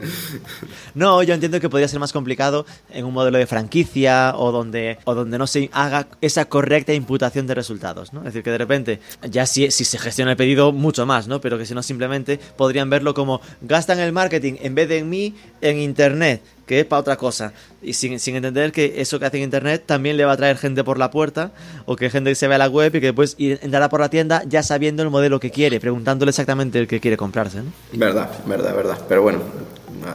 No, 0.94 1.22
yo 1.22 1.34
entiendo 1.34 1.60
que 1.60 1.68
podría 1.68 1.88
ser 1.88 2.00
más 2.00 2.12
complicado 2.12 2.66
en 2.90 3.04
un 3.04 3.12
modelo 3.12 3.38
de 3.38 3.46
franquicia 3.46 4.34
o 4.36 4.52
donde, 4.52 4.98
o 5.04 5.14
donde 5.14 5.38
no 5.38 5.46
se 5.46 5.70
haga 5.72 6.06
esa 6.20 6.46
correcta 6.46 6.92
imputación 6.92 7.46
de 7.46 7.54
resultados, 7.54 8.12
¿no? 8.12 8.20
Es 8.20 8.26
decir, 8.26 8.42
que 8.42 8.50
de 8.50 8.58
repente, 8.58 9.00
ya 9.28 9.46
si, 9.46 9.70
si 9.70 9.84
se 9.84 9.98
gestiona 9.98 10.32
el 10.32 10.36
pedido, 10.36 10.72
mucho 10.72 11.06
más, 11.06 11.28
¿no? 11.28 11.40
Pero 11.40 11.58
que 11.58 11.66
si 11.66 11.74
no, 11.74 11.82
simplemente 11.82 12.38
podrían 12.56 12.90
verlo 12.90 13.14
como 13.14 13.40
gastan 13.60 13.98
el 14.00 14.12
marketing 14.12 14.54
en 14.60 14.74
vez 14.74 14.88
de 14.88 14.98
en 14.98 15.10
mí, 15.10 15.34
en 15.64 15.78
internet, 15.78 16.42
que 16.66 16.80
es 16.80 16.86
para 16.86 17.00
otra 17.00 17.16
cosa. 17.16 17.52
Y 17.82 17.94
sin, 17.94 18.20
sin 18.20 18.36
entender 18.36 18.70
que 18.70 19.00
eso 19.00 19.18
que 19.18 19.26
hace 19.26 19.38
en 19.38 19.44
internet 19.44 19.82
también 19.86 20.16
le 20.16 20.24
va 20.24 20.32
a 20.32 20.36
traer 20.36 20.56
gente 20.56 20.84
por 20.84 20.98
la 20.98 21.10
puerta, 21.10 21.52
o 21.86 21.96
que 21.96 22.10
gente 22.10 22.30
que 22.30 22.34
se 22.34 22.48
vea 22.48 22.58
la 22.58 22.68
web 22.68 22.94
y 22.94 23.00
que 23.00 23.06
después 23.06 23.36
entrará 23.38 23.88
por 23.88 24.00
la 24.00 24.08
tienda 24.08 24.42
ya 24.46 24.62
sabiendo 24.62 25.02
el 25.02 25.10
modelo 25.10 25.40
que 25.40 25.50
quiere, 25.50 25.80
preguntándole 25.80 26.30
exactamente 26.30 26.78
el 26.78 26.86
que 26.86 27.00
quiere 27.00 27.16
comprarse, 27.16 27.58
¿no? 27.58 27.72
Verdad, 27.92 28.30
verdad, 28.46 28.74
verdad. 28.76 28.98
Pero 29.08 29.22
bueno, 29.22 29.40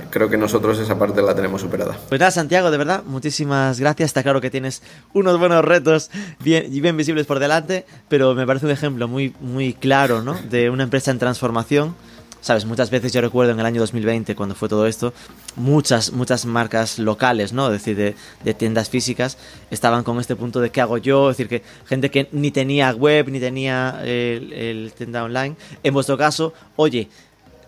creo 0.09 0.29
que 0.29 0.37
nosotros 0.37 0.79
esa 0.79 0.97
parte 0.97 1.21
la 1.21 1.35
tenemos 1.35 1.61
superada. 1.61 1.97
Pues 2.09 2.19
nada, 2.19 2.31
Santiago, 2.31 2.71
de 2.71 2.77
verdad, 2.77 3.03
muchísimas 3.05 3.79
gracias. 3.79 4.07
Está 4.07 4.23
claro 4.23 4.41
que 4.41 4.49
tienes 4.49 4.81
unos 5.13 5.39
buenos 5.39 5.63
retos 5.65 6.09
bien, 6.39 6.69
bien 6.69 6.95
visibles 6.95 7.25
por 7.25 7.39
delante, 7.39 7.85
pero 8.07 8.35
me 8.35 8.45
parece 8.45 8.65
un 8.65 8.71
ejemplo 8.71 9.07
muy, 9.07 9.33
muy 9.39 9.73
claro, 9.73 10.21
¿no? 10.21 10.35
De 10.49 10.69
una 10.69 10.83
empresa 10.83 11.11
en 11.11 11.19
transformación. 11.19 11.95
Sabes, 12.41 12.65
muchas 12.65 12.89
veces 12.89 13.11
yo 13.11 13.21
recuerdo 13.21 13.51
en 13.51 13.59
el 13.59 13.65
año 13.65 13.81
2020, 13.81 14.35
cuando 14.35 14.55
fue 14.55 14.69
todo 14.69 14.87
esto, 14.87 15.13
muchas, 15.55 16.13
muchas 16.13 16.45
marcas 16.45 16.97
locales, 16.97 17.51
¿no? 17.51 17.67
Es 17.67 17.73
decir, 17.73 17.97
de, 17.97 18.15
de 18.43 18.53
tiendas 18.53 18.89
físicas, 18.89 19.37
estaban 19.71 20.03
con 20.03 20.19
este 20.19 20.35
punto 20.35 20.61
de 20.61 20.69
qué 20.69 20.81
hago 20.81 20.97
yo, 20.97 21.29
es 21.29 21.37
decir, 21.37 21.49
que 21.49 21.63
gente 21.85 22.09
que 22.09 22.29
ni 22.31 22.51
tenía 22.51 22.91
web, 22.91 23.29
ni 23.29 23.39
tenía 23.39 23.99
el, 24.03 24.53
el 24.53 24.93
tienda 24.93 25.23
online. 25.23 25.55
En 25.83 25.93
vuestro 25.93 26.17
caso, 26.17 26.53
oye, 26.77 27.09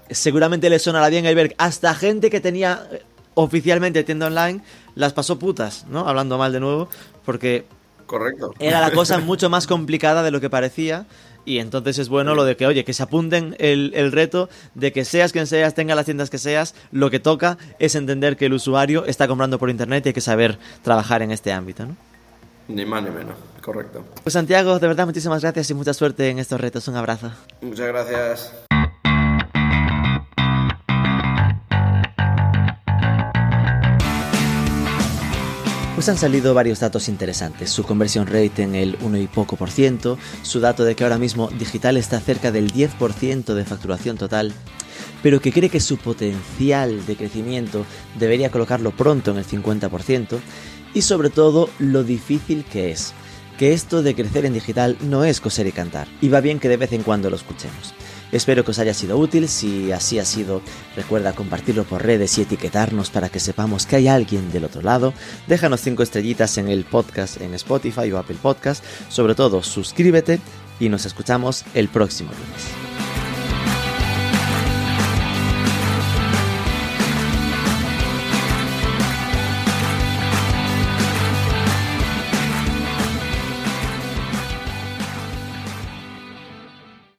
seguramente 0.09 0.69
le 0.69 0.79
sonará 0.79 1.09
bien 1.09 1.25
el 1.25 1.35
ver 1.35 1.55
hasta 1.57 1.93
gente 1.95 2.29
que 2.29 2.39
tenía 2.39 2.87
eh, 2.91 3.01
oficialmente 3.33 4.03
tienda 4.03 4.27
online 4.27 4.61
las 4.95 5.13
pasó 5.13 5.39
putas, 5.39 5.85
¿no? 5.87 6.07
Hablando 6.07 6.37
mal 6.37 6.51
de 6.51 6.59
nuevo, 6.59 6.89
porque 7.25 7.65
Correcto. 8.05 8.53
era 8.59 8.81
la 8.81 8.91
cosa 8.91 9.17
mucho 9.19 9.49
más 9.49 9.67
complicada 9.67 10.23
de 10.23 10.31
lo 10.31 10.41
que 10.41 10.49
parecía. 10.49 11.05
Y 11.45 11.59
entonces 11.59 11.97
es 11.97 12.09
bueno 12.09 12.35
lo 12.35 12.45
de 12.45 12.55
que, 12.55 12.67
oye, 12.67 12.83
que 12.83 12.93
se 12.93 13.03
apunten 13.03 13.55
el, 13.59 13.91
el 13.95 14.11
reto 14.11 14.49
de 14.75 14.91
que 14.91 15.05
seas 15.05 15.31
quien 15.31 15.47
seas, 15.47 15.73
tenga 15.73 15.95
las 15.95 16.05
tiendas 16.05 16.29
que 16.29 16.37
seas, 16.37 16.75
lo 16.91 17.09
que 17.09 17.19
toca 17.19 17.57
es 17.79 17.95
entender 17.95 18.37
que 18.37 18.45
el 18.45 18.53
usuario 18.53 19.05
está 19.05 19.27
comprando 19.27 19.57
por 19.59 19.69
internet 19.69 20.05
y 20.05 20.09
hay 20.09 20.13
que 20.13 20.21
saber 20.21 20.59
trabajar 20.83 21.21
en 21.21 21.31
este 21.31 21.51
ámbito, 21.51 21.85
¿no? 21.85 21.95
Ni 22.67 22.85
más 22.85 23.03
ni 23.03 23.09
menos. 23.09 23.35
Correcto. 23.61 24.05
Pues 24.23 24.33
Santiago, 24.33 24.79
de 24.79 24.87
verdad, 24.87 25.05
muchísimas 25.05 25.41
gracias 25.41 25.69
y 25.69 25.73
mucha 25.73 25.93
suerte 25.93 26.29
en 26.29 26.39
estos 26.39 26.59
retos. 26.59 26.87
Un 26.87 26.95
abrazo. 26.95 27.31
Muchas 27.61 27.87
gracias. 27.87 28.70
Pues 36.01 36.09
han 36.09 36.17
salido 36.17 36.55
varios 36.55 36.79
datos 36.79 37.07
interesantes. 37.09 37.69
Su 37.69 37.83
conversión 37.83 38.25
rate 38.25 38.63
en 38.63 38.73
el 38.73 38.97
1 39.01 39.19
y 39.19 39.27
poco 39.27 39.55
por 39.55 39.69
ciento, 39.69 40.17
su 40.41 40.59
dato 40.59 40.83
de 40.83 40.95
que 40.95 41.03
ahora 41.03 41.19
mismo 41.19 41.47
digital 41.49 41.95
está 41.95 42.19
cerca 42.19 42.51
del 42.51 42.73
10% 42.73 43.53
de 43.53 43.65
facturación 43.65 44.17
total, 44.17 44.51
pero 45.21 45.39
que 45.39 45.51
cree 45.51 45.69
que 45.69 45.79
su 45.79 45.97
potencial 45.97 47.05
de 47.05 47.15
crecimiento 47.15 47.85
debería 48.17 48.49
colocarlo 48.49 48.89
pronto 48.89 49.29
en 49.29 49.37
el 49.37 49.45
50%, 49.45 50.39
y 50.95 51.03
sobre 51.03 51.29
todo 51.29 51.69
lo 51.77 52.03
difícil 52.03 52.65
que 52.65 52.89
es. 52.89 53.13
Que 53.59 53.73
esto 53.73 54.01
de 54.01 54.15
crecer 54.15 54.45
en 54.45 54.53
digital 54.53 54.97
no 55.01 55.23
es 55.23 55.39
coser 55.39 55.67
y 55.67 55.71
cantar, 55.71 56.07
y 56.19 56.29
va 56.29 56.41
bien 56.41 56.59
que 56.59 56.67
de 56.67 56.77
vez 56.77 56.93
en 56.93 57.03
cuando 57.03 57.29
lo 57.29 57.35
escuchemos. 57.35 57.93
Espero 58.31 58.63
que 58.63 58.71
os 58.71 58.79
haya 58.79 58.93
sido 58.93 59.17
útil, 59.17 59.47
si 59.47 59.91
así 59.91 60.19
ha 60.19 60.25
sido, 60.25 60.61
recuerda 60.95 61.33
compartirlo 61.33 61.83
por 61.83 62.03
redes 62.03 62.37
y 62.37 62.41
etiquetarnos 62.41 63.09
para 63.09 63.29
que 63.29 63.39
sepamos 63.39 63.85
que 63.85 63.97
hay 63.97 64.07
alguien 64.07 64.51
del 64.51 64.65
otro 64.65 64.81
lado. 64.81 65.13
Déjanos 65.47 65.81
5 65.81 66.03
estrellitas 66.03 66.57
en 66.57 66.69
el 66.69 66.85
podcast 66.85 67.41
en 67.41 67.53
Spotify 67.55 68.11
o 68.11 68.17
Apple 68.17 68.37
Podcast. 68.41 68.83
Sobre 69.09 69.35
todo, 69.35 69.63
suscríbete 69.63 70.39
y 70.79 70.89
nos 70.89 71.05
escuchamos 71.05 71.63
el 71.73 71.89
próximo 71.89 72.31
lunes. 72.31 72.90